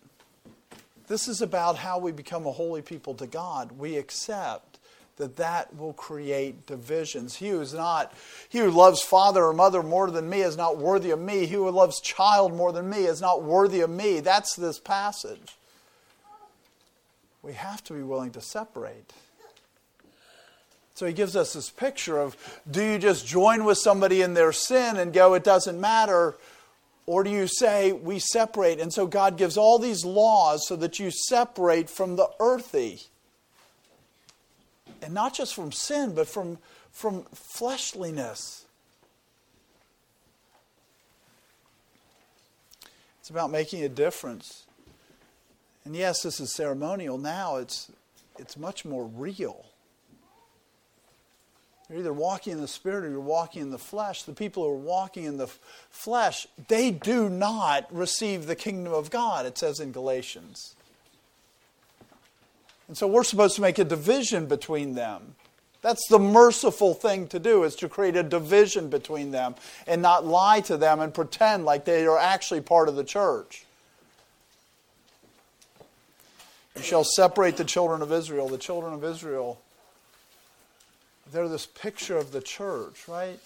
This 1.08 1.30
is 1.30 1.42
about 1.42 1.78
how 1.78 1.98
we 1.98 2.12
become 2.12 2.46
a 2.46 2.52
holy 2.52 2.82
people 2.82 3.14
to 3.14 3.26
God. 3.26 3.72
We 3.80 3.96
accept 3.96 4.80
that 5.16 5.38
that 5.38 5.74
will 5.78 5.94
create 5.94 6.68
divisions. 6.68 7.38
He 7.38 7.48
who 7.48 7.62
is 7.62 7.74
not, 7.74 8.14
he 8.50 8.58
who 8.60 8.70
loves 8.70 9.02
father 9.02 9.46
or 9.46 9.54
mother 9.54 9.82
more 9.82 10.12
than 10.12 10.30
me 10.30 10.42
is 10.42 10.58
not 10.58 10.78
worthy 10.78 11.12
of 11.12 11.20
me. 11.20 11.46
He 11.46 11.56
who 11.56 11.72
loves 11.72 12.02
child 12.02 12.54
more 12.54 12.74
than 12.74 12.90
me 12.90 13.06
is 13.06 13.22
not 13.22 13.44
worthy 13.44 13.80
of 13.80 13.90
me. 13.90 14.20
That's 14.20 14.58
this 14.58 14.78
passage. 14.78 15.56
We 17.42 17.54
have 17.54 17.82
to 17.86 17.94
be 17.94 18.04
willing 18.04 18.32
to 18.32 18.42
separate. 18.42 19.14
So 20.98 21.06
he 21.06 21.14
gives 21.14 21.36
us 21.36 21.54
this 21.54 21.70
picture 21.70 22.18
of 22.18 22.36
do 22.72 22.84
you 22.84 22.98
just 22.98 23.28
join 23.28 23.66
with 23.66 23.78
somebody 23.78 24.24
in 24.24 24.34
their 24.34 24.52
sin 24.52 24.98
and 24.98 25.14
go, 25.14 25.36
it 25.36 25.44
doesn't 25.44 25.80
matter? 25.80 26.36
Or 27.06 27.24
do 27.24 27.30
you 27.30 27.46
say 27.46 27.92
we 27.92 28.18
separate? 28.18 28.80
And 28.80 28.92
so 28.92 29.06
God 29.06 29.38
gives 29.38 29.58
all 29.58 29.78
these 29.78 30.04
laws 30.04 30.68
so 30.68 30.76
that 30.78 30.98
you 30.98 31.12
separate 31.12 31.88
from 31.88 32.16
the 32.16 32.28
earthy. 32.40 33.02
And 35.04 35.14
not 35.14 35.36
just 35.36 35.54
from 35.54 35.72
sin, 35.72 36.16
but 36.16 36.28
from, 36.28 36.58
from 36.92 37.26
fleshliness. 37.32 38.66
It's 43.20 43.30
about 43.30 43.52
making 43.52 43.84
a 43.84 43.90
difference. 43.90 44.66
And 45.86 45.96
yes, 45.96 46.24
this 46.24 46.40
is 46.40 46.56
ceremonial. 46.56 47.20
Now 47.20 47.58
it's, 47.58 47.92
it's 48.40 48.58
much 48.58 48.84
more 48.84 49.06
real. 49.06 49.64
You're 51.90 52.00
either 52.00 52.14
walking 52.14 52.54
in 52.54 52.62
the 52.62 52.68
spirit 52.68 53.06
or 53.06 53.10
you're 53.10 53.20
walking 53.20 53.62
in 53.62 53.72
the 53.72 53.78
flesh. 53.78 54.24
The 54.24 54.34
people 54.34 54.64
who 54.64 54.72
are 54.72 54.76
walking 54.76 55.24
in 55.24 55.38
the 55.38 55.48
flesh, 55.90 56.46
they 56.68 56.92
do 56.92 57.30
not 57.30 57.88
receive 57.94 58.46
the 58.46 58.56
kingdom 58.56 58.94
of 58.94 59.10
God, 59.10 59.46
it 59.46 59.58
says 59.58 59.80
in 59.80 59.92
Galatians. 59.92 60.76
And 62.88 62.98
so 62.98 63.08
we're 63.08 63.24
supposed 63.24 63.56
to 63.56 63.62
make 63.62 63.80
a 63.80 63.86
division 63.86 64.48
between 64.48 64.96
them. 64.96 65.36
That's 65.82 66.06
the 66.10 66.20
merciful 66.20 66.94
thing 66.94 67.28
to 67.28 67.40
do 67.40 67.64
is 67.64 67.76
to 67.78 67.88
create 67.88 68.16
a 68.16 68.24
division 68.24 68.90
between 68.90 69.32
them 69.32 69.56
and 69.86 70.02
not 70.02 70.26
lie 70.26 70.60
to 70.62 70.76
them 70.76 71.00
and 71.00 71.14
pretend 71.14 71.66
like 71.66 71.86
they 71.86 72.06
are 72.06 72.18
actually 72.18 72.62
part 72.62 72.90
of 72.90 72.96
the 72.96 73.04
church. 73.04 73.66
You 76.76 76.82
shall 76.82 77.04
separate 77.04 77.58
the 77.58 77.64
children 77.64 78.02
of 78.02 78.12
Israel. 78.12 78.50
The 78.50 78.58
children 78.58 78.94
of 78.94 79.04
Israel 79.04 79.62
they're 81.32 81.48
this 81.48 81.66
picture 81.66 82.18
of 82.18 82.32
the 82.32 82.42
church, 82.42 83.08
right? 83.08 83.40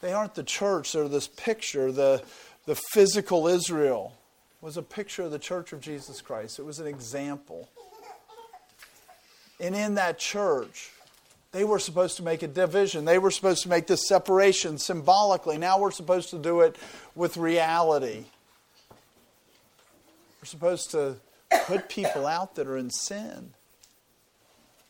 They 0.00 0.12
aren't 0.12 0.34
the 0.34 0.42
church, 0.42 0.92
they're 0.92 1.08
this 1.08 1.28
picture. 1.28 1.90
The, 1.92 2.22
the 2.66 2.76
physical 2.92 3.48
Israel 3.48 4.14
was 4.60 4.76
a 4.76 4.82
picture 4.82 5.22
of 5.22 5.30
the 5.30 5.38
church 5.38 5.72
of 5.72 5.80
Jesus 5.80 6.20
Christ, 6.20 6.58
it 6.58 6.64
was 6.64 6.78
an 6.78 6.86
example. 6.86 7.68
And 9.60 9.74
in 9.74 9.94
that 9.94 10.18
church, 10.18 10.92
they 11.50 11.64
were 11.64 11.78
supposed 11.78 12.16
to 12.18 12.22
make 12.22 12.42
a 12.42 12.46
division. 12.46 13.04
They 13.04 13.18
were 13.18 13.30
supposed 13.30 13.62
to 13.62 13.68
make 13.68 13.86
this 13.86 14.06
separation 14.06 14.78
symbolically. 14.78 15.58
Now 15.58 15.80
we're 15.80 15.90
supposed 15.90 16.30
to 16.30 16.38
do 16.38 16.60
it 16.60 16.76
with 17.14 17.36
reality. 17.36 18.26
We're 20.40 20.46
supposed 20.46 20.90
to 20.92 21.16
put 21.64 21.88
people 21.88 22.26
out 22.26 22.54
that 22.56 22.66
are 22.66 22.76
in 22.76 22.90
sin. 22.90 23.54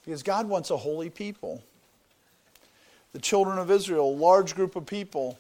Because 0.05 0.23
God 0.23 0.49
wants 0.49 0.71
a 0.71 0.77
holy 0.77 1.11
people. 1.11 1.63
The 3.13 3.19
children 3.19 3.59
of 3.59 3.71
Israel, 3.71 4.09
a 4.09 4.17
large 4.17 4.55
group 4.55 4.77
of 4.77 4.87
people. 4.87 5.39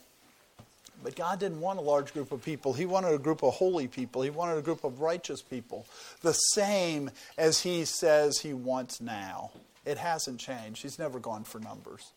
But 1.02 1.14
God 1.14 1.38
didn't 1.38 1.60
want 1.60 1.78
a 1.78 1.82
large 1.82 2.12
group 2.12 2.32
of 2.32 2.44
people. 2.44 2.72
He 2.72 2.86
wanted 2.86 3.12
a 3.12 3.18
group 3.18 3.42
of 3.42 3.54
holy 3.54 3.86
people. 3.86 4.22
He 4.22 4.30
wanted 4.30 4.58
a 4.58 4.62
group 4.62 4.82
of 4.84 5.00
righteous 5.00 5.42
people. 5.42 5.86
The 6.22 6.32
same 6.32 7.10
as 7.36 7.60
He 7.60 7.84
says 7.84 8.38
He 8.40 8.52
wants 8.52 9.00
now. 9.00 9.52
It 9.84 9.98
hasn't 9.98 10.40
changed. 10.40 10.82
He's 10.82 10.98
never 10.98 11.20
gone 11.20 11.44
for 11.44 11.60
numbers. 11.60 12.12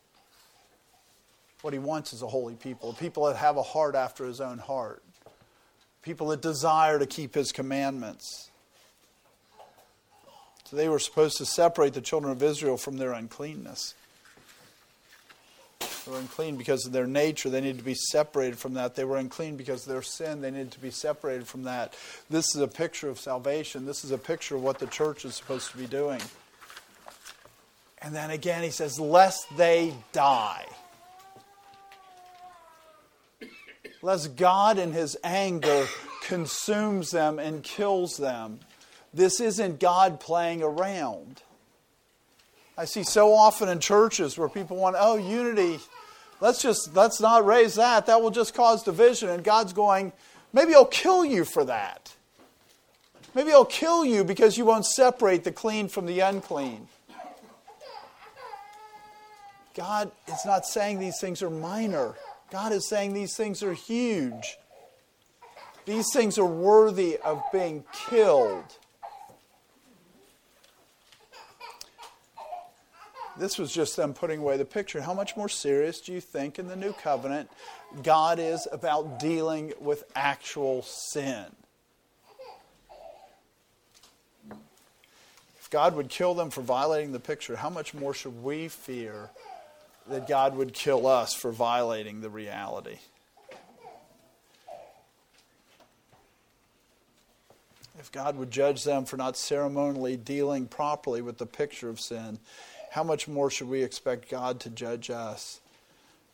What 1.62 1.74
He 1.74 1.80
wants 1.80 2.12
is 2.12 2.24
a 2.24 2.28
holy 2.28 2.56
people, 2.56 2.94
people 2.94 3.26
that 3.26 3.36
have 3.36 3.58
a 3.58 3.64
heart 3.64 3.94
after 3.94 4.26
His 4.26 4.42
own 4.42 4.58
heart, 4.58 5.04
people 6.02 6.30
that 6.30 6.42
desire 6.42 6.98
to 6.98 7.06
keep 7.06 7.36
His 7.36 7.52
commandments. 7.52 8.50
So 10.66 10.76
they 10.76 10.90
were 10.90 11.00
supposed 11.00 11.38
to 11.38 11.46
separate 11.46 11.94
the 11.94 12.02
children 12.02 12.32
of 12.32 12.42
Israel 12.42 12.78
from 12.78 12.98
their 12.98 13.12
uncleanness. 13.12 13.94
They 16.06 16.12
were 16.12 16.20
unclean 16.20 16.58
because 16.58 16.86
of 16.86 16.92
their 16.92 17.08
nature. 17.08 17.50
They 17.50 17.62
needed 17.62 17.80
to 17.80 17.84
be 17.84 17.94
separated 17.94 18.58
from 18.58 18.74
that. 18.74 18.96
They 18.96 19.04
were 19.04 19.18
unclean 19.18 19.56
because 19.56 19.86
of 19.86 19.94
their 19.94 20.02
sin. 20.02 20.42
They 20.42 20.52
needed 20.52 20.72
to 20.72 20.80
be 20.80 20.92
separated 20.92 21.48
from 21.48 21.64
that. 21.64 21.94
This 22.30 22.56
is 22.56 22.62
a 22.62 22.68
picture 22.68 23.10
of 23.10 23.20
salvation. 23.20 23.86
This 23.86 24.04
is 24.04 24.12
a 24.12 24.18
picture 24.18 24.56
of 24.56 24.64
what 24.64 24.80
the 24.80 24.88
church 24.88 25.26
is 25.26 25.36
supposed 25.36 25.72
to 25.72 25.78
be 25.78 25.88
doing. 25.88 26.22
And 28.02 28.16
then 28.16 28.32
again, 28.32 28.64
he 28.64 28.72
says, 28.72 29.00
lest 29.00 29.46
they 29.58 29.94
die. 30.12 30.66
Lest 34.02 34.36
God, 34.36 34.80
in 34.80 34.94
his 34.94 35.16
anger, 35.24 35.86
consumes 36.24 37.12
them 37.12 37.38
and 37.38 37.62
kills 37.62 38.18
them. 38.18 38.60
This 39.14 39.40
isn't 39.40 39.80
God 39.80 40.20
playing 40.20 40.64
around. 40.64 41.44
I 42.82 42.86
see 42.86 43.04
so 43.04 43.32
often 43.32 43.70
in 43.70 43.80
churches 43.80 44.40
where 44.40 44.50
people 44.50 44.76
want, 44.76 44.96
oh, 44.98 45.16
unity. 45.16 45.80
Let's 46.40 46.60
just 46.64 46.96
let's 46.96 47.22
not 47.22 47.46
raise 47.46 47.76
that. 47.76 48.08
That 48.08 48.24
will 48.24 48.32
just 48.32 48.56
cause 48.56 48.82
division. 48.82 49.30
And 49.30 49.44
God's 49.44 49.72
going, 49.72 50.12
maybe 50.52 50.74
I'll 50.74 50.86
kill 50.86 51.24
you 51.24 51.46
for 51.46 51.64
that. 51.66 52.16
Maybe 53.36 53.52
I'll 53.52 53.66
kill 53.66 54.04
you 54.04 54.24
because 54.24 54.58
you 54.58 54.66
won't 54.66 54.88
separate 54.88 55.44
the 55.44 55.52
clean 55.52 55.90
from 55.90 56.08
the 56.08 56.22
unclean. 56.22 56.88
God 59.76 60.12
is 60.28 60.44
not 60.44 60.66
saying 60.66 60.98
these 60.98 61.22
things 61.22 61.44
are 61.44 61.52
minor. 61.52 62.16
God 62.50 62.72
is 62.72 62.90
saying 62.90 63.14
these 63.14 63.38
things 63.38 63.62
are 63.62 63.74
huge. 63.74 64.58
These 65.86 66.12
things 66.12 66.40
are 66.40 66.48
worthy 66.48 67.18
of 67.18 67.44
being 67.54 67.84
killed. 68.10 68.76
This 73.42 73.58
was 73.58 73.72
just 73.74 73.98
them 73.98 74.14
putting 74.14 74.40
away 74.40 74.58
the 74.58 74.66
picture. 74.66 75.02
How 75.02 75.16
much 75.16 75.36
more 75.36 75.50
serious 75.50 76.00
do 76.00 76.14
you 76.14 76.22
think 76.22 76.60
in 76.60 76.68
the 76.68 76.76
new 76.76 76.94
covenant 76.94 77.50
God 78.04 78.38
is 78.38 78.68
about 78.72 79.20
dealing 79.20 79.74
with 79.80 80.04
actual 80.16 80.84
sin? 80.84 81.48
If 85.60 85.72
God 85.72 85.96
would 85.96 86.10
kill 86.10 86.36
them 86.36 86.52
for 86.52 86.62
violating 86.62 87.14
the 87.14 87.20
picture, 87.20 87.56
how 87.56 87.72
much 87.72 87.96
more 87.96 88.14
should 88.14 88.44
we 88.44 88.68
fear 88.68 89.32
that 90.08 90.28
God 90.28 90.56
would 90.56 90.76
kill 90.76 91.08
us 91.08 91.34
for 91.34 91.52
violating 91.52 92.22
the 92.22 92.30
reality? 92.30 93.00
If 97.98 98.12
God 98.12 98.38
would 98.38 98.52
judge 98.52 98.84
them 98.84 99.06
for 99.06 99.18
not 99.18 99.36
ceremonially 99.36 100.16
dealing 100.16 100.68
properly 100.68 101.24
with 101.24 101.40
the 101.40 101.48
picture 101.48 101.90
of 101.90 102.00
sin, 102.00 102.38
how 102.92 103.04
much 103.04 103.26
more 103.26 103.50
should 103.50 103.70
we 103.70 103.84
expect 103.84 104.30
God 104.30 104.60
to 104.62 104.70
judge 104.70 105.10
us 105.10 105.62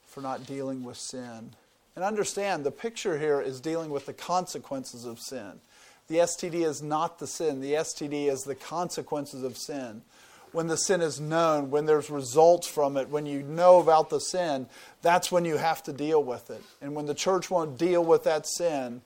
for 0.08 0.22
not 0.22 0.48
dealing 0.48 0.84
with 0.84 0.98
sin? 0.98 1.52
And 1.96 2.04
understand, 2.04 2.64
the 2.64 2.72
picture 2.72 3.20
here 3.20 3.40
is 3.40 3.62
dealing 3.62 3.92
with 3.92 4.08
the 4.08 4.14
consequences 4.14 5.06
of 5.06 5.20
sin. 5.20 5.60
The 6.08 6.18
STD 6.18 6.66
is 6.66 6.82
not 6.82 7.20
the 7.20 7.28
sin, 7.28 7.62
the 7.62 7.74
STD 7.74 8.28
is 8.28 8.44
the 8.44 8.56
consequences 8.56 9.44
of 9.44 9.56
sin. 9.56 10.02
When 10.52 10.66
the 10.66 10.78
sin 10.78 11.02
is 11.02 11.20
known, 11.20 11.70
when 11.70 11.86
there's 11.86 12.10
results 12.10 12.68
from 12.68 12.98
it, 12.98 13.10
when 13.10 13.28
you 13.28 13.44
know 13.44 13.80
about 13.80 14.10
the 14.10 14.20
sin, 14.20 14.66
that's 15.04 15.32
when 15.32 15.46
you 15.46 15.58
have 15.58 15.84
to 15.84 15.94
deal 15.94 16.24
with 16.24 16.50
it. 16.50 16.64
And 16.82 16.96
when 16.96 17.06
the 17.06 17.14
church 17.14 17.52
won't 17.52 17.78
deal 17.78 18.04
with 18.04 18.24
that 18.24 18.48
sin, 18.48 19.02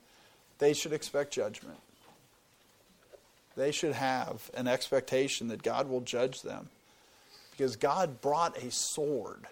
they 0.58 0.72
should 0.72 0.94
expect 0.94 1.34
judgment. 1.34 1.80
They 3.56 3.72
should 3.72 3.92
have 3.92 4.50
an 4.54 4.68
expectation 4.68 5.48
that 5.48 5.62
God 5.62 5.90
will 5.90 6.00
judge 6.00 6.40
them 6.40 6.70
because 7.52 7.76
God 7.76 8.20
brought 8.20 8.56
a 8.56 8.70
sword. 8.70 9.46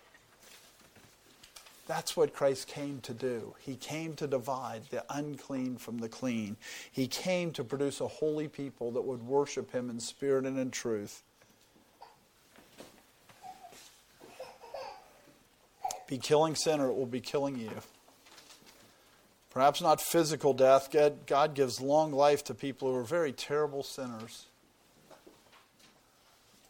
That's 1.87 2.17
what 2.17 2.33
Christ 2.33 2.69
came 2.69 3.01
to 3.03 3.13
do. 3.13 3.55
He 3.61 3.77
came 3.77 4.15
to 4.15 4.27
divide 4.27 4.83
the 4.91 5.05
unclean 5.11 5.77
from 5.77 5.99
the 5.99 6.09
clean. 6.09 6.57
He 6.91 7.07
came 7.07 7.51
to 7.53 7.65
produce 7.65 8.01
a 8.01 8.09
holy 8.09 8.49
people 8.49 8.93
that 8.93 9.03
would 9.03 9.23
worship 9.23 9.73
Him 9.73 9.91
in 9.91 10.01
spirit 10.01 10.47
and 10.47 10.59
in 10.59 10.71
truth. 10.71 11.23
Be 16.07 16.19
killing 16.19 16.55
sin, 16.55 16.81
or 16.81 16.91
it 16.91 16.97
will 16.97 17.07
be 17.07 17.21
killing 17.21 17.59
you. 17.59 17.71
Perhaps 19.51 19.81
not 19.81 20.01
physical 20.01 20.53
death. 20.53 20.91
God 21.27 21.55
gives 21.55 21.81
long 21.81 22.13
life 22.13 22.45
to 22.45 22.55
people 22.55 22.91
who 22.91 22.97
are 22.97 23.03
very 23.03 23.33
terrible 23.33 23.83
sinners, 23.83 24.47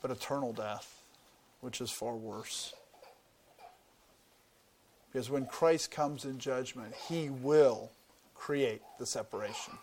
but 0.00 0.10
eternal 0.10 0.54
death 0.54 0.99
which 1.60 1.80
is 1.80 1.90
far 1.90 2.14
worse. 2.14 2.74
Because 5.12 5.28
when 5.28 5.46
Christ 5.46 5.90
comes 5.90 6.24
in 6.24 6.38
judgment, 6.38 6.94
he 7.08 7.30
will 7.30 7.90
create 8.34 8.82
the 8.98 9.06
separation. 9.06 9.74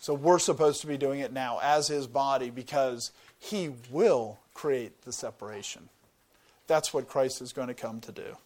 So 0.00 0.14
we're 0.14 0.38
supposed 0.38 0.80
to 0.82 0.86
be 0.86 0.96
doing 0.96 1.20
it 1.20 1.32
now 1.32 1.58
as 1.62 1.88
his 1.88 2.06
body 2.06 2.50
because 2.50 3.12
he 3.38 3.70
will 3.90 4.38
create 4.54 5.02
the 5.02 5.12
separation. 5.12 5.88
That's 6.66 6.92
what 6.92 7.08
Christ 7.08 7.40
is 7.40 7.52
going 7.52 7.68
to 7.68 7.74
come 7.74 8.00
to 8.00 8.12
do. 8.12 8.36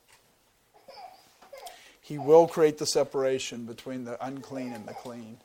He 2.00 2.18
will 2.18 2.46
create 2.46 2.78
the 2.78 2.86
separation 2.86 3.64
between 3.64 4.04
the 4.04 4.22
unclean 4.24 4.72
and 4.72 4.86
the 4.86 4.92
clean, 4.92 5.38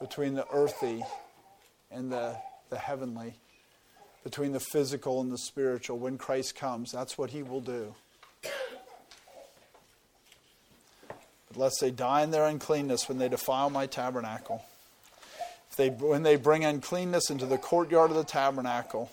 between 0.00 0.34
the 0.34 0.46
earthy 0.52 1.02
and 1.90 2.10
the, 2.10 2.36
the 2.70 2.78
heavenly 2.78 3.34
between 4.24 4.52
the 4.52 4.60
physical 4.60 5.20
and 5.20 5.30
the 5.30 5.38
spiritual 5.38 5.98
when 5.98 6.18
Christ 6.18 6.56
comes. 6.56 6.90
That's 6.90 7.16
what 7.16 7.30
he 7.30 7.42
will 7.42 7.60
do. 7.60 7.94
But 11.48 11.56
lest 11.56 11.76
they 11.80 11.90
die 11.90 12.22
in 12.22 12.30
their 12.30 12.46
uncleanness 12.46 13.08
when 13.08 13.18
they 13.18 13.28
defile 13.28 13.70
my 13.70 13.86
tabernacle. 13.86 14.64
If 15.70 15.76
they, 15.76 15.90
when 15.90 16.22
they 16.22 16.36
bring 16.36 16.64
uncleanness 16.64 17.30
into 17.30 17.46
the 17.46 17.58
courtyard 17.58 18.10
of 18.10 18.16
the 18.16 18.24
tabernacle, 18.24 19.10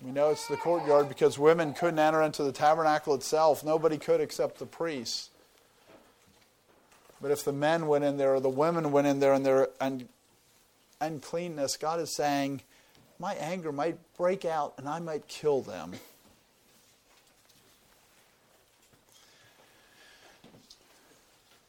we 0.00 0.10
know 0.10 0.30
it's 0.30 0.48
the 0.48 0.56
courtyard 0.56 1.08
because 1.08 1.38
women 1.38 1.74
couldn't 1.74 1.98
enter 1.98 2.22
into 2.22 2.42
the 2.42 2.52
tabernacle 2.52 3.14
itself. 3.14 3.62
Nobody 3.62 3.98
could 3.98 4.20
except 4.20 4.58
the 4.58 4.66
priests. 4.66 5.28
But 7.20 7.30
if 7.30 7.44
the 7.44 7.52
men 7.52 7.86
went 7.86 8.02
in 8.02 8.16
there 8.16 8.34
or 8.34 8.40
the 8.40 8.48
women 8.48 8.90
went 8.90 9.06
in 9.06 9.20
there 9.20 9.32
and 9.32 9.46
their 9.46 9.68
un- 9.80 10.08
uncleanness, 11.00 11.76
God 11.76 12.00
is 12.00 12.16
saying, 12.16 12.62
my 13.22 13.34
anger 13.34 13.70
might 13.70 13.96
break 14.16 14.44
out 14.44 14.74
and 14.78 14.88
I 14.88 14.98
might 14.98 15.28
kill 15.28 15.62
them. 15.62 15.92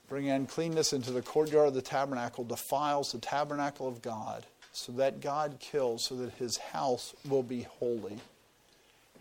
Bring 0.09 0.31
uncleanness 0.31 0.93
into 0.93 1.11
the 1.11 1.21
courtyard 1.21 1.67
of 1.67 1.73
the 1.75 1.81
tabernacle 1.83 2.43
defiles 2.43 3.11
the 3.11 3.19
tabernacle 3.19 3.87
of 3.87 4.01
God, 4.01 4.47
so 4.71 4.91
that 4.93 5.21
God 5.21 5.57
kills, 5.59 6.05
so 6.05 6.15
that 6.15 6.33
his 6.33 6.57
house 6.57 7.13
will 7.29 7.43
be 7.43 7.67
holy. 7.79 8.17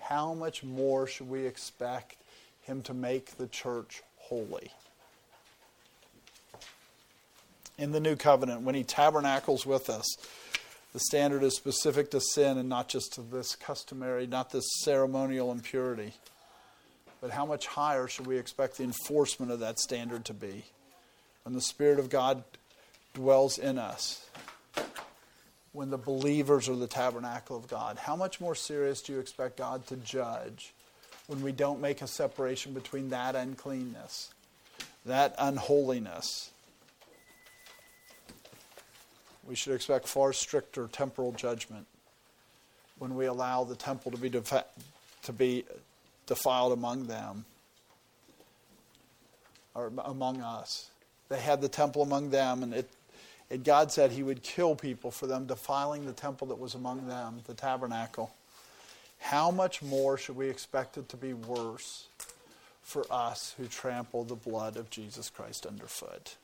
How 0.00 0.32
much 0.32 0.64
more 0.64 1.06
should 1.06 1.28
we 1.28 1.46
expect 1.46 2.16
him 2.62 2.80
to 2.84 2.94
make 2.94 3.36
the 3.36 3.46
church 3.46 4.02
holy? 4.16 4.70
In 7.76 7.92
the 7.92 8.00
new 8.00 8.16
covenant, 8.16 8.62
when 8.62 8.74
he 8.74 8.84
tabernacles 8.84 9.66
with 9.66 9.90
us, 9.90 10.16
the 10.92 11.00
standard 11.00 11.42
is 11.42 11.56
specific 11.56 12.10
to 12.10 12.20
sin 12.20 12.58
and 12.58 12.68
not 12.68 12.88
just 12.88 13.14
to 13.14 13.22
this 13.22 13.56
customary, 13.56 14.26
not 14.26 14.50
this 14.50 14.68
ceremonial 14.82 15.50
impurity. 15.50 16.14
But 17.20 17.30
how 17.30 17.46
much 17.46 17.66
higher 17.66 18.08
should 18.08 18.26
we 18.26 18.36
expect 18.36 18.76
the 18.76 18.84
enforcement 18.84 19.52
of 19.52 19.60
that 19.60 19.78
standard 19.78 20.24
to 20.26 20.34
be? 20.34 20.64
When 21.44 21.54
the 21.54 21.60
Spirit 21.60 21.98
of 21.98 22.10
God 22.10 22.44
dwells 23.14 23.58
in 23.58 23.78
us, 23.78 24.26
when 25.72 25.90
the 25.90 25.98
believers 25.98 26.68
are 26.68 26.76
the 26.76 26.86
tabernacle 26.86 27.56
of 27.56 27.68
God, 27.68 27.96
how 27.96 28.16
much 28.16 28.40
more 28.40 28.54
serious 28.54 29.00
do 29.00 29.14
you 29.14 29.20
expect 29.20 29.56
God 29.56 29.86
to 29.86 29.96
judge 29.96 30.74
when 31.26 31.42
we 31.42 31.52
don't 31.52 31.80
make 31.80 32.02
a 32.02 32.06
separation 32.06 32.74
between 32.74 33.08
that 33.10 33.34
uncleanness, 33.34 34.30
that 35.06 35.34
unholiness, 35.38 36.51
we 39.46 39.54
should 39.54 39.74
expect 39.74 40.06
far 40.06 40.32
stricter 40.32 40.88
temporal 40.88 41.32
judgment 41.32 41.86
when 42.98 43.16
we 43.16 43.26
allow 43.26 43.64
the 43.64 43.74
temple 43.74 44.12
to 44.12 44.18
be, 44.18 44.30
to 44.30 45.32
be 45.32 45.64
defiled 46.26 46.72
among 46.72 47.06
them 47.06 47.44
or 49.74 49.92
among 50.04 50.40
us. 50.40 50.90
They 51.28 51.40
had 51.40 51.60
the 51.60 51.68
temple 51.68 52.02
among 52.02 52.30
them, 52.30 52.62
and 52.62 52.74
it, 52.74 52.88
it, 53.50 53.64
God 53.64 53.90
said 53.90 54.12
He 54.12 54.22
would 54.22 54.42
kill 54.42 54.76
people 54.76 55.10
for 55.10 55.26
them 55.26 55.46
defiling 55.46 56.06
the 56.06 56.12
temple 56.12 56.48
that 56.48 56.58
was 56.58 56.74
among 56.74 57.08
them, 57.08 57.40
the 57.46 57.54
tabernacle. 57.54 58.34
How 59.18 59.50
much 59.50 59.82
more 59.82 60.18
should 60.18 60.36
we 60.36 60.48
expect 60.48 60.96
it 60.98 61.08
to 61.08 61.16
be 61.16 61.32
worse 61.32 62.06
for 62.82 63.04
us 63.10 63.54
who 63.56 63.66
trample 63.66 64.24
the 64.24 64.34
blood 64.34 64.76
of 64.76 64.90
Jesus 64.90 65.30
Christ 65.30 65.64
underfoot? 65.64 66.36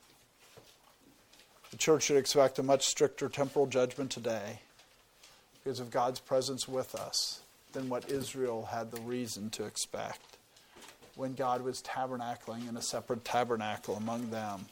The 1.71 1.77
church 1.77 2.03
should 2.03 2.17
expect 2.17 2.57
a 2.59 2.63
much 2.63 2.85
stricter 2.85 3.29
temporal 3.29 3.67
judgment 3.67 4.11
today 4.11 4.59
because 5.63 5.79
of 5.79 5.91
God's 5.91 6.19
presence 6.19 6.67
with 6.67 6.95
us 6.95 7.41
than 7.73 7.89
what 7.89 8.09
Israel 8.09 8.69
had 8.71 8.91
the 8.91 9.01
reason 9.01 9.49
to 9.51 9.65
expect 9.65 10.37
when 11.15 11.33
God 11.33 11.61
was 11.61 11.81
tabernacling 11.81 12.67
in 12.67 12.75
a 12.77 12.81
separate 12.81 13.23
tabernacle 13.23 13.95
among 13.95 14.31
them. 14.31 14.65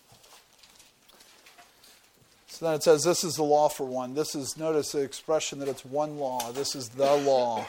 So 2.48 2.66
then 2.66 2.76
it 2.76 2.84
says, 2.84 3.04
This 3.04 3.24
is 3.24 3.36
the 3.36 3.44
law 3.44 3.70
for 3.70 3.86
one. 3.86 4.16
This 4.16 4.34
is, 4.34 4.58
notice 4.58 4.94
the 4.94 5.02
expression 5.02 5.60
that 5.60 5.68
it's 5.68 5.86
one 5.86 6.18
law. 6.18 6.52
This 6.52 6.76
is 6.76 6.90
the 6.90 7.16
law. 7.16 7.68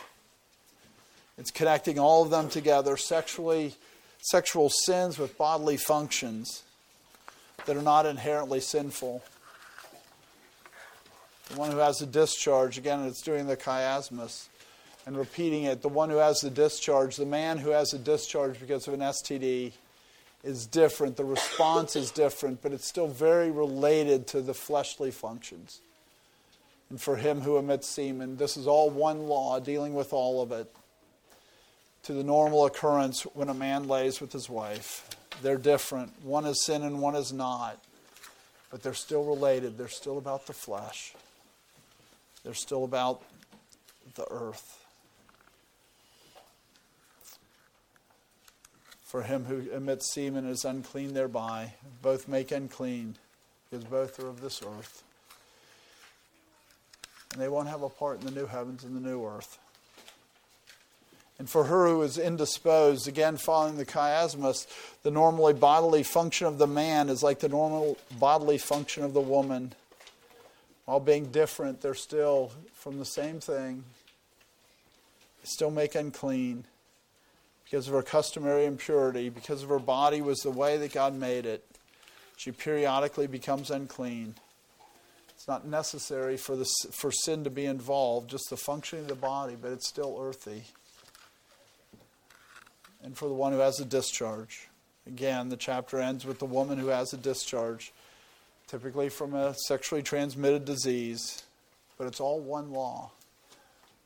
It's 1.36 1.50
connecting 1.50 1.98
all 1.98 2.22
of 2.22 2.30
them 2.30 2.48
together 2.48 2.96
sexually, 2.96 3.74
sexual 4.22 4.70
sins 4.70 5.18
with 5.18 5.36
bodily 5.36 5.76
functions 5.76 6.62
that 7.68 7.76
are 7.76 7.82
not 7.82 8.06
inherently 8.06 8.60
sinful. 8.60 9.22
The 11.50 11.58
one 11.58 11.70
who 11.70 11.76
has 11.76 12.00
a 12.00 12.06
discharge, 12.06 12.78
again, 12.78 13.04
it's 13.04 13.20
doing 13.20 13.46
the 13.46 13.58
chiasmus 13.58 14.48
and 15.04 15.16
repeating 15.16 15.64
it. 15.64 15.82
The 15.82 15.90
one 15.90 16.08
who 16.08 16.16
has 16.16 16.40
the 16.40 16.48
discharge, 16.48 17.16
the 17.16 17.26
man 17.26 17.58
who 17.58 17.68
has 17.70 17.92
a 17.92 17.98
discharge 17.98 18.58
because 18.58 18.88
of 18.88 18.94
an 18.94 19.00
STD, 19.00 19.72
is 20.42 20.66
different. 20.66 21.18
The 21.18 21.26
response 21.26 21.94
is 21.94 22.10
different, 22.10 22.62
but 22.62 22.72
it's 22.72 22.86
still 22.86 23.06
very 23.06 23.50
related 23.50 24.26
to 24.28 24.40
the 24.40 24.54
fleshly 24.54 25.10
functions. 25.10 25.82
And 26.88 26.98
for 26.98 27.16
him 27.16 27.42
who 27.42 27.58
emits 27.58 27.86
semen, 27.86 28.38
this 28.38 28.56
is 28.56 28.66
all 28.66 28.88
one 28.88 29.28
law 29.28 29.60
dealing 29.60 29.92
with 29.92 30.14
all 30.14 30.40
of 30.40 30.52
it. 30.52 30.74
To 32.04 32.14
the 32.14 32.24
normal 32.24 32.64
occurrence 32.64 33.24
when 33.34 33.50
a 33.50 33.54
man 33.54 33.88
lays 33.88 34.22
with 34.22 34.32
his 34.32 34.48
wife. 34.48 35.06
They're 35.42 35.58
different. 35.58 36.24
One 36.24 36.44
is 36.46 36.64
sin 36.64 36.82
and 36.82 37.00
one 37.00 37.14
is 37.14 37.32
not. 37.32 37.82
But 38.70 38.82
they're 38.82 38.94
still 38.94 39.24
related. 39.24 39.78
They're 39.78 39.88
still 39.88 40.18
about 40.18 40.46
the 40.46 40.52
flesh, 40.52 41.14
they're 42.44 42.54
still 42.54 42.84
about 42.84 43.22
the 44.14 44.26
earth. 44.30 44.74
For 49.02 49.22
him 49.22 49.46
who 49.46 49.70
emits 49.70 50.12
semen 50.12 50.46
is 50.46 50.66
unclean 50.66 51.14
thereby. 51.14 51.72
Both 52.02 52.28
make 52.28 52.52
unclean, 52.52 53.16
because 53.70 53.84
both 53.86 54.20
are 54.20 54.26
of 54.26 54.42
this 54.42 54.60
earth. 54.62 55.02
And 57.32 57.40
they 57.40 57.48
won't 57.48 57.68
have 57.68 57.82
a 57.82 57.88
part 57.88 58.20
in 58.20 58.26
the 58.26 58.38
new 58.38 58.46
heavens 58.46 58.84
and 58.84 58.94
the 58.94 59.00
new 59.00 59.24
earth. 59.24 59.58
And 61.38 61.48
for 61.48 61.64
her 61.64 61.86
who 61.86 62.02
is 62.02 62.18
indisposed, 62.18 63.06
again 63.06 63.36
following 63.36 63.76
the 63.76 63.86
chiasmus, 63.86 64.66
the 65.02 65.10
normally 65.10 65.54
bodily 65.54 66.02
function 66.02 66.46
of 66.46 66.58
the 66.58 66.66
man 66.66 67.08
is 67.08 67.22
like 67.22 67.38
the 67.38 67.48
normal 67.48 67.96
bodily 68.18 68.58
function 68.58 69.04
of 69.04 69.14
the 69.14 69.20
woman. 69.20 69.72
While 70.84 71.00
being 71.00 71.30
different, 71.30 71.80
they're 71.80 71.94
still 71.94 72.50
from 72.74 72.98
the 72.98 73.04
same 73.04 73.40
thing. 73.40 73.84
Still 75.44 75.70
make 75.70 75.94
unclean 75.94 76.64
because 77.64 77.86
of 77.86 77.94
her 77.94 78.02
customary 78.02 78.64
impurity, 78.64 79.28
because 79.28 79.62
of 79.62 79.68
her 79.68 79.78
body 79.78 80.22
was 80.22 80.38
the 80.38 80.50
way 80.50 80.78
that 80.78 80.92
God 80.92 81.14
made 81.14 81.44
it, 81.44 81.62
she 82.36 82.50
periodically 82.50 83.26
becomes 83.26 83.70
unclean. 83.70 84.34
It's 85.30 85.46
not 85.46 85.66
necessary 85.66 86.38
for, 86.38 86.56
the, 86.56 86.66
for 86.92 87.12
sin 87.12 87.44
to 87.44 87.50
be 87.50 87.66
involved, 87.66 88.30
just 88.30 88.48
the 88.48 88.56
functioning 88.56 89.04
of 89.04 89.08
the 89.08 89.14
body, 89.14 89.54
but 89.60 89.70
it's 89.72 89.86
still 89.86 90.18
earthy. 90.18 90.64
And 93.08 93.16
for 93.16 93.26
the 93.26 93.34
one 93.34 93.52
who 93.52 93.60
has 93.60 93.80
a 93.80 93.86
discharge. 93.86 94.68
Again, 95.06 95.48
the 95.48 95.56
chapter 95.56 95.98
ends 95.98 96.26
with 96.26 96.38
the 96.38 96.44
woman 96.44 96.78
who 96.78 96.88
has 96.88 97.14
a 97.14 97.16
discharge, 97.16 97.90
typically 98.66 99.08
from 99.08 99.32
a 99.32 99.54
sexually 99.54 100.02
transmitted 100.02 100.66
disease, 100.66 101.42
but 101.96 102.06
it's 102.06 102.20
all 102.20 102.38
one 102.38 102.70
law 102.70 103.10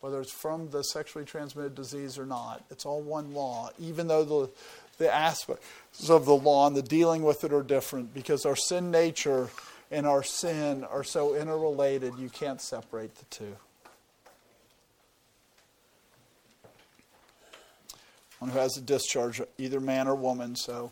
whether 0.03 0.21
it's 0.21 0.33
from 0.33 0.69
the 0.71 0.83
sexually 0.83 1.25
transmitted 1.25 1.77
disease 1.77 2.19
or 2.19 2.27
not. 2.27 2.63
It's 2.71 2.85
all 2.85 3.01
one 3.01 3.35
law, 3.35 3.71
even 3.79 4.09
though 4.09 4.25
the, 4.25 4.51
the 4.99 5.13
aspects 5.15 6.11
of 6.11 6.27
the 6.27 6.35
law 6.35 6.67
and 6.67 6.77
the 6.77 6.83
dealing 6.83 7.23
with 7.23 7.45
it 7.45 7.53
are 7.53 7.63
different, 7.63 8.13
because 8.13 8.45
our 8.45 8.57
sin 8.57 8.91
nature 8.91 9.49
and 9.93 10.05
our 10.05 10.25
sin 10.25 10.83
are 10.83 11.05
so 11.05 11.37
interrelated, 11.37 12.15
you 12.19 12.29
can't 12.29 12.61
separate 12.61 13.15
the 13.15 13.25
two. 13.27 13.57
One 18.43 18.51
who 18.51 18.59
has 18.59 18.77
a 18.77 18.81
discharge, 18.81 19.41
either 19.57 19.79
man 19.79 20.09
or 20.09 20.17
woman, 20.17 20.57
so 20.57 20.91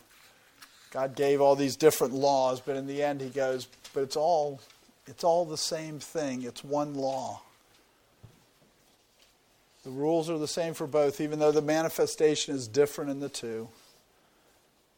God 0.92 1.16
gave 1.16 1.40
all 1.40 1.57
these 1.57 1.74
different 1.74 2.14
laws, 2.14 2.61
but 2.61 2.76
in 2.76 2.86
the 2.86 3.03
end 3.03 3.20
he 3.20 3.28
goes, 3.28 3.66
but 3.92 4.05
it's 4.05 4.14
all 4.14 4.61
it's 5.09 5.24
all 5.24 5.44
the 5.44 5.57
same 5.57 5.98
thing. 5.98 6.42
It's 6.42 6.62
one 6.62 6.94
law. 6.94 7.42
The 9.82 9.90
rules 9.90 10.30
are 10.30 10.38
the 10.38 10.46
same 10.46 10.74
for 10.74 10.86
both, 10.86 11.20
even 11.20 11.40
though 11.40 11.51
the 11.51 11.61
manifestation 11.61 12.55
is 12.55 12.68
different 12.68 13.11
in 13.11 13.18
the 13.18 13.28
two. 13.28 13.66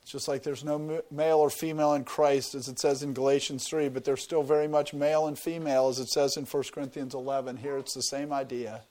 It's 0.02 0.12
just 0.12 0.28
like 0.28 0.42
there's 0.42 0.62
no 0.62 1.00
male 1.10 1.38
or 1.38 1.48
female 1.48 1.94
in 1.94 2.04
Christ, 2.04 2.54
as 2.54 2.68
it 2.68 2.78
says 2.78 3.02
in 3.02 3.14
Galatians 3.14 3.66
3, 3.66 3.88
but 3.88 4.04
they're 4.04 4.18
still 4.18 4.42
very 4.42 4.68
much 4.68 4.92
male 4.92 5.26
and 5.26 5.38
female, 5.38 5.88
as 5.88 5.98
it 5.98 6.10
says 6.10 6.36
in 6.36 6.44
1 6.44 6.64
Corinthians 6.74 7.14
11. 7.14 7.56
Here 7.56 7.78
it's 7.78 7.94
the 7.94 8.02
same 8.02 8.30
idea. 8.30 8.82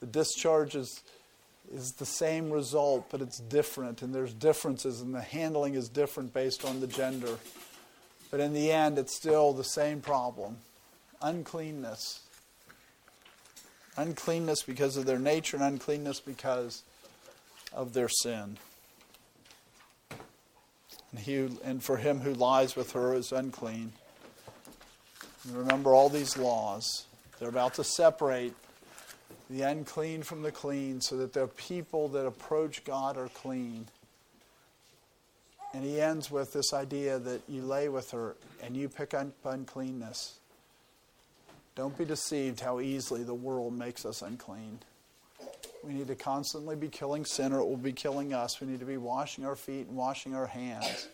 The 0.00 0.06
discharge 0.06 0.74
is, 0.74 1.02
is 1.72 1.92
the 1.92 2.06
same 2.06 2.50
result, 2.50 3.06
but 3.10 3.20
it's 3.20 3.38
different, 3.38 4.02
and 4.02 4.14
there's 4.14 4.34
differences, 4.34 5.00
and 5.00 5.14
the 5.14 5.20
handling 5.20 5.74
is 5.74 5.88
different 5.88 6.32
based 6.32 6.64
on 6.64 6.80
the 6.80 6.86
gender. 6.86 7.38
But 8.30 8.40
in 8.40 8.52
the 8.52 8.72
end, 8.72 8.98
it's 8.98 9.16
still 9.16 9.52
the 9.52 9.64
same 9.64 10.00
problem 10.00 10.58
uncleanness 11.22 12.20
uncleanness 13.96 14.62
because 14.62 14.96
of 14.96 15.06
their 15.06 15.18
nature 15.18 15.56
and 15.56 15.64
uncleanness 15.64 16.20
because 16.20 16.82
of 17.72 17.92
their 17.92 18.08
sin. 18.08 18.56
And, 21.10 21.20
he, 21.20 21.48
and 21.64 21.82
for 21.82 21.96
him 21.96 22.20
who 22.20 22.34
lies 22.34 22.74
with 22.74 22.92
her 22.92 23.14
is 23.14 23.32
unclean. 23.32 23.92
And 25.44 25.56
remember 25.56 25.94
all 25.94 26.08
these 26.08 26.36
laws. 26.36 27.06
They're 27.38 27.48
about 27.48 27.74
to 27.74 27.84
separate 27.84 28.54
the 29.50 29.62
unclean 29.62 30.22
from 30.22 30.42
the 30.42 30.50
clean 30.50 31.00
so 31.00 31.16
that 31.18 31.32
the 31.32 31.46
people 31.48 32.08
that 32.08 32.26
approach 32.26 32.84
God 32.84 33.16
are 33.16 33.28
clean. 33.28 33.86
And 35.72 35.84
he 35.84 36.00
ends 36.00 36.30
with 36.30 36.52
this 36.52 36.72
idea 36.72 37.18
that 37.18 37.42
you 37.48 37.62
lay 37.62 37.88
with 37.88 38.10
her 38.12 38.36
and 38.62 38.76
you 38.76 38.88
pick 38.88 39.12
up 39.12 39.28
uncleanness. 39.44 40.38
Don't 41.74 41.96
be 41.98 42.04
deceived 42.04 42.60
how 42.60 42.80
easily 42.80 43.24
the 43.24 43.34
world 43.34 43.76
makes 43.76 44.06
us 44.06 44.22
unclean. 44.22 44.78
We 45.82 45.92
need 45.92 46.06
to 46.06 46.14
constantly 46.14 46.76
be 46.76 46.88
killing 46.88 47.24
sin 47.24 47.52
or 47.52 47.58
it 47.58 47.66
will 47.66 47.76
be 47.76 47.92
killing 47.92 48.32
us. 48.32 48.60
We 48.60 48.68
need 48.68 48.80
to 48.80 48.86
be 48.86 48.96
washing 48.96 49.44
our 49.44 49.56
feet 49.56 49.88
and 49.88 49.96
washing 49.96 50.34
our 50.34 50.46
hands. 50.46 51.08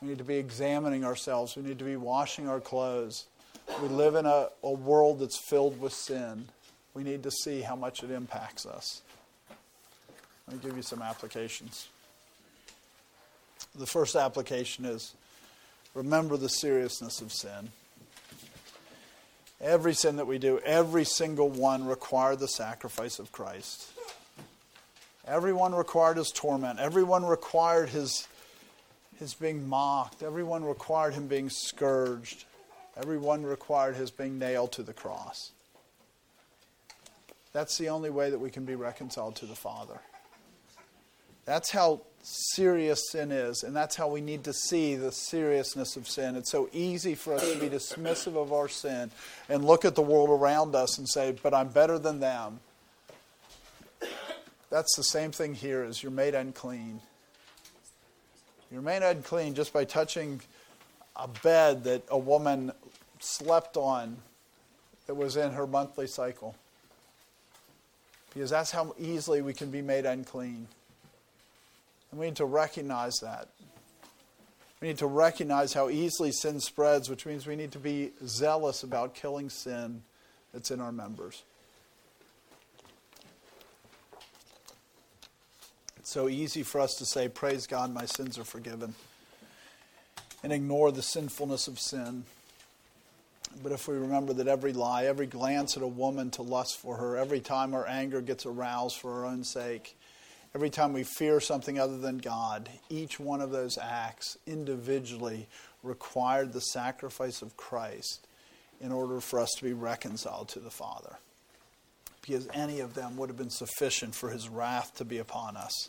We 0.00 0.08
need 0.08 0.18
to 0.18 0.24
be 0.24 0.36
examining 0.36 1.04
ourselves. 1.04 1.56
We 1.56 1.62
need 1.62 1.78
to 1.78 1.84
be 1.84 1.96
washing 1.96 2.48
our 2.48 2.60
clothes. 2.60 3.24
We 3.82 3.88
live 3.88 4.14
in 4.14 4.26
a, 4.26 4.48
a 4.62 4.70
world 4.70 5.20
that's 5.20 5.38
filled 5.38 5.80
with 5.80 5.94
sin. 5.94 6.46
We 6.94 7.02
need 7.02 7.24
to 7.24 7.30
see 7.30 7.60
how 7.60 7.74
much 7.74 8.02
it 8.02 8.10
impacts 8.10 8.64
us. 8.64 9.02
Let 10.46 10.56
me 10.56 10.62
give 10.62 10.76
you 10.76 10.82
some 10.82 11.02
applications. 11.02 11.88
The 13.74 13.86
first 13.86 14.14
application 14.14 14.84
is 14.84 15.14
remember 15.94 16.36
the 16.36 16.48
seriousness 16.48 17.20
of 17.20 17.32
sin. 17.32 17.70
Every 19.60 19.94
sin 19.94 20.16
that 20.16 20.26
we 20.26 20.38
do, 20.38 20.58
every 20.58 21.04
single 21.04 21.48
one 21.48 21.86
required 21.86 22.38
the 22.38 22.48
sacrifice 22.48 23.18
of 23.18 23.32
Christ. 23.32 23.90
Everyone 25.26 25.74
required 25.74 26.18
his 26.18 26.30
torment. 26.30 26.78
Everyone 26.78 27.24
required 27.24 27.88
his, 27.88 28.28
his 29.18 29.32
being 29.32 29.66
mocked. 29.66 30.22
Everyone 30.22 30.64
required 30.64 31.14
him 31.14 31.28
being 31.28 31.48
scourged. 31.48 32.44
Everyone 32.96 33.42
required 33.42 33.96
his 33.96 34.10
being 34.10 34.38
nailed 34.38 34.72
to 34.72 34.82
the 34.82 34.92
cross. 34.92 35.52
That's 37.54 37.78
the 37.78 37.88
only 37.88 38.10
way 38.10 38.30
that 38.30 38.38
we 38.38 38.50
can 38.50 38.64
be 38.64 38.74
reconciled 38.74 39.36
to 39.36 39.46
the 39.46 39.54
Father. 39.54 40.00
That's 41.46 41.70
how 41.70 42.00
serious 42.22 43.10
sin 43.10 43.30
is, 43.30 43.62
and 43.62 43.76
that's 43.76 43.94
how 43.94 44.08
we 44.08 44.20
need 44.20 44.44
to 44.44 44.52
see 44.52 44.96
the 44.96 45.12
seriousness 45.12 45.96
of 45.96 46.08
sin. 46.08 46.34
It's 46.34 46.50
so 46.50 46.68
easy 46.72 47.14
for 47.14 47.32
us 47.34 47.52
to 47.52 47.58
be 47.58 47.68
dismissive 47.68 48.36
of 48.36 48.52
our 48.52 48.68
sin 48.68 49.12
and 49.48 49.64
look 49.64 49.84
at 49.84 49.94
the 49.94 50.02
world 50.02 50.30
around 50.30 50.74
us 50.74 50.98
and 50.98 51.08
say, 51.08 51.36
But 51.42 51.54
I'm 51.54 51.68
better 51.68 51.98
than 51.98 52.18
them. 52.18 52.58
That's 54.68 54.96
the 54.96 55.04
same 55.04 55.30
thing 55.30 55.54
here 55.54 55.84
as 55.84 56.02
you're 56.02 56.10
made 56.10 56.34
unclean. 56.34 57.00
You're 58.72 58.82
made 58.82 59.04
unclean 59.04 59.54
just 59.54 59.72
by 59.72 59.84
touching 59.84 60.40
a 61.14 61.28
bed 61.28 61.84
that 61.84 62.02
a 62.08 62.18
woman 62.18 62.72
slept 63.20 63.76
on 63.76 64.16
that 65.06 65.14
was 65.14 65.36
in 65.36 65.52
her 65.52 65.68
monthly 65.68 66.08
cycle. 66.08 66.56
Because 68.34 68.50
that's 68.50 68.72
how 68.72 68.94
easily 68.98 69.42
we 69.42 69.54
can 69.54 69.70
be 69.70 69.80
made 69.80 70.04
unclean. 70.04 70.66
And 72.10 72.20
we 72.20 72.26
need 72.26 72.36
to 72.36 72.44
recognize 72.44 73.14
that. 73.22 73.48
We 74.80 74.88
need 74.88 74.98
to 74.98 75.06
recognize 75.06 75.72
how 75.72 75.88
easily 75.88 76.32
sin 76.32 76.60
spreads, 76.60 77.08
which 77.08 77.24
means 77.24 77.46
we 77.46 77.56
need 77.56 77.72
to 77.72 77.78
be 77.78 78.10
zealous 78.26 78.82
about 78.82 79.14
killing 79.14 79.48
sin 79.48 80.02
that's 80.52 80.70
in 80.70 80.80
our 80.80 80.92
members. 80.92 81.42
It's 85.96 86.10
so 86.10 86.28
easy 86.28 86.62
for 86.62 86.80
us 86.80 86.94
to 86.96 87.06
say, 87.06 87.28
Praise 87.28 87.66
God, 87.66 87.94
my 87.94 88.04
sins 88.04 88.38
are 88.38 88.44
forgiven, 88.44 88.94
and 90.42 90.52
ignore 90.52 90.92
the 90.92 91.02
sinfulness 91.02 91.66
of 91.66 91.80
sin. 91.80 92.24
But 93.62 93.72
if 93.72 93.88
we 93.88 93.96
remember 93.96 94.32
that 94.34 94.48
every 94.48 94.72
lie, 94.72 95.06
every 95.06 95.26
glance 95.26 95.76
at 95.76 95.82
a 95.82 95.88
woman 95.88 96.30
to 96.32 96.42
lust 96.42 96.78
for 96.78 96.96
her, 96.96 97.16
every 97.16 97.40
time 97.40 97.74
our 97.74 97.86
anger 97.86 98.20
gets 98.20 98.46
aroused 98.46 98.98
for 98.98 99.12
our 99.12 99.26
own 99.26 99.44
sake, 99.44 99.96
every 100.54 100.70
time 100.70 100.92
we 100.92 101.04
fear 101.04 101.40
something 101.40 101.78
other 101.78 101.98
than 101.98 102.18
God, 102.18 102.68
each 102.88 103.20
one 103.20 103.40
of 103.40 103.50
those 103.50 103.78
acts 103.78 104.36
individually 104.46 105.48
required 105.82 106.52
the 106.52 106.60
sacrifice 106.60 107.42
of 107.42 107.56
Christ 107.56 108.26
in 108.80 108.92
order 108.92 109.20
for 109.20 109.38
us 109.38 109.50
to 109.58 109.64
be 109.64 109.72
reconciled 109.72 110.48
to 110.50 110.60
the 110.60 110.70
Father 110.70 111.16
because 112.22 112.48
any 112.54 112.80
of 112.80 112.94
them 112.94 113.16
would 113.16 113.28
have 113.28 113.36
been 113.36 113.50
sufficient 113.50 114.14
for 114.14 114.30
his 114.30 114.48
wrath 114.48 114.94
to 114.96 115.04
be 115.04 115.18
upon 115.18 115.56
us. 115.56 115.88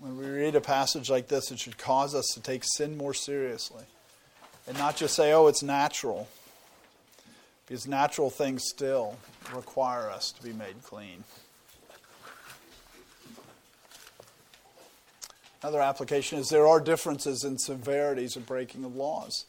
When 0.00 0.16
we 0.16 0.26
read 0.26 0.54
a 0.54 0.60
passage 0.60 1.10
like 1.10 1.28
this, 1.28 1.50
it 1.50 1.58
should 1.58 1.76
cause 1.76 2.14
us 2.14 2.24
to 2.34 2.40
take 2.40 2.62
sin 2.64 2.96
more 2.96 3.12
seriously 3.12 3.84
and 4.68 4.78
not 4.78 4.96
just 4.96 5.14
say, 5.14 5.32
oh, 5.32 5.46
it's 5.46 5.62
natural, 5.62 6.28
because 7.66 7.86
natural 7.86 8.30
things 8.30 8.64
still 8.68 9.16
require 9.54 10.10
us 10.10 10.30
to 10.32 10.42
be 10.42 10.52
made 10.52 10.82
clean. 10.84 11.24
Another 15.62 15.80
application 15.80 16.38
is 16.38 16.50
there 16.50 16.68
are 16.68 16.80
differences 16.80 17.42
in 17.42 17.58
severities 17.58 18.36
of 18.36 18.46
breaking 18.46 18.84
of 18.84 18.94
laws. 18.94 19.46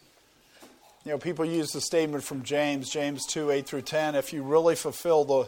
You 1.06 1.12
know, 1.12 1.18
people 1.18 1.46
use 1.46 1.72
the 1.72 1.82
statement 1.82 2.24
from 2.24 2.44
James, 2.44 2.90
James 2.90 3.26
2, 3.28 3.52
8 3.52 3.68
through 3.68 3.84
10, 3.84 4.16
if 4.16 4.34
you 4.34 4.42
really 4.42 4.76
fulfill 4.76 5.24
the 5.24 5.48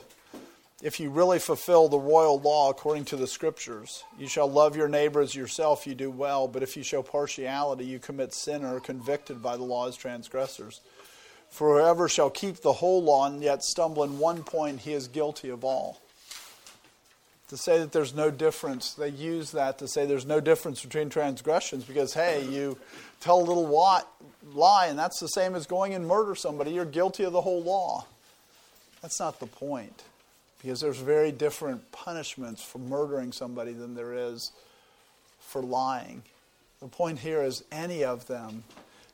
if 0.82 1.00
you 1.00 1.12
really 1.12 1.38
fulfill 1.38 1.88
the 1.88 2.00
royal 2.00 2.40
law 2.40 2.72
according 2.72 3.06
to 3.06 3.16
the 3.16 3.28
scriptures, 3.28 4.04
you 4.18 4.28
shall 4.28 4.50
love 4.50 4.76
your 4.76 4.88
neighbor 4.88 5.22
as 5.22 5.36
yourself, 5.36 5.86
you 5.86 5.94
do 5.94 6.10
well, 6.10 6.48
but 6.48 6.64
if 6.64 6.76
you 6.76 6.82
show 6.82 7.04
partiality, 7.04 7.86
you 7.86 8.00
commit 8.00 8.34
sin 8.34 8.66
or 8.66 8.78
are 8.78 8.80
convicted 8.80 9.44
by 9.44 9.56
the 9.58 9.64
law 9.64 9.88
as 9.88 9.96
transgressors. 9.96 10.82
For 11.50 11.80
whoever 11.80 12.10
shall 12.10 12.30
keep 12.30 12.62
the 12.62 12.74
whole 12.74 13.04
law 13.04 13.28
and 13.28 13.44
yet 13.44 13.64
stumble 13.64 14.04
in 14.04 14.18
one 14.18 14.44
point, 14.44 14.80
he 14.80 14.94
is 14.94 15.08
guilty 15.08 15.50
of 15.50 15.64
all. 15.64 16.02
To 17.50 17.58
say 17.58 17.78
that 17.80 17.92
there's 17.92 18.16
no 18.16 18.32
difference, 18.32 18.94
they 18.94 19.10
use 19.10 19.52
that 19.52 19.78
to 19.80 19.88
say 19.88 20.06
there's 20.06 20.26
no 20.26 20.40
difference 20.40 20.82
between 20.82 21.10
transgressions 21.10 21.84
because, 21.84 22.14
hey, 22.14 22.46
you 22.46 22.78
tell 23.20 23.40
a 23.40 23.44
little 23.44 23.68
lie, 24.54 24.88
and 24.88 24.98
that's 24.98 25.20
the 25.20 25.28
same 25.28 25.54
as 25.54 25.68
going 25.68 25.94
and 25.94 26.08
murder 26.08 26.34
somebody. 26.34 26.72
You're 26.72 26.86
guilty 26.86 27.26
of 27.26 27.34
the 27.34 27.42
whole 27.42 27.62
law. 27.62 28.06
That's 29.02 29.20
not 29.20 29.42
the 29.42 29.48
point. 29.48 30.02
Because 30.62 30.80
there's 30.80 30.98
very 30.98 31.32
different 31.32 31.92
punishments 31.92 32.64
for 32.64 32.78
murdering 32.78 33.32
somebody 33.32 33.74
than 33.74 33.96
there 33.96 34.14
is 34.14 34.52
for 35.40 35.62
lying. 35.62 36.22
The 36.80 36.88
point 36.88 37.20
here 37.20 37.42
is 37.42 37.64
any 37.72 38.04
of 38.04 38.28
them, 38.28 38.64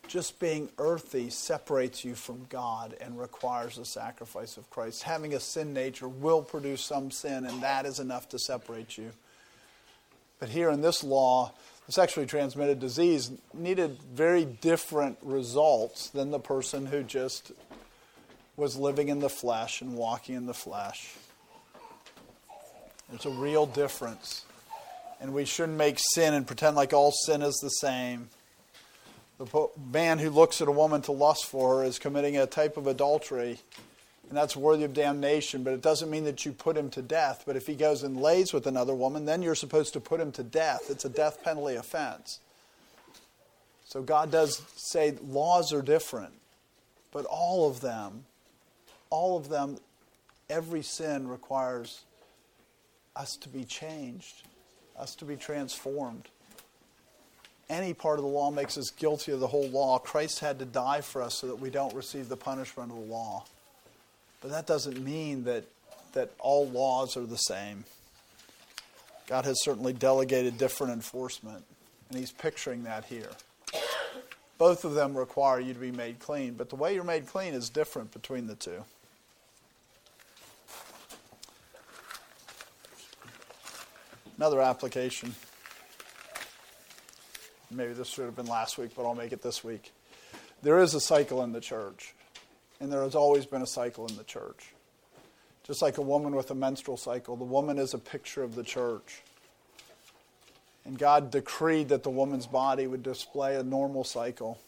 just 0.07 0.39
being 0.39 0.69
earthy, 0.77 1.29
separates 1.29 2.03
you 2.03 2.15
from 2.15 2.45
God 2.49 2.95
and 2.99 3.19
requires 3.19 3.75
the 3.77 3.85
sacrifice 3.85 4.57
of 4.57 4.69
Christ. 4.69 5.03
Having 5.03 5.33
a 5.33 5.39
sin 5.39 5.73
nature 5.73 6.07
will 6.07 6.41
produce 6.41 6.81
some 6.81 7.11
sin, 7.11 7.45
and 7.45 7.63
that 7.63 7.85
is 7.85 7.99
enough 7.99 8.29
to 8.29 8.39
separate 8.39 8.97
you. 8.97 9.11
But 10.39 10.49
here 10.49 10.69
in 10.69 10.81
this 10.81 11.03
law, 11.03 11.53
the 11.85 11.91
sexually 11.93 12.27
transmitted 12.27 12.79
disease 12.79 13.31
needed 13.53 14.01
very 14.13 14.45
different 14.45 15.17
results 15.21 16.09
than 16.09 16.31
the 16.31 16.39
person 16.39 16.85
who 16.85 17.03
just 17.03 17.53
was 18.57 18.75
living 18.75 19.07
in 19.07 19.19
the 19.19 19.29
flesh 19.29 19.81
and 19.81 19.95
walking 19.95 20.35
in 20.35 20.45
the 20.45 20.53
flesh. 20.53 21.15
There's 23.09 23.25
a 23.25 23.29
real 23.29 23.65
difference. 23.65 24.45
And 25.19 25.33
we 25.33 25.45
shouldn't 25.45 25.77
make 25.77 25.97
sin 26.13 26.33
and 26.33 26.45
pretend 26.45 26.75
like 26.75 26.93
all 26.93 27.11
sin 27.11 27.41
is 27.41 27.55
the 27.55 27.69
same. 27.69 28.29
The 29.39 29.69
man 29.91 30.19
who 30.19 30.29
looks 30.29 30.61
at 30.61 30.67
a 30.67 30.71
woman 30.71 31.01
to 31.03 31.11
lust 31.11 31.45
for 31.45 31.77
her 31.77 31.83
is 31.83 31.99
committing 31.99 32.37
a 32.37 32.45
type 32.45 32.77
of 32.77 32.87
adultery 32.87 33.59
and 34.29 34.37
that's 34.37 34.57
worthy 34.57 34.83
of 34.83 34.93
damnation, 34.93 35.63
but 35.63 35.73
it 35.73 35.81
doesn't 35.81 36.09
mean 36.09 36.25
that 36.25 36.45
you 36.45 36.51
put 36.51 36.75
him 36.75 36.89
to 36.91 37.01
death. 37.01 37.43
But 37.45 37.55
if 37.55 37.65
he 37.65 37.75
goes 37.75 38.03
and 38.03 38.19
lays 38.19 38.51
with 38.51 38.67
another 38.67 38.93
woman, 38.93 39.25
then 39.25 39.41
you're 39.41 39.55
supposed 39.55 39.93
to 39.93 40.01
put 40.01 40.19
him 40.19 40.33
to 40.33 40.43
death. 40.43 40.89
It's 40.89 41.05
a 41.05 41.09
death 41.09 41.43
penalty 41.43 41.75
offense. 41.75 42.39
So 43.85 44.01
God 44.01 44.29
does 44.29 44.61
say 44.75 45.15
laws 45.23 45.71
are 45.71 45.81
different, 45.81 46.33
but 47.13 47.25
all 47.25 47.69
of 47.69 47.79
them, 47.79 48.25
all 49.09 49.37
of 49.37 49.47
them, 49.47 49.77
every 50.49 50.83
sin 50.83 51.29
requires 51.29 52.01
us 53.17 53.35
to 53.37 53.49
be 53.49 53.63
changed, 53.63 54.43
us 54.97 55.15
to 55.15 55.25
be 55.25 55.35
transformed. 55.35 56.27
Any 57.69 57.93
part 57.93 58.19
of 58.19 58.23
the 58.23 58.29
law 58.29 58.49
makes 58.51 58.77
us 58.77 58.89
guilty 58.91 59.31
of 59.33 59.39
the 59.39 59.47
whole 59.47 59.67
law. 59.69 59.99
Christ 59.99 60.39
had 60.39 60.59
to 60.59 60.65
die 60.65 61.01
for 61.01 61.21
us 61.21 61.39
so 61.39 61.47
that 61.47 61.59
we 61.59 61.69
don't 61.69 61.93
receive 61.93 62.29
the 62.29 62.37
punishment 62.37 62.91
of 62.91 62.97
the 62.97 63.03
law. 63.03 63.43
But 64.41 64.51
that 64.51 64.67
doesn't 64.67 65.03
mean 65.03 65.43
that, 65.45 65.65
that 66.13 66.31
all 66.39 66.67
laws 66.69 67.17
are 67.17 67.25
the 67.25 67.37
same. 67.37 67.83
God 69.27 69.43
has 69.43 69.61
certainly 69.63 69.91
delegated 69.91 70.57
different 70.57 70.93
enforcement, 70.93 71.65
and 72.09 72.17
He's 72.17 72.31
picturing 72.31 72.83
that 72.83 73.03
here. 73.05 73.31
Both 74.57 74.85
of 74.85 74.93
them 74.93 75.15
require 75.15 75.59
you 75.59 75.73
to 75.73 75.79
be 75.79 75.91
made 75.91 76.19
clean, 76.19 76.53
but 76.53 76.69
the 76.69 76.77
way 76.77 76.95
you're 76.95 77.03
made 77.03 77.27
clean 77.27 77.53
is 77.53 77.69
different 77.69 78.11
between 78.11 78.47
the 78.47 78.55
two. 78.55 78.85
Another 84.37 84.61
application. 84.61 85.33
Maybe 87.71 87.93
this 87.93 88.07
should 88.07 88.25
have 88.25 88.35
been 88.35 88.45
last 88.45 88.77
week, 88.77 88.91
but 88.95 89.05
I'll 89.05 89.15
make 89.15 89.31
it 89.31 89.41
this 89.41 89.63
week. 89.63 89.91
There 90.61 90.79
is 90.79 90.93
a 90.93 91.01
cycle 91.01 91.43
in 91.43 91.51
the 91.51 91.59
church. 91.59 92.13
And 92.79 92.91
there 92.91 93.01
has 93.01 93.15
always 93.15 93.45
been 93.45 93.61
a 93.63 93.67
cycle 93.67 94.05
in 94.07 94.15
the 94.15 94.23
church. 94.23 94.73
Just 95.65 95.81
like 95.81 95.97
a 95.97 96.01
woman 96.01 96.35
with 96.35 96.51
a 96.51 96.55
menstrual 96.55 96.97
cycle, 96.97 97.35
the 97.35 97.43
woman 97.43 97.79
is 97.79 97.93
a 97.93 97.97
picture 97.97 98.43
of 98.43 98.55
the 98.55 98.63
church. 98.63 99.21
And 100.85 100.97
God 100.97 101.31
decreed 101.31 101.89
that 101.89 102.03
the 102.03 102.09
woman's 102.09 102.47
body 102.47 102.87
would 102.87 103.03
display 103.03 103.55
a 103.55 103.63
normal 103.63 104.03
cycle. 104.03 104.59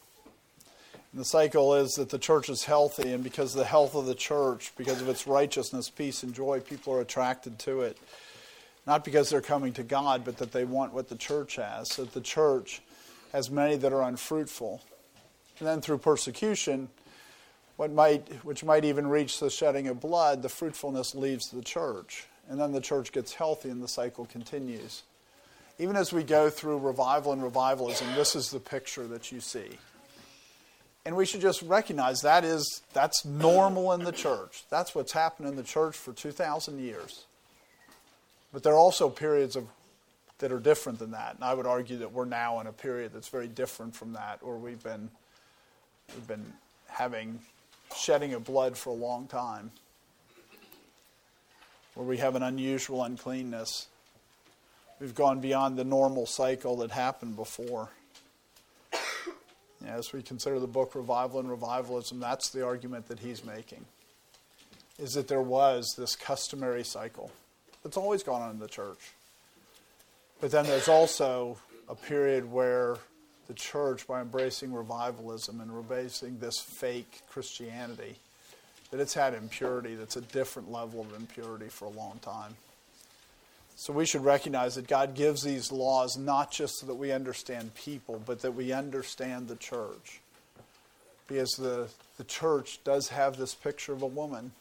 And 1.12 1.22
the 1.22 1.26
cycle 1.26 1.76
is 1.76 1.92
that 1.94 2.10
the 2.10 2.20
church 2.20 2.50
is 2.50 2.66
healthy, 2.66 3.14
and 3.14 3.24
because 3.24 3.54
of 3.54 3.60
the 3.60 3.66
health 3.66 3.96
of 3.96 4.06
the 4.06 4.16
church, 4.16 4.74
because 4.78 5.02
of 5.02 5.08
its 5.08 5.26
righteousness, 5.26 5.90
peace, 5.90 6.24
and 6.24 6.34
joy, 6.34 6.60
people 6.60 6.94
are 6.94 7.02
attracted 7.02 7.58
to 7.60 7.82
it. 7.82 7.98
Not 8.90 9.06
because 9.06 9.30
they're 9.30 9.40
coming 9.40 9.72
to 9.74 9.84
God, 9.84 10.26
but 10.26 10.38
that 10.38 10.52
they 10.52 10.66
want 10.66 10.94
what 10.94 11.10
the 11.10 11.16
church 11.16 11.58
has. 11.58 11.92
So 11.92 12.06
the 12.06 12.22
church 12.22 12.82
has 13.32 13.52
many 13.52 13.76
that 13.76 13.94
are 13.94 14.02
unfruitful. 14.02 14.82
And 15.60 15.68
then 15.68 15.80
through 15.80 16.00
persecution, 16.00 16.90
what 17.78 17.92
might, 17.92 18.28
which 18.44 18.64
might 18.64 18.86
even 18.86 19.06
reach 19.06 19.40
the 19.40 19.52
shedding 19.52 19.88
of 19.90 20.00
blood, 20.00 20.42
the 20.42 20.50
fruitfulness 20.50 21.14
leaves 21.14 21.52
the 21.52 21.62
church. 21.62 22.26
And 22.50 22.60
then 22.60 22.72
the 22.72 22.82
church 22.82 23.12
gets 23.12 23.36
healthy 23.36 23.70
and 23.70 23.84
the 23.84 23.88
cycle 23.88 24.26
continues. 24.26 25.04
Even 25.78 25.96
as 25.96 26.12
we 26.12 26.24
go 26.24 26.50
through 26.50 26.80
revival 26.80 27.32
and 27.32 27.44
revivalism, 27.44 28.08
this 28.16 28.36
is 28.36 28.50
the 28.50 28.60
picture 28.60 29.06
that 29.06 29.32
you 29.32 29.40
see. 29.40 29.78
And 31.06 31.16
we 31.16 31.28
should 31.28 31.42
just 31.42 31.62
recognize 31.62 32.22
that 32.22 32.44
is 32.44 32.82
that's 32.94 33.24
normal 33.24 33.94
in 33.94 34.04
the 34.04 34.12
church. 34.12 34.64
That's 34.72 34.96
what's 34.96 35.12
happened 35.12 35.48
in 35.48 35.58
the 35.58 35.62
church 35.62 35.96
for 35.96 36.12
2,000 36.12 36.80
years. 36.80 37.26
But 38.52 38.64
there 38.64 38.74
are 38.74 38.80
also 38.80 39.10
periods 39.10 39.56
of, 39.56 39.68
that 40.40 40.52
are 40.52 40.60
different 40.60 41.00
than 41.00 41.12
that. 41.12 41.36
And 41.36 41.44
I 41.44 41.54
would 41.54 41.68
argue 41.68 41.98
that 41.98 42.12
we're 42.12 42.26
now 42.26 42.60
in 42.60 42.68
a 42.68 42.74
period 42.74 43.14
that's 43.14 43.30
very 43.30 43.48
different 43.48 43.96
from 43.96 44.14
that, 44.14 44.44
where 44.44 44.58
we've 44.58 44.84
been, 44.84 45.10
we've 46.16 46.28
been 46.28 46.54
having 46.88 47.40
shedding 47.96 48.34
of 48.34 48.44
blood 48.44 48.78
for 48.78 48.90
a 48.90 48.94
long 48.94 49.28
time, 49.28 49.72
where 51.96 52.08
we 52.08 52.18
have 52.18 52.36
an 52.36 52.44
unusual 52.44 53.04
uncleanness, 53.04 53.88
We've 55.00 55.16
gone 55.16 55.40
beyond 55.40 55.78
the 55.78 55.86
normal 55.86 56.26
cycle 56.26 56.76
that 56.78 56.92
happened 56.92 57.38
before. 57.38 57.90
As 59.88 60.12
we 60.12 60.22
consider 60.22 60.60
the 60.60 60.68
book 60.68 60.94
Revival 60.94 61.40
and 61.40 61.50
Revivalism, 61.50 62.20
that's 62.20 62.50
the 62.50 62.66
argument 62.66 63.08
that 63.08 63.20
he's 63.20 63.46
making. 63.46 63.86
Is 64.98 65.14
that 65.14 65.30
there 65.30 65.42
was 65.42 65.96
this 65.98 66.18
customary 66.18 66.84
cycle 66.84 67.32
that's 67.84 67.98
always 67.98 68.24
gone 68.24 68.42
on 68.42 68.52
in 68.52 68.60
the 68.60 68.68
church. 68.68 69.12
But 70.42 70.52
then 70.52 70.66
there's 70.66 70.88
also 70.88 71.58
a 71.88 71.96
period 71.96 72.52
where 72.52 72.98
the 73.48 73.54
church, 73.54 74.08
by 74.08 74.22
embracing 74.22 74.74
revivalism 74.74 75.60
and 75.60 75.72
embracing 75.72 76.40
this 76.40 76.60
fake 76.60 77.22
Christianity, 77.30 78.16
that 78.92 79.00
it's 79.00 79.14
had 79.14 79.34
impurity 79.34 79.96
that's 79.96 80.16
a 80.16 80.22
different 80.22 80.72
level 80.72 81.02
of 81.02 81.14
impurity 81.16 81.68
for 81.68 81.86
a 81.86 81.90
long 81.90 82.20
time. 82.22 82.56
So 83.76 83.94
we 83.94 84.06
should 84.06 84.26
recognize 84.26 84.76
that 84.76 84.88
God 84.88 85.16
gives 85.16 85.42
these 85.42 85.72
laws 85.72 86.18
not 86.18 86.52
just 86.52 86.80
so 86.80 86.88
that 86.88 86.96
we 86.96 87.12
understand 87.12 87.74
people, 87.76 88.22
but 88.26 88.42
that 88.42 88.54
we 88.54 88.74
understand 88.74 89.48
the 89.48 89.56
church. 89.56 90.20
Because 91.28 91.52
the, 91.52 91.88
the 92.18 92.24
church 92.26 92.84
does 92.84 93.08
have 93.08 93.38
this 93.38 93.56
picture 93.56 93.94
of 93.94 94.02
a 94.02 94.08
woman. 94.08 94.52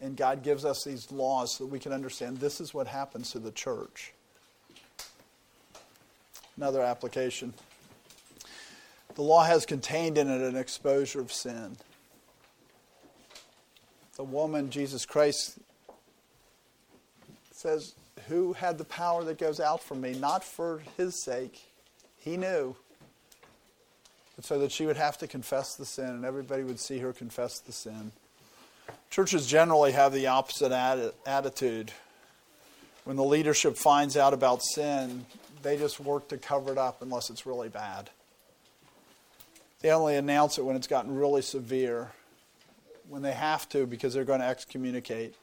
And 0.00 0.16
God 0.16 0.42
gives 0.42 0.64
us 0.64 0.84
these 0.84 1.12
laws 1.12 1.56
so 1.56 1.64
that 1.64 1.70
we 1.70 1.78
can 1.78 1.92
understand 1.92 2.38
this 2.38 2.60
is 2.60 2.72
what 2.72 2.86
happens 2.86 3.32
to 3.32 3.38
the 3.38 3.52
church. 3.52 4.12
Another 6.56 6.82
application. 6.82 7.54
The 9.14 9.22
law 9.22 9.44
has 9.44 9.66
contained 9.66 10.16
in 10.16 10.30
it 10.30 10.40
an 10.40 10.56
exposure 10.56 11.20
of 11.20 11.32
sin. 11.32 11.76
The 14.16 14.24
woman, 14.24 14.70
Jesus 14.70 15.04
Christ, 15.04 15.58
says, 17.52 17.94
Who 18.28 18.54
had 18.54 18.78
the 18.78 18.84
power 18.84 19.24
that 19.24 19.38
goes 19.38 19.60
out 19.60 19.82
from 19.82 20.00
me? 20.00 20.14
Not 20.14 20.44
for 20.44 20.82
his 20.96 21.22
sake. 21.22 21.60
He 22.16 22.36
knew. 22.36 22.76
But 24.36 24.44
so 24.44 24.58
that 24.58 24.72
she 24.72 24.86
would 24.86 24.96
have 24.96 25.18
to 25.18 25.26
confess 25.26 25.74
the 25.76 25.84
sin, 25.84 26.08
and 26.08 26.24
everybody 26.24 26.62
would 26.62 26.80
see 26.80 26.98
her 26.98 27.12
confess 27.12 27.58
the 27.58 27.72
sin. 27.72 28.12
Churches 29.10 29.46
generally 29.46 29.92
have 29.92 30.12
the 30.12 30.28
opposite 30.28 30.72
attitude. 31.26 31.92
When 33.04 33.16
the 33.16 33.24
leadership 33.24 33.76
finds 33.76 34.16
out 34.16 34.32
about 34.32 34.62
sin, 34.62 35.26
they 35.62 35.76
just 35.76 35.98
work 35.98 36.28
to 36.28 36.38
cover 36.38 36.70
it 36.70 36.78
up 36.78 37.02
unless 37.02 37.28
it's 37.28 37.44
really 37.44 37.68
bad. 37.68 38.10
They 39.80 39.90
only 39.90 40.14
announce 40.14 40.58
it 40.58 40.64
when 40.64 40.76
it's 40.76 40.86
gotten 40.86 41.14
really 41.14 41.42
severe, 41.42 42.12
when 43.08 43.22
they 43.22 43.32
have 43.32 43.68
to 43.70 43.86
because 43.86 44.14
they're 44.14 44.24
going 44.24 44.40
to 44.40 44.46
excommunicate. 44.46 45.34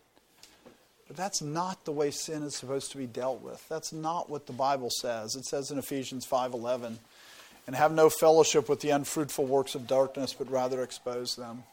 But 1.07 1.17
that's 1.17 1.41
not 1.41 1.83
the 1.83 1.91
way 1.91 2.11
sin 2.11 2.43
is 2.43 2.55
supposed 2.55 2.91
to 2.91 2.97
be 2.97 3.05
dealt 3.05 3.41
with. 3.41 3.67
That's 3.67 3.91
not 3.91 4.29
what 4.29 4.45
the 4.45 4.53
Bible 4.53 4.89
says. 4.89 5.35
It 5.35 5.45
says 5.45 5.71
in 5.71 5.77
Ephesians 5.77 6.25
5:11, 6.25 6.99
"And 7.65 7.75
have 7.75 7.91
no 7.91 8.09
fellowship 8.09 8.69
with 8.69 8.79
the 8.79 8.91
unfruitful 8.91 9.45
works 9.45 9.75
of 9.75 9.87
darkness, 9.87 10.33
but 10.33 10.49
rather 10.49 10.81
expose 10.83 11.35
them." 11.35 11.63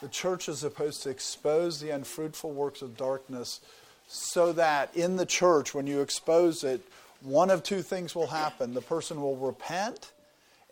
The 0.00 0.08
church 0.08 0.48
is 0.48 0.60
supposed 0.60 1.02
to 1.02 1.10
expose 1.10 1.80
the 1.80 1.90
unfruitful 1.90 2.52
works 2.52 2.82
of 2.82 2.96
darkness 2.96 3.60
so 4.06 4.52
that 4.52 4.94
in 4.96 5.16
the 5.16 5.26
church 5.26 5.74
when 5.74 5.86
you 5.86 6.00
expose 6.00 6.62
it, 6.64 6.80
one 7.20 7.50
of 7.50 7.62
two 7.62 7.82
things 7.82 8.14
will 8.14 8.28
happen. 8.28 8.74
The 8.74 8.80
person 8.80 9.20
will 9.20 9.36
repent 9.36 10.12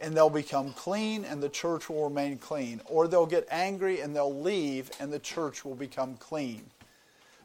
and 0.01 0.17
they'll 0.17 0.31
become 0.31 0.73
clean 0.75 1.25
and 1.25 1.43
the 1.43 1.49
church 1.49 1.89
will 1.89 2.05
remain 2.05 2.39
clean, 2.39 2.81
or 2.87 3.09
they'll 3.09 3.27
get 3.27 3.49
angry 3.51 4.01
and 4.01 4.15
they'll 4.15 4.41
leave 4.41 4.91
and 5.01 5.13
the 5.13 5.19
church 5.19 5.65
will 5.65 5.75
become 5.75 6.17
clean. 6.17 6.63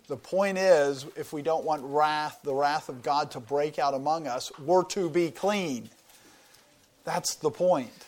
The 0.07 0.17
point 0.17 0.57
is, 0.57 1.05
if 1.15 1.31
we 1.31 1.41
don't 1.41 1.63
want 1.63 1.81
wrath, 1.83 2.41
the 2.43 2.53
wrath 2.53 2.89
of 2.89 3.01
God 3.01 3.31
to 3.31 3.39
break 3.39 3.79
out 3.79 3.93
among 3.93 4.27
us, 4.27 4.51
we're 4.59 4.83
to 4.85 5.09
be 5.09 5.31
clean. 5.31 5.89
That's 7.05 7.35
the 7.35 7.49
point. 7.49 8.07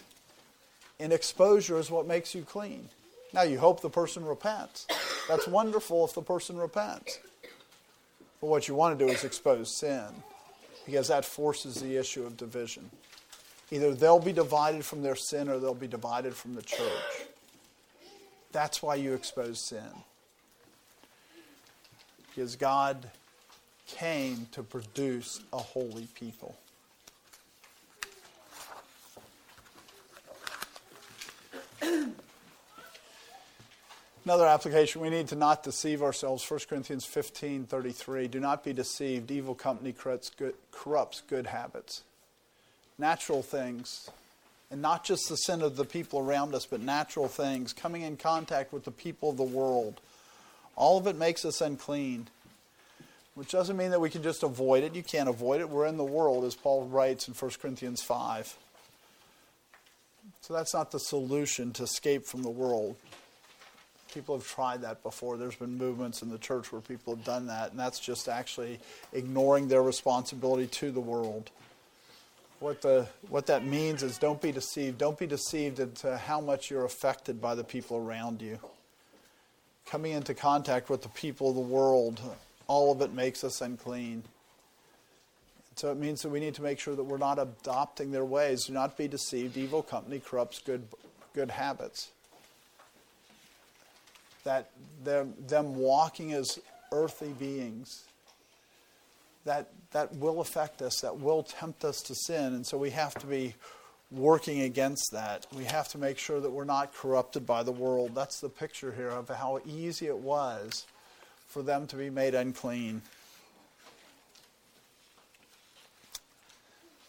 And 0.99 1.13
exposure 1.13 1.79
is 1.79 1.89
what 1.89 2.05
makes 2.05 2.35
you 2.35 2.43
clean. 2.43 2.89
Now, 3.33 3.41
you 3.41 3.57
hope 3.57 3.81
the 3.81 3.89
person 3.89 4.23
repents. 4.25 4.87
That's 5.27 5.47
wonderful 5.47 6.05
if 6.05 6.13
the 6.13 6.21
person 6.21 6.57
repents. 6.57 7.19
But 8.39 8.47
what 8.47 8.67
you 8.67 8.75
want 8.75 8.97
to 8.97 9.05
do 9.05 9.11
is 9.11 9.23
expose 9.23 9.73
sin 9.73 10.05
because 10.85 11.07
that 11.07 11.25
forces 11.25 11.75
the 11.75 11.97
issue 11.97 12.25
of 12.25 12.37
division. 12.37 12.89
Either 13.71 13.93
they'll 13.93 14.19
be 14.19 14.33
divided 14.33 14.85
from 14.85 15.01
their 15.01 15.15
sin 15.15 15.49
or 15.49 15.57
they'll 15.57 15.73
be 15.73 15.87
divided 15.87 16.35
from 16.35 16.53
the 16.53 16.61
church. 16.61 17.27
That's 18.51 18.83
why 18.83 18.95
you 18.95 19.13
expose 19.13 19.59
sin 19.59 19.81
because 22.33 22.55
God 22.55 23.09
came 23.87 24.47
to 24.51 24.63
produce 24.63 25.41
a 25.51 25.57
holy 25.57 26.07
people. 26.15 26.55
Another 34.25 34.47
application, 34.47 35.01
we 35.01 35.09
need 35.09 35.27
to 35.29 35.35
not 35.35 35.63
deceive 35.63 36.01
ourselves. 36.01 36.49
1 36.49 36.61
Corinthians 36.69 37.05
15 37.05 37.65
33. 37.65 38.27
Do 38.27 38.39
not 38.39 38.63
be 38.63 38.73
deceived. 38.73 39.31
Evil 39.31 39.55
company 39.55 39.91
corrupts 39.91 40.29
good, 40.29 40.55
corrupts 40.71 41.21
good 41.27 41.47
habits. 41.47 42.03
Natural 42.97 43.41
things, 43.41 44.09
and 44.71 44.81
not 44.81 45.03
just 45.03 45.27
the 45.27 45.35
sin 45.35 45.61
of 45.61 45.75
the 45.75 45.85
people 45.85 46.19
around 46.19 46.53
us, 46.55 46.65
but 46.65 46.79
natural 46.79 47.27
things, 47.27 47.73
coming 47.73 48.03
in 48.03 48.17
contact 48.17 48.71
with 48.71 48.85
the 48.85 48.91
people 48.91 49.31
of 49.31 49.37
the 49.37 49.43
world 49.43 49.99
all 50.75 50.97
of 50.97 51.07
it 51.07 51.15
makes 51.15 51.45
us 51.45 51.61
unclean, 51.61 52.27
which 53.35 53.51
doesn't 53.51 53.77
mean 53.77 53.91
that 53.91 54.01
we 54.01 54.09
can 54.09 54.23
just 54.23 54.43
avoid 54.43 54.83
it. 54.83 54.95
You 54.95 55.03
can't 55.03 55.29
avoid 55.29 55.61
it. 55.61 55.69
We're 55.69 55.85
in 55.85 55.97
the 55.97 56.03
world, 56.03 56.45
as 56.45 56.55
Paul 56.55 56.85
writes 56.87 57.27
in 57.27 57.33
1 57.33 57.51
Corinthians 57.61 58.01
5. 58.01 58.55
So 60.41 60.53
that's 60.53 60.73
not 60.73 60.91
the 60.91 60.99
solution 60.99 61.71
to 61.73 61.83
escape 61.83 62.25
from 62.25 62.43
the 62.43 62.49
world. 62.49 62.95
People 64.13 64.37
have 64.37 64.47
tried 64.47 64.81
that 64.81 65.01
before. 65.01 65.37
There's 65.37 65.55
been 65.55 65.77
movements 65.77 66.21
in 66.21 66.29
the 66.29 66.37
church 66.37 66.71
where 66.71 66.81
people 66.81 67.15
have 67.15 67.25
done 67.25 67.47
that, 67.47 67.71
and 67.71 67.79
that's 67.79 67.99
just 67.99 68.29
actually 68.29 68.79
ignoring 69.11 69.67
their 69.67 69.81
responsibility 69.81 70.67
to 70.67 70.91
the 70.91 70.99
world. 70.99 71.49
What, 72.59 72.81
the, 72.81 73.07
what 73.29 73.47
that 73.47 73.65
means 73.65 74.03
is 74.03 74.17
don't 74.17 74.41
be 74.41 74.51
deceived. 74.51 74.97
Don't 74.97 75.17
be 75.17 75.27
deceived 75.27 75.79
into 75.79 76.15
how 76.17 76.39
much 76.39 76.69
you're 76.69 76.85
affected 76.85 77.41
by 77.41 77.55
the 77.55 77.63
people 77.63 77.97
around 77.97 78.41
you 78.41 78.59
coming 79.85 80.13
into 80.13 80.33
contact 80.33 80.89
with 80.89 81.01
the 81.01 81.09
people 81.09 81.49
of 81.49 81.55
the 81.55 81.61
world, 81.61 82.19
all 82.67 82.91
of 82.91 83.01
it 83.01 83.13
makes 83.13 83.43
us 83.43 83.61
unclean. 83.61 84.23
So 85.75 85.91
it 85.91 85.97
means 85.97 86.21
that 86.21 86.29
we 86.29 86.39
need 86.39 86.53
to 86.55 86.61
make 86.61 86.79
sure 86.79 86.95
that 86.95 87.03
we're 87.03 87.17
not 87.17 87.39
adopting 87.39 88.11
their 88.11 88.25
ways. 88.25 88.65
Do 88.65 88.73
not 88.73 88.97
be 88.97 89.07
deceived. 89.07 89.57
Evil 89.57 89.81
company 89.81 90.19
corrupts 90.19 90.59
good, 90.59 90.87
good 91.33 91.51
habits. 91.51 92.11
That 94.43 94.71
them, 95.03 95.75
walking 95.75 96.33
as 96.33 96.59
earthly 96.91 97.33
beings, 97.33 98.03
that, 99.45 99.69
that 99.91 100.15
will 100.15 100.41
affect 100.41 100.81
us, 100.81 101.01
that 101.01 101.19
will 101.19 101.43
tempt 101.43 101.85
us 101.85 102.01
to 102.03 102.15
sin. 102.15 102.53
And 102.53 102.65
so 102.65 102.77
we 102.77 102.91
have 102.91 103.13
to 103.15 103.27
be 103.27 103.55
working 104.11 104.61
against 104.61 105.11
that. 105.11 105.47
We 105.55 105.65
have 105.65 105.87
to 105.89 105.97
make 105.97 106.17
sure 106.17 106.39
that 106.39 106.49
we're 106.49 106.65
not 106.65 106.93
corrupted 106.93 107.45
by 107.45 107.63
the 107.63 107.71
world. 107.71 108.15
That's 108.15 108.39
the 108.39 108.49
picture 108.49 108.91
here 108.91 109.09
of 109.09 109.29
how 109.29 109.59
easy 109.65 110.07
it 110.07 110.17
was 110.17 110.85
for 111.47 111.61
them 111.61 111.87
to 111.87 111.95
be 111.95 112.09
made 112.09 112.35
unclean. 112.35 113.01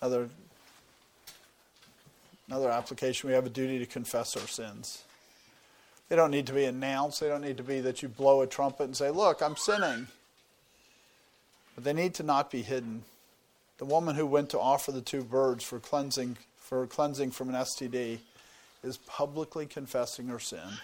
Another, 0.01 0.29
another 2.49 2.71
application, 2.71 3.29
we 3.29 3.35
have 3.35 3.47
a 3.47 3.51
duty 3.51 3.79
to 3.79 3.87
confess 3.87 4.37
our 4.37 4.47
sins. 4.47 5.05
They 6.15 6.21
don't 6.21 6.31
need 6.31 6.47
to 6.47 6.53
be 6.53 6.67
announced. 6.67 7.19
They 7.19 7.27
don't 7.27 7.41
need 7.41 7.57
to 7.57 7.65
be 7.65 7.81
that 7.81 8.01
you 8.01 8.09
blow 8.09 8.43
a 8.43 8.47
trumpet 8.47 8.85
and 8.85 8.97
say, 8.97 9.11
Look, 9.11 9.43
I'm 9.43 9.57
sinning. 9.57 10.07
But 11.75 11.83
they 11.83 11.93
need 11.93 12.15
to 12.15 12.23
not 12.23 12.53
be 12.53 12.63
hidden. 12.63 13.03
The 13.79 13.85
woman 13.85 14.15
who 14.15 14.25
went 14.25 14.51
to 14.51 14.61
offer 14.61 14.93
the 14.93 15.01
two 15.01 15.25
birds 15.25 15.65
for 15.65 15.81
cleansing 15.81 16.37
for 16.57 16.87
cleansing 16.87 17.33
from 17.33 17.49
an 17.49 17.57
STD 17.57 18.19
is 18.85 18.97
publicly 18.99 19.67
confessing 19.67 20.29
her 20.29 20.39
sin. 20.39 20.79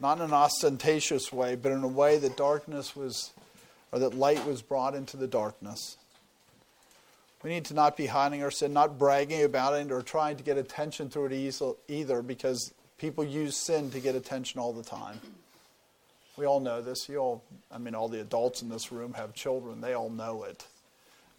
Not 0.00 0.18
in 0.18 0.24
an 0.24 0.32
ostentatious 0.32 1.32
way, 1.32 1.54
but 1.54 1.70
in 1.70 1.84
a 1.84 1.86
way 1.86 2.18
that 2.18 2.36
darkness 2.36 2.96
was, 2.96 3.30
or 3.92 4.00
that 4.00 4.12
light 4.12 4.44
was 4.44 4.60
brought 4.60 4.96
into 4.96 5.16
the 5.16 5.28
darkness. 5.28 5.96
We 7.44 7.50
need 7.50 7.66
to 7.66 7.74
not 7.74 7.96
be 7.96 8.06
hiding 8.06 8.42
our 8.42 8.50
sin, 8.50 8.72
not 8.72 8.98
bragging 8.98 9.44
about 9.44 9.74
it, 9.74 9.92
or 9.92 10.02
trying 10.02 10.36
to 10.38 10.42
get 10.42 10.58
attention 10.58 11.10
through 11.10 11.26
it 11.26 11.76
either, 11.86 12.22
because 12.22 12.74
people 13.02 13.24
use 13.24 13.56
sin 13.56 13.90
to 13.90 13.98
get 13.98 14.14
attention 14.14 14.60
all 14.60 14.72
the 14.72 14.84
time. 14.84 15.20
We 16.36 16.46
all 16.46 16.60
know 16.60 16.80
this. 16.80 17.08
You 17.08 17.18
all, 17.18 17.42
I 17.72 17.78
mean, 17.78 17.96
all 17.96 18.08
the 18.08 18.20
adults 18.20 18.62
in 18.62 18.68
this 18.68 18.92
room 18.92 19.14
have 19.14 19.34
children. 19.34 19.80
They 19.80 19.92
all 19.92 20.08
know 20.08 20.44
it 20.44 20.64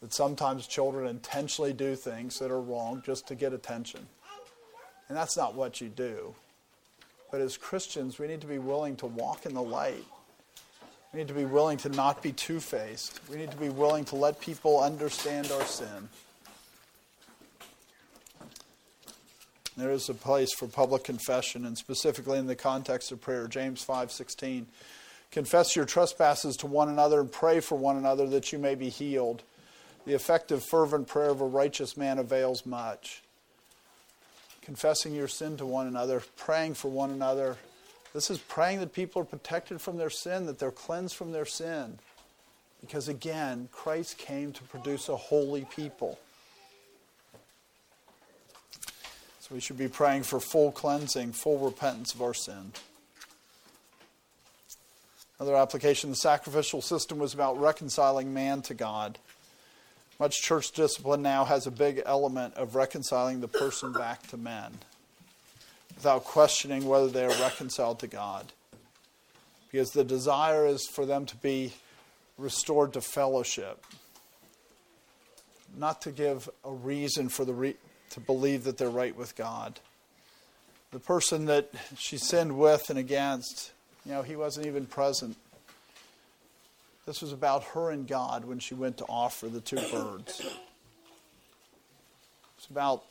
that 0.01 0.14
sometimes 0.14 0.68
children 0.68 1.07
intentionally 1.07 1.72
do 1.72 1.95
things 1.95 2.38
that 2.39 2.51
are 2.51 2.59
wrong 2.59 3.01
just 3.05 3.30
to 3.30 3.36
get 3.36 3.53
attention. 3.53 4.01
And 5.07 5.18
that's 5.18 5.38
not 5.38 5.55
what 5.55 5.80
you 5.80 5.88
do. 5.88 6.36
But 7.32 7.39
as 7.39 7.55
Christians, 7.55 8.20
we 8.20 8.28
need 8.28 8.41
to 8.41 8.47
be 8.47 8.59
willing 8.59 8.97
to 8.97 9.05
walk 9.05 9.45
in 9.45 9.53
the 9.53 9.64
light. 9.64 10.03
We 11.14 11.20
need 11.20 11.30
to 11.30 11.34
be 11.34 11.45
willing 11.45 11.78
to 11.78 11.89
not 11.89 12.22
be 12.22 12.34
two 12.34 12.59
faced. 12.59 13.22
We 13.30 13.38
need 13.38 13.51
to 13.51 13.57
be 13.57 13.70
willing 13.70 14.03
to 14.05 14.18
let 14.18 14.41
people 14.41 14.84
understand 14.84 15.49
our 15.49 15.64
sin. 15.64 16.09
There 19.76 19.91
is 19.91 20.07
a 20.07 20.13
place 20.13 20.53
for 20.53 20.67
public 20.67 21.03
confession, 21.03 21.65
and 21.65 21.78
specifically 21.78 22.38
in 22.38 22.45
the 22.47 22.55
context 22.55 23.11
of 23.11 23.21
prayer, 23.21 23.47
James 23.47 23.84
5:16. 23.84 24.67
Confess 25.32 25.76
your 25.76 25.86
trespasses 25.86 26.55
to 26.57 26.67
one 26.67 26.89
another 26.89 27.19
and 27.19 27.32
pray 27.32 27.59
for 27.59 27.76
one 27.76 27.97
another 27.97 28.28
that 28.28 28.51
you 28.51 28.59
may 28.59 28.76
be 28.76 28.89
healed. 28.89 29.41
The 30.05 30.13
effective, 30.13 30.63
fervent 30.63 31.07
prayer 31.07 31.30
of 31.30 31.41
a 31.41 31.45
righteous 31.45 31.97
man 31.97 32.19
avails 32.19 32.67
much. 32.67 33.24
Confessing 34.61 35.15
your 35.15 35.28
sin 35.28 35.57
to 35.57 35.65
one 35.65 35.88
another, 35.88 36.21
praying 36.38 36.76
for 36.76 36.89
one 36.89 37.09
another. 37.09 37.57
This 38.13 38.30
is 38.30 38.38
praying 38.38 38.80
that 38.82 38.93
people 38.93 39.24
are 39.24 39.26
protected 39.26 39.82
from 39.82 39.97
their 39.97 40.11
sin, 40.11 40.45
that 40.45 40.59
they're 40.59 40.71
cleansed 40.71 41.15
from 41.15 41.32
their 41.32 41.47
sin. 41.47 41.97
Because 42.80 43.07
again, 43.07 43.69
Christ 43.71 44.19
came 44.19 44.53
to 44.53 44.63
produce 44.63 45.09
a 45.09 45.17
holy 45.17 45.65
people. 45.65 46.19
So 49.39 49.43
we 49.54 49.60
should 49.60 49.78
be 49.78 49.88
praying 49.88 50.24
for 50.24 50.39
full 50.39 50.72
cleansing, 50.72 51.32
full 51.32 51.60
repentance 51.60 52.16
of 52.16 52.24
our 52.24 52.34
sin. 52.34 52.72
Another 55.39 55.56
application 55.56 56.10
the 56.10 56.16
sacrificial 56.16 56.82
system 56.82 57.20
was 57.20 57.36
about 57.36 57.60
reconciling 57.60 58.34
man 58.34 58.64
to 58.64 58.74
God. 58.74 59.20
Much 60.20 60.41
church 60.41 60.72
discipline 60.72 61.22
now 61.22 61.45
has 61.45 61.68
a 61.68 61.72
big 61.72 62.01
element 62.04 62.56
of 62.56 62.74
reconciling 62.74 63.41
the 63.41 63.47
person 63.47 63.93
back 63.93 64.26
to 64.28 64.38
men 64.38 64.72
without 65.95 66.24
questioning 66.24 66.86
whether 66.86 67.08
they 67.08 67.24
are 67.24 67.41
reconciled 67.41 67.99
to 67.99 68.08
God. 68.08 68.51
Because 69.72 69.91
the 69.91 70.04
desire 70.04 70.66
is 70.66 70.88
for 70.88 71.06
them 71.06 71.28
to 71.28 71.36
be 71.38 71.74
restored 72.39 72.93
to 72.93 73.01
fellowship, 73.01 73.86
not 75.78 76.01
to 76.01 76.12
give 76.12 76.49
a 76.64 76.72
reason 76.72 77.30
for 77.30 77.45
the 77.45 77.54
re- 77.54 77.76
to 78.14 78.20
believe 78.20 78.64
that 78.64 78.78
they're 78.78 78.89
right 78.89 79.16
with 79.16 79.36
God. 79.36 79.80
The 80.91 80.99
person 80.99 81.45
that 81.45 81.72
she 81.97 82.18
sinned 82.18 82.57
with 82.57 82.91
and 82.91 82.99
against, 82.99 83.72
you 84.05 84.11
know, 84.11 84.22
he 84.22 84.36
wasn't 84.36 84.68
even 84.68 84.86
present. 84.86 85.36
This 87.07 87.22
was 87.22 87.34
about 87.34 87.64
her 87.64 87.89
and 87.89 88.07
God 88.07 88.45
when 88.45 88.59
she 88.59 88.76
went 88.76 88.97
to 88.99 89.05
offer 89.05 89.47
the 89.47 89.61
two 89.61 89.82
birds. 89.91 90.45
It's 92.57 92.68
about 92.70 93.03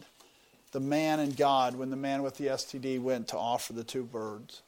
the 0.71 0.81
man 0.81 1.19
and 1.19 1.37
God 1.37 1.75
when 1.75 1.91
the 1.91 1.97
man 1.97 2.23
with 2.23 2.37
the 2.37 2.47
STD 2.47 3.01
went 3.01 3.29
to 3.29 3.37
offer 3.37 3.73
the 3.73 3.85
two 3.85 4.05
birds. 4.05 4.63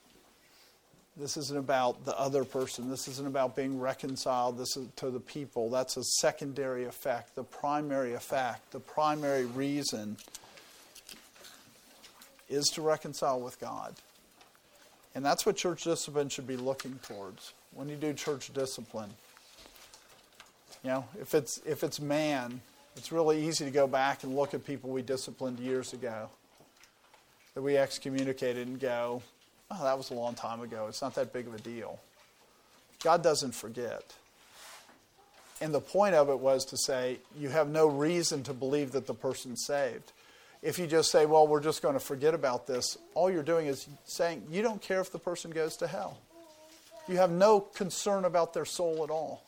This 1.17 1.37
isn't 1.37 1.57
about 1.57 2.05
the 2.05 2.19
other 2.19 2.45
person. 2.45 2.91
This 2.91 3.07
isn't 3.07 3.27
about 3.27 3.55
being 3.55 3.79
reconciled 3.79 4.59
this 4.59 4.77
is 4.77 4.89
to 4.97 5.11
the 5.11 5.21
people. 5.21 5.71
That's 5.71 5.97
a 5.97 6.03
secondary 6.03 6.85
effect. 6.85 7.37
The 7.37 7.45
primary 7.45 8.15
effect, 8.15 8.73
the 8.73 8.81
primary 8.81 9.45
reason 9.45 10.17
is 12.49 12.67
to 12.71 12.83
reconcile 12.83 13.41
with 13.41 13.61
God. 13.61 13.95
And 15.15 15.25
that's 15.25 15.47
what 15.47 15.57
church 15.57 15.85
discipline 15.85 16.29
should 16.29 16.49
be 16.49 16.57
looking 16.57 16.99
towards 17.05 17.53
when 17.73 17.89
you 17.89 17.95
do 17.95 18.13
church 18.13 18.53
discipline. 18.53 19.11
You 20.83 20.91
know, 20.91 21.05
if 21.21 21.35
it's 21.35 21.61
if 21.65 21.85
it's 21.85 22.01
man, 22.01 22.61
it's 22.97 23.13
really 23.13 23.47
easy 23.47 23.65
to 23.65 23.71
go 23.71 23.87
back 23.87 24.25
and 24.25 24.35
look 24.35 24.53
at 24.53 24.67
people 24.67 24.91
we 24.91 25.03
disciplined 25.03 25.61
years 25.61 25.93
ago 25.93 26.29
that 27.55 27.63
we 27.63 27.77
excommunicated 27.77 28.67
and 28.67 28.81
go, 28.81 29.23
oh, 29.71 29.85
that 29.85 29.97
was 29.97 30.11
a 30.11 30.15
long 30.15 30.35
time 30.35 30.61
ago. 30.61 30.87
It's 30.89 31.03
not 31.03 31.15
that 31.15 31.33
big 31.33 31.47
of 31.47 31.55
a 31.55 31.59
deal. 31.59 32.01
God 33.03 33.23
doesn't 33.23 33.55
forget. 33.55 34.15
And 35.61 35.73
the 35.73 35.81
point 35.81 36.15
of 36.15 36.29
it 36.29 36.39
was 36.39 36.65
to 36.67 36.77
say, 36.77 37.19
you 37.39 37.49
have 37.49 37.69
no 37.69 37.87
reason 37.87 38.43
to 38.45 38.53
believe 38.53 38.93
that 38.93 39.07
the 39.07 39.15
person's 39.15 39.65
saved. 39.65 40.13
If 40.63 40.79
you 40.79 40.87
just 40.87 41.11
say, 41.11 41.27
well, 41.27 41.47
we're 41.47 41.63
just 41.63 41.83
going 41.83 41.95
to 41.95 42.01
forget 42.01 42.35
about 42.35 42.67
this, 42.67 42.97
all 43.15 43.31
you're 43.31 43.43
doing 43.43 43.67
is 43.67 43.87
saying, 44.05 44.45
you 44.51 44.63
don't 44.63 44.81
care 44.81 45.01
if 45.01 45.13
the 45.13 45.19
person 45.19 45.51
goes 45.51 45.77
to 45.77 45.87
hell. 45.87 46.19
You 47.07 47.19
have 47.19 47.31
no 47.31 47.61
concern 47.61 48.25
about 48.25 48.55
their 48.55 48.65
soul 48.65 49.05
at 49.05 49.11
all. 49.11 49.45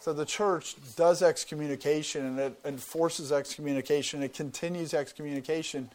So 0.00 0.12
the 0.12 0.24
church 0.24 0.76
does 0.94 1.20
excommunication 1.20 2.24
and 2.24 2.38
it 2.38 2.58
enforces 2.64 3.32
excommunication, 3.32 4.22
it 4.22 4.34
continues 4.34 4.94
excommunication 4.94 5.90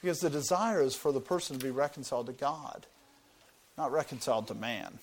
because 0.00 0.20
the 0.20 0.30
desire 0.30 0.82
is 0.82 0.94
for 0.94 1.12
the 1.12 1.20
person 1.20 1.58
to 1.58 1.64
be 1.64 1.70
reconciled 1.70 2.26
to 2.26 2.32
God, 2.32 2.86
not 3.76 3.92
reconciled 3.92 4.48
to 4.48 4.54
man. 4.54 4.98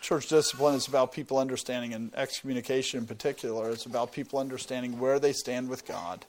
Church 0.00 0.28
discipline 0.28 0.74
is 0.74 0.88
about 0.88 1.12
people 1.12 1.38
understanding, 1.38 1.94
and 1.94 2.12
excommunication 2.14 2.98
in 2.98 3.06
particular 3.06 3.70
is 3.70 3.86
about 3.86 4.12
people 4.12 4.40
understanding 4.40 4.98
where 4.98 5.20
they 5.20 5.32
stand 5.32 5.68
with 5.68 5.86
God. 5.86 6.26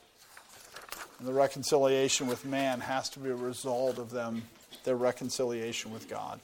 And 1.17 1.27
the 1.27 1.33
reconciliation 1.33 2.27
with 2.27 2.45
man 2.45 2.81
has 2.81 3.09
to 3.09 3.19
be 3.19 3.29
a 3.29 3.35
result 3.35 3.97
of 3.97 4.11
them, 4.11 4.43
their 4.83 4.95
reconciliation 4.95 5.91
with 5.91 6.07
God. 6.07 6.39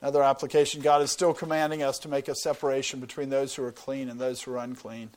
Another 0.00 0.22
application 0.22 0.82
God 0.82 1.00
is 1.00 1.12
still 1.12 1.32
commanding 1.32 1.82
us 1.82 1.98
to 2.00 2.08
make 2.08 2.28
a 2.28 2.34
separation 2.34 2.98
between 2.98 3.30
those 3.30 3.54
who 3.54 3.64
are 3.64 3.72
clean 3.72 4.08
and 4.08 4.20
those 4.20 4.42
who 4.42 4.52
are 4.52 4.58
unclean 4.58 5.10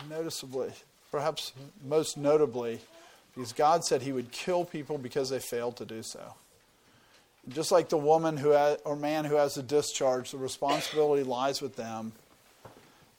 and 0.00 0.10
noticeably, 0.10 0.70
perhaps 1.10 1.52
most 1.86 2.16
notably, 2.16 2.80
because 3.34 3.52
God 3.52 3.84
said 3.84 4.02
He 4.02 4.12
would 4.12 4.30
kill 4.32 4.64
people 4.64 4.98
because 4.98 5.30
they 5.30 5.38
failed 5.38 5.76
to 5.76 5.84
do 5.84 6.02
so. 6.02 6.34
Just 7.48 7.72
like 7.72 7.88
the 7.88 7.98
woman 7.98 8.36
who 8.36 8.50
has, 8.50 8.78
or 8.84 8.96
man 8.96 9.24
who 9.24 9.36
has 9.36 9.56
a 9.56 9.62
discharge, 9.62 10.32
the 10.32 10.38
responsibility 10.38 11.22
lies 11.22 11.62
with 11.62 11.76
them. 11.76 12.12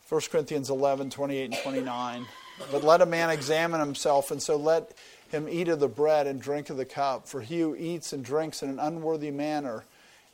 1 0.07 0.21
Corinthians 0.31 0.69
11, 0.69 1.09
28 1.09 1.45
and 1.45 1.57
29. 1.63 2.25
But 2.71 2.83
let 2.83 3.01
a 3.01 3.05
man 3.05 3.29
examine 3.29 3.79
himself, 3.79 4.31
and 4.31 4.41
so 4.41 4.55
let 4.55 4.91
him 5.29 5.47
eat 5.49 5.67
of 5.67 5.79
the 5.79 5.87
bread 5.87 6.27
and 6.27 6.41
drink 6.41 6.69
of 6.69 6.77
the 6.77 6.85
cup. 6.85 7.27
For 7.27 7.41
he 7.41 7.59
who 7.61 7.75
eats 7.75 8.13
and 8.13 8.23
drinks 8.23 8.61
in 8.61 8.69
an 8.69 8.79
unworthy 8.79 9.31
manner 9.31 9.85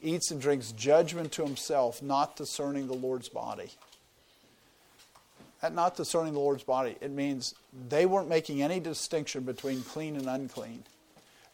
eats 0.01 0.31
and 0.31 0.41
drinks 0.41 0.71
judgment 0.71 1.31
to 1.33 1.43
himself, 1.43 2.01
not 2.01 2.35
discerning 2.35 2.87
the 2.87 2.93
Lord's 2.93 3.29
body 3.29 3.71
not 5.73 5.95
discerning 5.95 6.33
the 6.33 6.39
Lord's 6.39 6.63
body, 6.63 6.95
it 7.01 7.11
means 7.11 7.55
they 7.89 8.05
weren't 8.05 8.29
making 8.29 8.61
any 8.61 8.79
distinction 8.79 9.43
between 9.43 9.81
clean 9.83 10.15
and 10.15 10.27
unclean. 10.27 10.83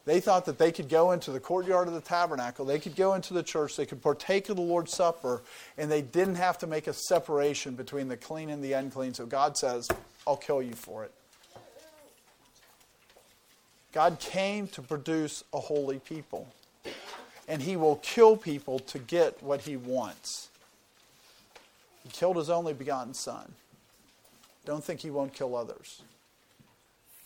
They 0.05 0.19
thought 0.19 0.45
that 0.45 0.57
they 0.57 0.71
could 0.71 0.89
go 0.89 1.11
into 1.11 1.31
the 1.31 1.39
courtyard 1.39 1.87
of 1.87 1.93
the 1.93 2.01
tabernacle, 2.01 2.65
they 2.65 2.79
could 2.79 2.95
go 2.95 3.13
into 3.13 3.33
the 3.33 3.43
church, 3.43 3.75
they 3.75 3.85
could 3.85 4.01
partake 4.01 4.49
of 4.49 4.55
the 4.55 4.61
Lord's 4.61 4.93
Supper, 4.93 5.43
and 5.77 5.91
they 5.91 6.01
didn't 6.01 6.35
have 6.35 6.57
to 6.59 6.67
make 6.67 6.87
a 6.87 6.93
separation 6.93 7.75
between 7.75 8.07
the 8.07 8.17
clean 8.17 8.49
and 8.49 8.63
the 8.63 8.73
unclean. 8.73 9.13
So 9.13 9.27
God 9.27 9.57
says, 9.57 9.87
I'll 10.25 10.37
kill 10.37 10.61
you 10.61 10.73
for 10.73 11.03
it. 11.03 11.13
God 13.91 14.19
came 14.19 14.67
to 14.69 14.81
produce 14.81 15.43
a 15.53 15.59
holy 15.59 15.99
people, 15.99 16.47
and 17.47 17.61
He 17.61 17.75
will 17.75 17.97
kill 17.97 18.37
people 18.37 18.79
to 18.79 18.97
get 18.97 19.43
what 19.43 19.61
He 19.61 19.77
wants. 19.77 20.49
He 22.03 22.09
killed 22.09 22.37
His 22.37 22.49
only 22.49 22.73
begotten 22.73 23.13
Son. 23.13 23.53
Don't 24.65 24.83
think 24.83 24.99
he 25.01 25.09
won't 25.09 25.33
kill 25.33 25.55
others. 25.55 26.01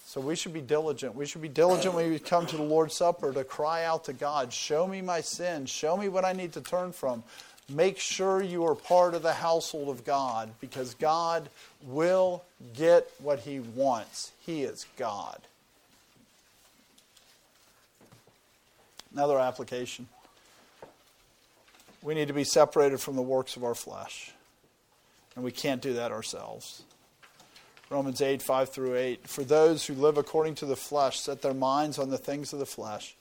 So 0.06 0.22
we 0.22 0.36
should 0.36 0.54
be 0.54 0.62
diligent. 0.62 1.16
We 1.16 1.26
should 1.26 1.42
be 1.42 1.50
diligent 1.50 1.94
when 1.94 2.10
we 2.10 2.20
come 2.20 2.46
to 2.46 2.56
the 2.56 2.64
Lord's 2.64 2.94
Supper 2.94 3.34
to 3.34 3.44
cry 3.44 3.84
out 3.84 4.06
to 4.06 4.14
God, 4.14 4.54
Show 4.54 4.88
me 4.88 5.02
my 5.02 5.20
sin. 5.22 5.66
Show 5.66 5.98
me 5.98 6.08
what 6.08 6.24
I 6.24 6.32
need 6.32 6.54
to 6.54 6.62
turn 6.62 6.94
from. 6.94 7.24
Make 7.68 7.98
sure 8.00 8.42
you 8.42 8.66
are 8.66 8.76
part 8.76 9.16
of 9.16 9.24
the 9.24 9.34
household 9.34 9.90
of 9.90 10.06
God 10.06 10.52
because 10.62 10.94
God 10.94 11.50
will 11.84 12.44
get 12.76 13.10
what 13.20 13.40
he 13.40 13.60
wants. 13.60 14.32
He 14.46 14.64
is 14.64 14.86
God. 14.98 15.42
Another 19.12 19.40
application. 19.40 20.08
We 22.04 22.14
need 22.14 22.28
to 22.28 22.34
be 22.34 22.44
separated 22.44 23.00
from 23.00 23.16
the 23.16 23.22
works 23.22 23.56
of 23.56 23.64
our 23.64 23.74
flesh. 23.76 24.32
And 25.36 25.44
we 25.44 25.52
can't 25.52 25.82
do 25.82 25.94
that 25.94 26.12
ourselves. 26.12 26.84
Romans 27.90 28.22
8, 28.22 28.42
5 28.42 28.70
through 28.70 28.96
8. 28.96 29.28
For 29.28 29.44
those 29.44 29.86
who 29.86 29.94
live 29.94 30.18
according 30.18 30.56
to 30.56 30.66
the 30.66 30.76
flesh 30.76 31.20
set 31.20 31.42
their 31.42 31.54
minds 31.54 32.00
on 32.00 32.10
the 32.10 32.18
things 32.18 32.52
of 32.52 32.60
the 32.60 32.66
flesh. 32.66 33.16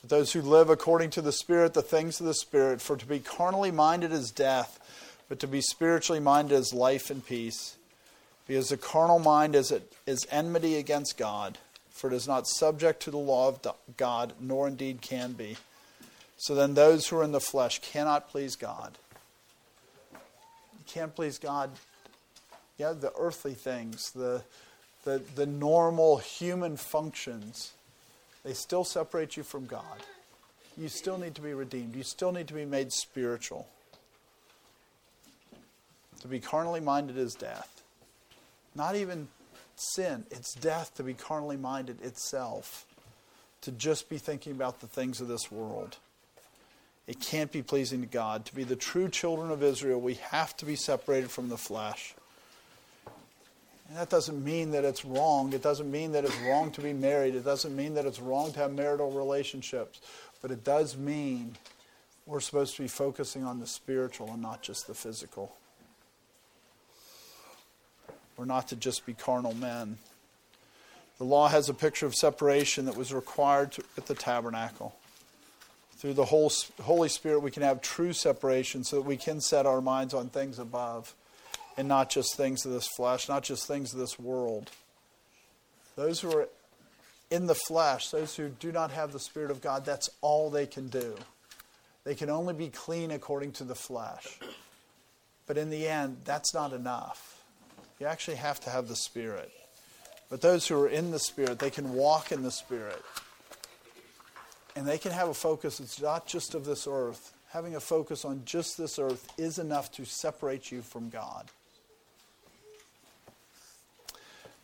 But 0.00 0.10
those 0.10 0.32
who 0.32 0.40
live 0.40 0.70
according 0.70 1.10
to 1.10 1.22
the 1.22 1.32
Spirit, 1.32 1.74
the 1.74 1.82
things 1.82 2.18
of 2.18 2.26
the 2.26 2.34
Spirit. 2.34 2.80
For 2.80 2.96
to 2.96 3.06
be 3.06 3.18
carnally 3.18 3.70
minded 3.70 4.10
is 4.10 4.30
death, 4.30 4.80
but 5.28 5.38
to 5.40 5.46
be 5.46 5.60
spiritually 5.60 6.20
minded 6.20 6.54
is 6.54 6.72
life 6.72 7.10
and 7.10 7.24
peace. 7.24 7.76
Because 8.46 8.70
the 8.70 8.78
carnal 8.78 9.18
mind 9.18 9.54
is, 9.54 9.72
is 10.06 10.26
enmity 10.30 10.76
against 10.76 11.18
God, 11.18 11.58
for 11.90 12.10
it 12.10 12.16
is 12.16 12.26
not 12.26 12.48
subject 12.48 13.02
to 13.02 13.10
the 13.10 13.18
law 13.18 13.48
of 13.48 13.74
God, 13.96 14.32
nor 14.40 14.66
indeed 14.66 15.02
can 15.02 15.32
be. 15.32 15.56
So 16.38 16.54
then 16.54 16.74
those 16.74 17.06
who 17.06 17.18
are 17.18 17.24
in 17.24 17.32
the 17.32 17.40
flesh 17.40 17.80
cannot 17.80 18.30
please 18.30 18.56
God. 18.56 18.98
You 20.12 20.84
can't 20.86 21.14
please 21.14 21.38
God 21.38 21.70
yeah, 22.82 22.92
the 22.92 23.12
earthly 23.16 23.54
things, 23.54 24.10
the, 24.10 24.42
the, 25.04 25.22
the 25.36 25.46
normal 25.46 26.16
human 26.16 26.76
functions. 26.76 27.74
they 28.44 28.54
still 28.54 28.82
separate 28.82 29.36
you 29.36 29.44
from 29.44 29.66
God. 29.66 30.02
You 30.76 30.88
still 30.88 31.16
need 31.16 31.36
to 31.36 31.40
be 31.40 31.54
redeemed. 31.54 31.94
You 31.94 32.02
still 32.02 32.32
need 32.32 32.48
to 32.48 32.54
be 32.54 32.64
made 32.64 32.92
spiritual. 32.92 33.68
To 36.22 36.28
be 36.28 36.40
carnally 36.40 36.80
minded 36.80 37.16
is 37.16 37.34
death. 37.34 37.82
Not 38.74 38.96
even 38.96 39.28
sin, 39.76 40.24
it's 40.32 40.54
death 40.54 40.92
to 40.96 41.04
be 41.04 41.14
carnally 41.14 41.56
minded 41.56 42.02
itself. 42.02 42.84
To 43.60 43.70
just 43.70 44.08
be 44.08 44.18
thinking 44.18 44.52
about 44.52 44.80
the 44.80 44.88
things 44.88 45.20
of 45.20 45.28
this 45.28 45.52
world. 45.52 45.98
It 47.06 47.20
can't 47.20 47.52
be 47.52 47.62
pleasing 47.62 48.00
to 48.00 48.08
God. 48.08 48.44
To 48.46 48.54
be 48.56 48.64
the 48.64 48.74
true 48.74 49.08
children 49.08 49.52
of 49.52 49.62
Israel, 49.62 50.00
we 50.00 50.14
have 50.14 50.56
to 50.56 50.66
be 50.66 50.74
separated 50.74 51.30
from 51.30 51.48
the 51.48 51.56
flesh. 51.56 52.14
And 53.92 54.00
that 54.00 54.08
doesn't 54.08 54.42
mean 54.42 54.70
that 54.70 54.86
it's 54.86 55.04
wrong. 55.04 55.52
It 55.52 55.62
doesn't 55.62 55.90
mean 55.90 56.12
that 56.12 56.24
it's 56.24 56.38
wrong 56.38 56.70
to 56.70 56.80
be 56.80 56.94
married. 56.94 57.34
It 57.34 57.44
doesn't 57.44 57.76
mean 57.76 57.92
that 57.92 58.06
it's 58.06 58.20
wrong 58.20 58.50
to 58.52 58.58
have 58.60 58.72
marital 58.72 59.10
relationships. 59.10 60.00
But 60.40 60.50
it 60.50 60.64
does 60.64 60.96
mean 60.96 61.58
we're 62.24 62.40
supposed 62.40 62.74
to 62.76 62.82
be 62.82 62.88
focusing 62.88 63.44
on 63.44 63.60
the 63.60 63.66
spiritual 63.66 64.30
and 64.30 64.40
not 64.40 64.62
just 64.62 64.86
the 64.86 64.94
physical. 64.94 65.54
We're 68.38 68.46
not 68.46 68.66
to 68.68 68.76
just 68.76 69.04
be 69.04 69.12
carnal 69.12 69.52
men. 69.52 69.98
The 71.18 71.24
law 71.24 71.48
has 71.48 71.68
a 71.68 71.74
picture 71.74 72.06
of 72.06 72.14
separation 72.14 72.86
that 72.86 72.96
was 72.96 73.12
required 73.12 73.72
to, 73.72 73.84
at 73.98 74.06
the 74.06 74.14
tabernacle. 74.14 74.96
Through 75.98 76.14
the 76.14 76.24
whole, 76.24 76.50
Holy 76.80 77.10
Spirit, 77.10 77.40
we 77.40 77.50
can 77.50 77.62
have 77.62 77.82
true 77.82 78.14
separation 78.14 78.84
so 78.84 78.96
that 78.96 79.02
we 79.02 79.18
can 79.18 79.42
set 79.42 79.66
our 79.66 79.82
minds 79.82 80.14
on 80.14 80.30
things 80.30 80.58
above 80.58 81.14
and 81.76 81.88
not 81.88 82.10
just 82.10 82.36
things 82.36 82.64
of 82.64 82.72
this 82.72 82.88
flesh, 82.96 83.28
not 83.28 83.42
just 83.42 83.66
things 83.66 83.92
of 83.92 83.98
this 83.98 84.18
world. 84.18 84.70
Those 85.96 86.20
who 86.20 86.36
are 86.36 86.48
in 87.30 87.46
the 87.46 87.54
flesh, 87.54 88.10
those 88.10 88.36
who 88.36 88.48
do 88.48 88.72
not 88.72 88.90
have 88.90 89.12
the 89.12 89.18
Spirit 89.18 89.50
of 89.50 89.60
God, 89.60 89.84
that's 89.84 90.10
all 90.20 90.50
they 90.50 90.66
can 90.66 90.88
do. 90.88 91.14
They 92.04 92.14
can 92.14 92.30
only 92.30 92.54
be 92.54 92.68
clean 92.68 93.10
according 93.10 93.52
to 93.52 93.64
the 93.64 93.74
flesh. 93.74 94.38
But 95.46 95.56
in 95.56 95.70
the 95.70 95.88
end, 95.88 96.18
that's 96.24 96.54
not 96.54 96.72
enough. 96.72 97.42
You 97.98 98.06
actually 98.06 98.36
have 98.36 98.60
to 98.60 98.70
have 98.70 98.88
the 98.88 98.96
Spirit. 98.96 99.50
But 100.28 100.40
those 100.40 100.66
who 100.66 100.80
are 100.80 100.88
in 100.88 101.10
the 101.10 101.18
Spirit, 101.18 101.58
they 101.58 101.70
can 101.70 101.94
walk 101.94 102.32
in 102.32 102.42
the 102.42 102.50
Spirit. 102.50 103.02
And 104.74 104.86
they 104.86 104.98
can 104.98 105.12
have 105.12 105.28
a 105.28 105.34
focus 105.34 105.78
that's 105.78 106.00
not 106.00 106.26
just 106.26 106.54
of 106.54 106.64
this 106.64 106.86
earth. 106.86 107.32
Having 107.50 107.76
a 107.76 107.80
focus 107.80 108.24
on 108.24 108.42
just 108.44 108.78
this 108.78 108.98
earth 108.98 109.30
is 109.36 109.58
enough 109.58 109.92
to 109.92 110.04
separate 110.04 110.72
you 110.72 110.80
from 110.80 111.10
God. 111.10 111.48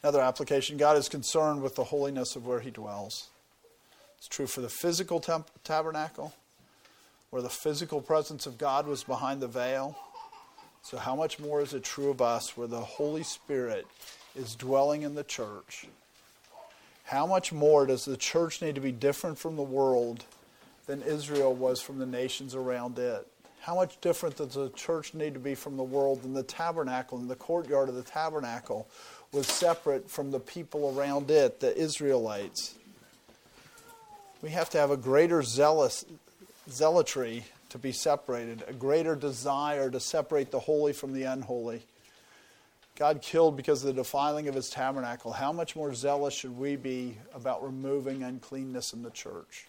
Another 0.03 0.21
application 0.21 0.77
God 0.77 0.97
is 0.97 1.09
concerned 1.09 1.63
with 1.63 1.75
the 1.75 1.85
holiness 1.85 2.37
of 2.37 2.47
where 2.47 2.61
he 2.61 2.71
dwells. 2.71 3.29
It's 4.19 4.29
true 4.29 4.47
for 4.47 4.61
the 4.61 4.69
physical 4.69 5.21
temp- 5.21 5.51
tabernacle, 5.65 6.35
where 7.31 7.43
the 7.43 7.49
physical 7.49 8.01
presence 8.01 8.47
of 8.47 8.59
God 8.59 8.87
was 8.87 9.05
behind 9.05 9.41
the 9.41 9.49
veil. 9.49 9.97
So, 10.83 10.99
how 10.99 11.17
much 11.17 11.39
more 11.39 11.61
is 11.61 11.75
it 11.75 11.83
true 11.83 12.11
of 12.11 12.23
us, 12.23 12.57
where 12.57 12.69
the 12.69 12.81
Holy 12.81 13.23
Spirit 13.23 13.87
is 14.37 14.55
dwelling 14.55 15.03
in 15.03 15.15
the 15.15 15.25
church? 15.25 15.87
How 17.05 17.27
much 17.27 17.53
more 17.53 17.87
does 17.87 18.05
the 18.05 18.17
church 18.17 18.63
need 18.63 18.75
to 18.75 18.81
be 18.81 18.93
different 18.93 19.39
from 19.39 19.57
the 19.57 19.63
world 19.63 20.25
than 20.87 21.03
Israel 21.03 21.55
was 21.55 21.81
from 21.81 21.99
the 21.99 22.07
nations 22.07 22.55
around 22.55 22.99
it? 22.99 23.27
How 23.61 23.75
much 23.75 24.01
different 24.01 24.37
does 24.37 24.55
the 24.55 24.71
church 24.71 25.15
need 25.15 25.35
to 25.35 25.41
be 25.41 25.55
from 25.55 25.77
the 25.77 25.83
world 25.83 26.23
than 26.23 26.33
the 26.33 26.43
tabernacle 26.43 27.19
and 27.19 27.29
the 27.29 27.37
courtyard 27.37 27.89
of 27.89 27.97
the 27.97 28.03
tabernacle 28.03 28.89
was 29.33 29.47
separate 29.47 30.11
from 30.11 30.31
the 30.31 30.41
people 30.41 30.97
around 30.97 31.31
it, 31.31 31.61
the 31.61 31.77
Israelites. 31.77 32.75
We 34.41 34.51
have 34.51 34.71
to 34.71 34.79
have 34.79 34.91
a 34.91 34.97
greater 34.97 35.43
zealous, 35.43 36.05
zealotry 36.71 37.45
to 37.71 37.79
be 37.79 37.93
separated, 37.93 38.65
a 38.67 38.73
greater 38.73 39.15
desire 39.15 39.91
to 39.91 40.01
separate 40.01 40.51
the 40.51 40.61
holy 40.61 40.93
from 40.93 41.13
the 41.13 41.25
unholy. 41.25 41.83
God 42.97 43.21
killed 43.21 43.57
because 43.57 43.85
of 43.85 43.95
the 43.95 44.03
defiling 44.03 44.49
of 44.49 44.55
his 44.55 44.71
tabernacle. 44.71 45.33
How 45.33 45.53
much 45.53 45.77
more 45.77 45.95
zealous 45.95 46.35
should 46.35 46.57
we 46.57 46.77
be 46.77 47.17
about 47.35 47.63
removing 47.63 48.23
uncleanness 48.23 48.93
in 48.93 49.03
the 49.03 49.11
church? 49.11 49.67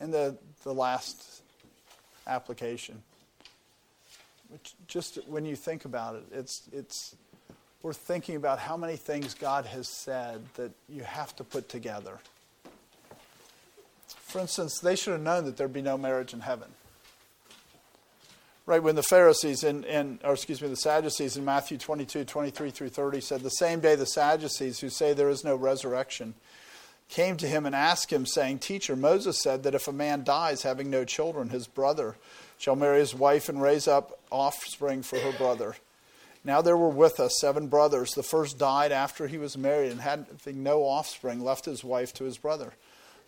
And 0.00 0.12
the, 0.12 0.36
the 0.64 0.74
last 0.74 1.42
application 2.26 3.02
just 4.86 5.18
when 5.26 5.44
you 5.44 5.56
think 5.56 5.84
about 5.84 6.16
it, 6.16 6.24
it's, 6.32 6.62
it's, 6.72 7.16
we're 7.82 7.92
thinking 7.92 8.36
about 8.36 8.58
how 8.58 8.76
many 8.76 8.96
things 8.96 9.34
God 9.34 9.66
has 9.66 9.88
said 9.88 10.40
that 10.54 10.70
you 10.88 11.02
have 11.02 11.34
to 11.36 11.44
put 11.44 11.68
together. 11.68 12.18
For 14.06 14.38
instance, 14.40 14.80
they 14.80 14.96
should 14.96 15.12
have 15.12 15.22
known 15.22 15.44
that 15.44 15.56
there'd 15.56 15.72
be 15.72 15.82
no 15.82 15.96
marriage 15.96 16.32
in 16.32 16.40
heaven. 16.40 16.70
Right, 18.66 18.82
when 18.82 18.94
the 18.94 19.02
Pharisees 19.02 19.62
and, 19.62 19.84
and 19.84 20.18
or 20.24 20.32
excuse 20.32 20.62
me, 20.62 20.68
the 20.68 20.76
Sadducees 20.76 21.36
in 21.36 21.44
Matthew 21.44 21.76
22, 21.76 22.24
23 22.24 22.70
through 22.70 22.88
30 22.88 23.20
said, 23.20 23.40
The 23.42 23.50
same 23.50 23.80
day 23.80 23.94
the 23.94 24.06
Sadducees, 24.06 24.80
who 24.80 24.88
say 24.88 25.12
there 25.12 25.28
is 25.28 25.44
no 25.44 25.54
resurrection, 25.54 26.32
came 27.10 27.36
to 27.36 27.46
him 27.46 27.66
and 27.66 27.74
asked 27.74 28.10
him, 28.10 28.24
saying, 28.24 28.60
Teacher, 28.60 28.96
Moses 28.96 29.42
said 29.42 29.64
that 29.64 29.74
if 29.74 29.86
a 29.86 29.92
man 29.92 30.24
dies 30.24 30.62
having 30.62 30.88
no 30.88 31.04
children, 31.04 31.50
his 31.50 31.66
brother 31.66 32.16
shall 32.56 32.74
marry 32.74 33.00
his 33.00 33.14
wife 33.14 33.50
and 33.50 33.60
raise 33.60 33.86
up 33.86 34.18
offspring 34.34 35.02
for 35.02 35.18
her 35.18 35.32
brother. 35.32 35.76
Now 36.44 36.60
there 36.60 36.76
were 36.76 36.90
with 36.90 37.20
us 37.20 37.38
seven 37.40 37.68
brothers. 37.68 38.12
The 38.12 38.22
first 38.22 38.58
died 38.58 38.92
after 38.92 39.26
he 39.26 39.38
was 39.38 39.56
married 39.56 39.92
and 39.92 40.00
having 40.00 40.62
no 40.62 40.82
offspring, 40.82 41.42
left 41.42 41.64
his 41.64 41.82
wife 41.82 42.12
to 42.14 42.24
his 42.24 42.36
brother. 42.36 42.74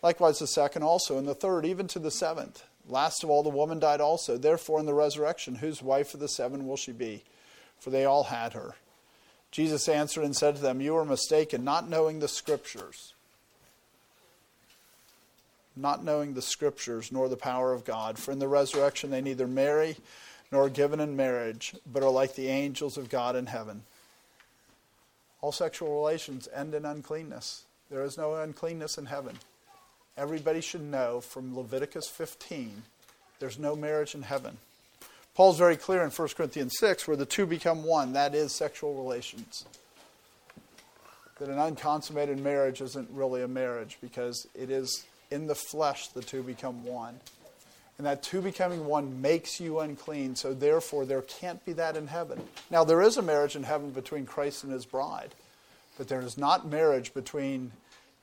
Likewise 0.02 0.38
the 0.38 0.46
second 0.46 0.82
also, 0.82 1.16
and 1.16 1.26
the 1.26 1.34
third, 1.34 1.64
even 1.64 1.86
to 1.88 1.98
the 1.98 2.10
seventh. 2.10 2.62
Last 2.88 3.24
of 3.24 3.30
all, 3.30 3.42
the 3.42 3.48
woman 3.48 3.78
died 3.78 4.00
also. 4.00 4.36
Therefore, 4.36 4.78
in 4.78 4.86
the 4.86 4.94
resurrection, 4.94 5.56
whose 5.56 5.82
wife 5.82 6.12
of 6.12 6.20
the 6.20 6.28
seven 6.28 6.66
will 6.66 6.76
she 6.76 6.92
be? 6.92 7.24
For 7.78 7.90
they 7.90 8.04
all 8.04 8.24
had 8.24 8.52
her. 8.52 8.74
Jesus 9.50 9.88
answered 9.88 10.24
and 10.24 10.36
said 10.36 10.56
to 10.56 10.62
them, 10.62 10.80
You 10.80 10.96
are 10.96 11.04
mistaken, 11.04 11.64
not 11.64 11.88
knowing 11.88 12.18
the 12.18 12.28
Scriptures 12.28 13.14
not 15.76 16.02
knowing 16.02 16.32
the 16.32 16.42
scriptures 16.42 17.12
nor 17.12 17.28
the 17.28 17.36
power 17.36 17.72
of 17.72 17.84
God. 17.84 18.18
For 18.18 18.32
in 18.32 18.38
the 18.38 18.48
resurrection 18.48 19.10
they 19.10 19.20
neither 19.20 19.46
marry 19.46 19.96
nor 20.50 20.68
given 20.68 21.00
in 21.00 21.16
marriage, 21.16 21.74
but 21.90 22.02
are 22.02 22.10
like 22.10 22.34
the 22.34 22.48
angels 22.48 22.96
of 22.96 23.08
God 23.08 23.36
in 23.36 23.46
heaven. 23.46 23.82
All 25.40 25.52
sexual 25.52 25.94
relations 25.94 26.48
end 26.54 26.74
in 26.74 26.84
uncleanness. 26.84 27.64
There 27.90 28.02
is 28.02 28.18
no 28.18 28.34
uncleanness 28.34 28.98
in 28.98 29.06
heaven. 29.06 29.38
Everybody 30.16 30.60
should 30.60 30.82
know 30.82 31.20
from 31.20 31.56
Leviticus 31.56 32.08
15 32.08 32.82
there's 33.38 33.58
no 33.58 33.76
marriage 33.76 34.14
in 34.14 34.22
heaven. 34.22 34.56
Paul's 35.34 35.58
very 35.58 35.76
clear 35.76 36.02
in 36.02 36.10
1 36.10 36.28
Corinthians 36.28 36.74
6 36.78 37.06
where 37.06 37.16
the 37.16 37.26
two 37.26 37.44
become 37.44 37.84
one, 37.84 38.14
that 38.14 38.34
is 38.34 38.52
sexual 38.52 38.94
relations. 38.94 39.66
That 41.38 41.50
an 41.50 41.58
unconsummated 41.58 42.38
marriage 42.38 42.80
isn't 42.80 43.10
really 43.12 43.42
a 43.42 43.48
marriage 43.48 43.98
because 44.00 44.46
it 44.54 44.70
is 44.70 45.04
in 45.30 45.46
the 45.46 45.54
flesh 45.54 46.08
the 46.08 46.22
two 46.22 46.42
become 46.42 46.84
one. 46.84 47.20
And 47.98 48.06
that 48.06 48.22
two 48.22 48.42
becoming 48.42 48.84
one 48.84 49.22
makes 49.22 49.58
you 49.58 49.78
unclean, 49.80 50.36
so 50.36 50.52
therefore 50.52 51.06
there 51.06 51.22
can't 51.22 51.64
be 51.64 51.72
that 51.74 51.96
in 51.96 52.06
heaven. 52.06 52.42
Now, 52.70 52.84
there 52.84 53.00
is 53.00 53.16
a 53.16 53.22
marriage 53.22 53.56
in 53.56 53.62
heaven 53.62 53.90
between 53.90 54.26
Christ 54.26 54.64
and 54.64 54.72
his 54.72 54.84
bride, 54.84 55.34
but 55.96 56.08
there 56.08 56.20
is 56.20 56.36
not 56.36 56.68
marriage 56.68 57.14
between 57.14 57.72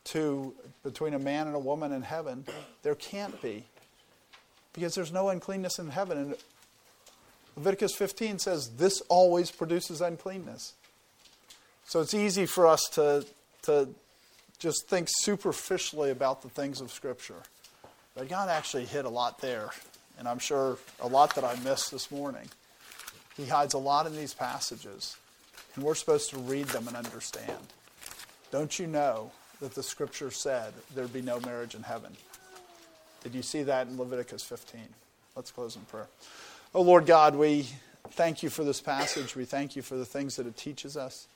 two, 0.03 0.53
between 0.83 1.13
a 1.15 1.19
man 1.19 1.47
and 1.47 1.55
a 1.55 1.59
woman 1.59 1.91
in 1.91 2.03
heaven. 2.03 2.45
There 2.83 2.95
can't 2.95 3.41
be. 3.41 3.65
Because 4.73 4.95
there's 4.95 5.11
no 5.11 5.29
uncleanness 5.29 5.79
in 5.79 5.89
heaven. 5.89 6.17
And 6.17 6.35
Leviticus 7.55 7.95
15 7.95 8.39
says 8.39 8.69
this 8.77 9.01
always 9.01 9.51
produces 9.51 10.01
uncleanness. 10.01 10.73
So 11.85 12.01
it's 12.01 12.13
easy 12.13 12.45
for 12.45 12.67
us 12.67 12.81
to, 12.93 13.25
to 13.63 13.89
just 14.59 14.87
think 14.87 15.07
superficially 15.09 16.09
about 16.09 16.41
the 16.41 16.49
things 16.49 16.81
of 16.81 16.91
Scripture. 16.91 17.43
But 18.15 18.29
God 18.29 18.49
actually 18.49 18.85
hit 18.85 19.05
a 19.05 19.09
lot 19.09 19.39
there, 19.39 19.69
and 20.19 20.27
I'm 20.27 20.39
sure 20.39 20.77
a 20.99 21.07
lot 21.07 21.35
that 21.35 21.43
I 21.43 21.55
missed 21.63 21.91
this 21.91 22.11
morning. 22.11 22.47
He 23.35 23.47
hides 23.47 23.73
a 23.73 23.79
lot 23.79 24.05
in 24.05 24.15
these 24.15 24.33
passages, 24.33 25.17
and 25.75 25.83
we're 25.83 25.95
supposed 25.95 26.29
to 26.29 26.37
read 26.37 26.67
them 26.67 26.87
and 26.87 26.95
understand. 26.95 27.73
Don't 28.51 28.77
you 28.77 28.85
know 28.85 29.31
that 29.59 29.73
the 29.73 29.81
Scripture 29.81 30.29
said 30.29 30.73
there'd 30.93 31.13
be 31.13 31.21
no 31.21 31.39
marriage 31.39 31.73
in 31.73 31.81
heaven? 31.81 32.15
Did 33.23 33.33
you 33.33 33.41
see 33.41 33.63
that 33.63 33.87
in 33.87 33.97
Leviticus 33.97 34.43
15? 34.43 34.81
Let's 35.35 35.49
close 35.49 35.75
in 35.75 35.81
prayer. 35.83 36.07
Oh, 36.75 36.81
Lord 36.81 37.05
God, 37.05 37.35
we 37.35 37.67
thank 38.11 38.43
you 38.43 38.49
for 38.49 38.63
this 38.63 38.81
passage. 38.81 39.35
We 39.35 39.45
thank 39.45 39.75
you 39.75 39.81
for 39.81 39.95
the 39.95 40.05
things 40.05 40.35
that 40.35 40.45
it 40.45 40.57
teaches 40.57 40.95
us. 40.95 41.27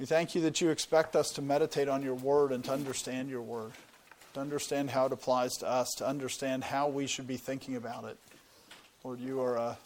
We 0.00 0.06
thank 0.06 0.34
you 0.34 0.40
that 0.40 0.60
you 0.60 0.70
expect 0.70 1.14
us 1.14 1.30
to 1.32 1.42
meditate 1.42 1.88
on 1.88 2.02
your 2.02 2.14
word 2.14 2.52
and 2.52 2.64
to 2.64 2.72
understand 2.72 3.28
your 3.28 3.42
word, 3.42 3.72
to 4.34 4.40
understand 4.40 4.90
how 4.90 5.06
it 5.06 5.12
applies 5.12 5.52
to 5.58 5.68
us, 5.68 5.88
to 5.98 6.06
understand 6.06 6.64
how 6.64 6.88
we 6.88 7.06
should 7.06 7.26
be 7.26 7.36
thinking 7.36 7.76
about 7.76 8.04
it. 8.04 8.16
Lord, 9.04 9.20
you 9.20 9.40
are 9.40 9.56
a 9.56 9.78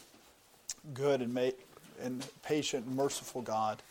good 0.93 1.21
and, 1.21 1.33
ma- 1.33 1.49
and 2.01 2.25
patient 2.43 2.85
and 2.85 2.95
merciful 2.95 3.41
God. 3.41 3.81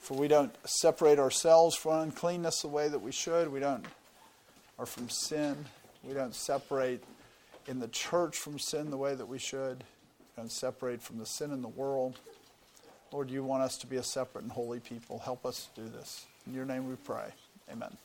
For 0.00 0.16
we 0.16 0.28
don't 0.28 0.54
separate 0.66 1.18
ourselves 1.18 1.76
from 1.76 2.00
uncleanness 2.00 2.62
the 2.62 2.68
way 2.68 2.88
that 2.88 3.00
we 3.00 3.12
should. 3.12 3.52
We 3.52 3.60
don't, 3.60 3.84
or 4.78 4.86
from 4.86 5.08
sin. 5.08 5.56
We 6.02 6.14
don't 6.14 6.34
separate 6.34 7.04
in 7.66 7.80
the 7.80 7.88
church 7.88 8.36
from 8.36 8.58
sin 8.58 8.90
the 8.90 8.96
way 8.96 9.14
that 9.14 9.26
we 9.26 9.38
should. 9.38 9.78
We 9.78 10.42
don't 10.42 10.52
separate 10.52 11.02
from 11.02 11.18
the 11.18 11.26
sin 11.26 11.52
in 11.52 11.62
the 11.62 11.68
world. 11.68 12.18
Lord, 13.12 13.30
you 13.30 13.44
want 13.44 13.62
us 13.62 13.76
to 13.78 13.86
be 13.86 13.96
a 13.96 14.02
separate 14.02 14.42
and 14.42 14.52
holy 14.52 14.80
people. 14.80 15.18
Help 15.18 15.44
us 15.44 15.68
do 15.74 15.86
this. 15.88 16.26
In 16.46 16.54
your 16.54 16.64
name 16.64 16.88
we 16.88 16.96
pray. 16.96 17.26
Amen. 17.70 17.96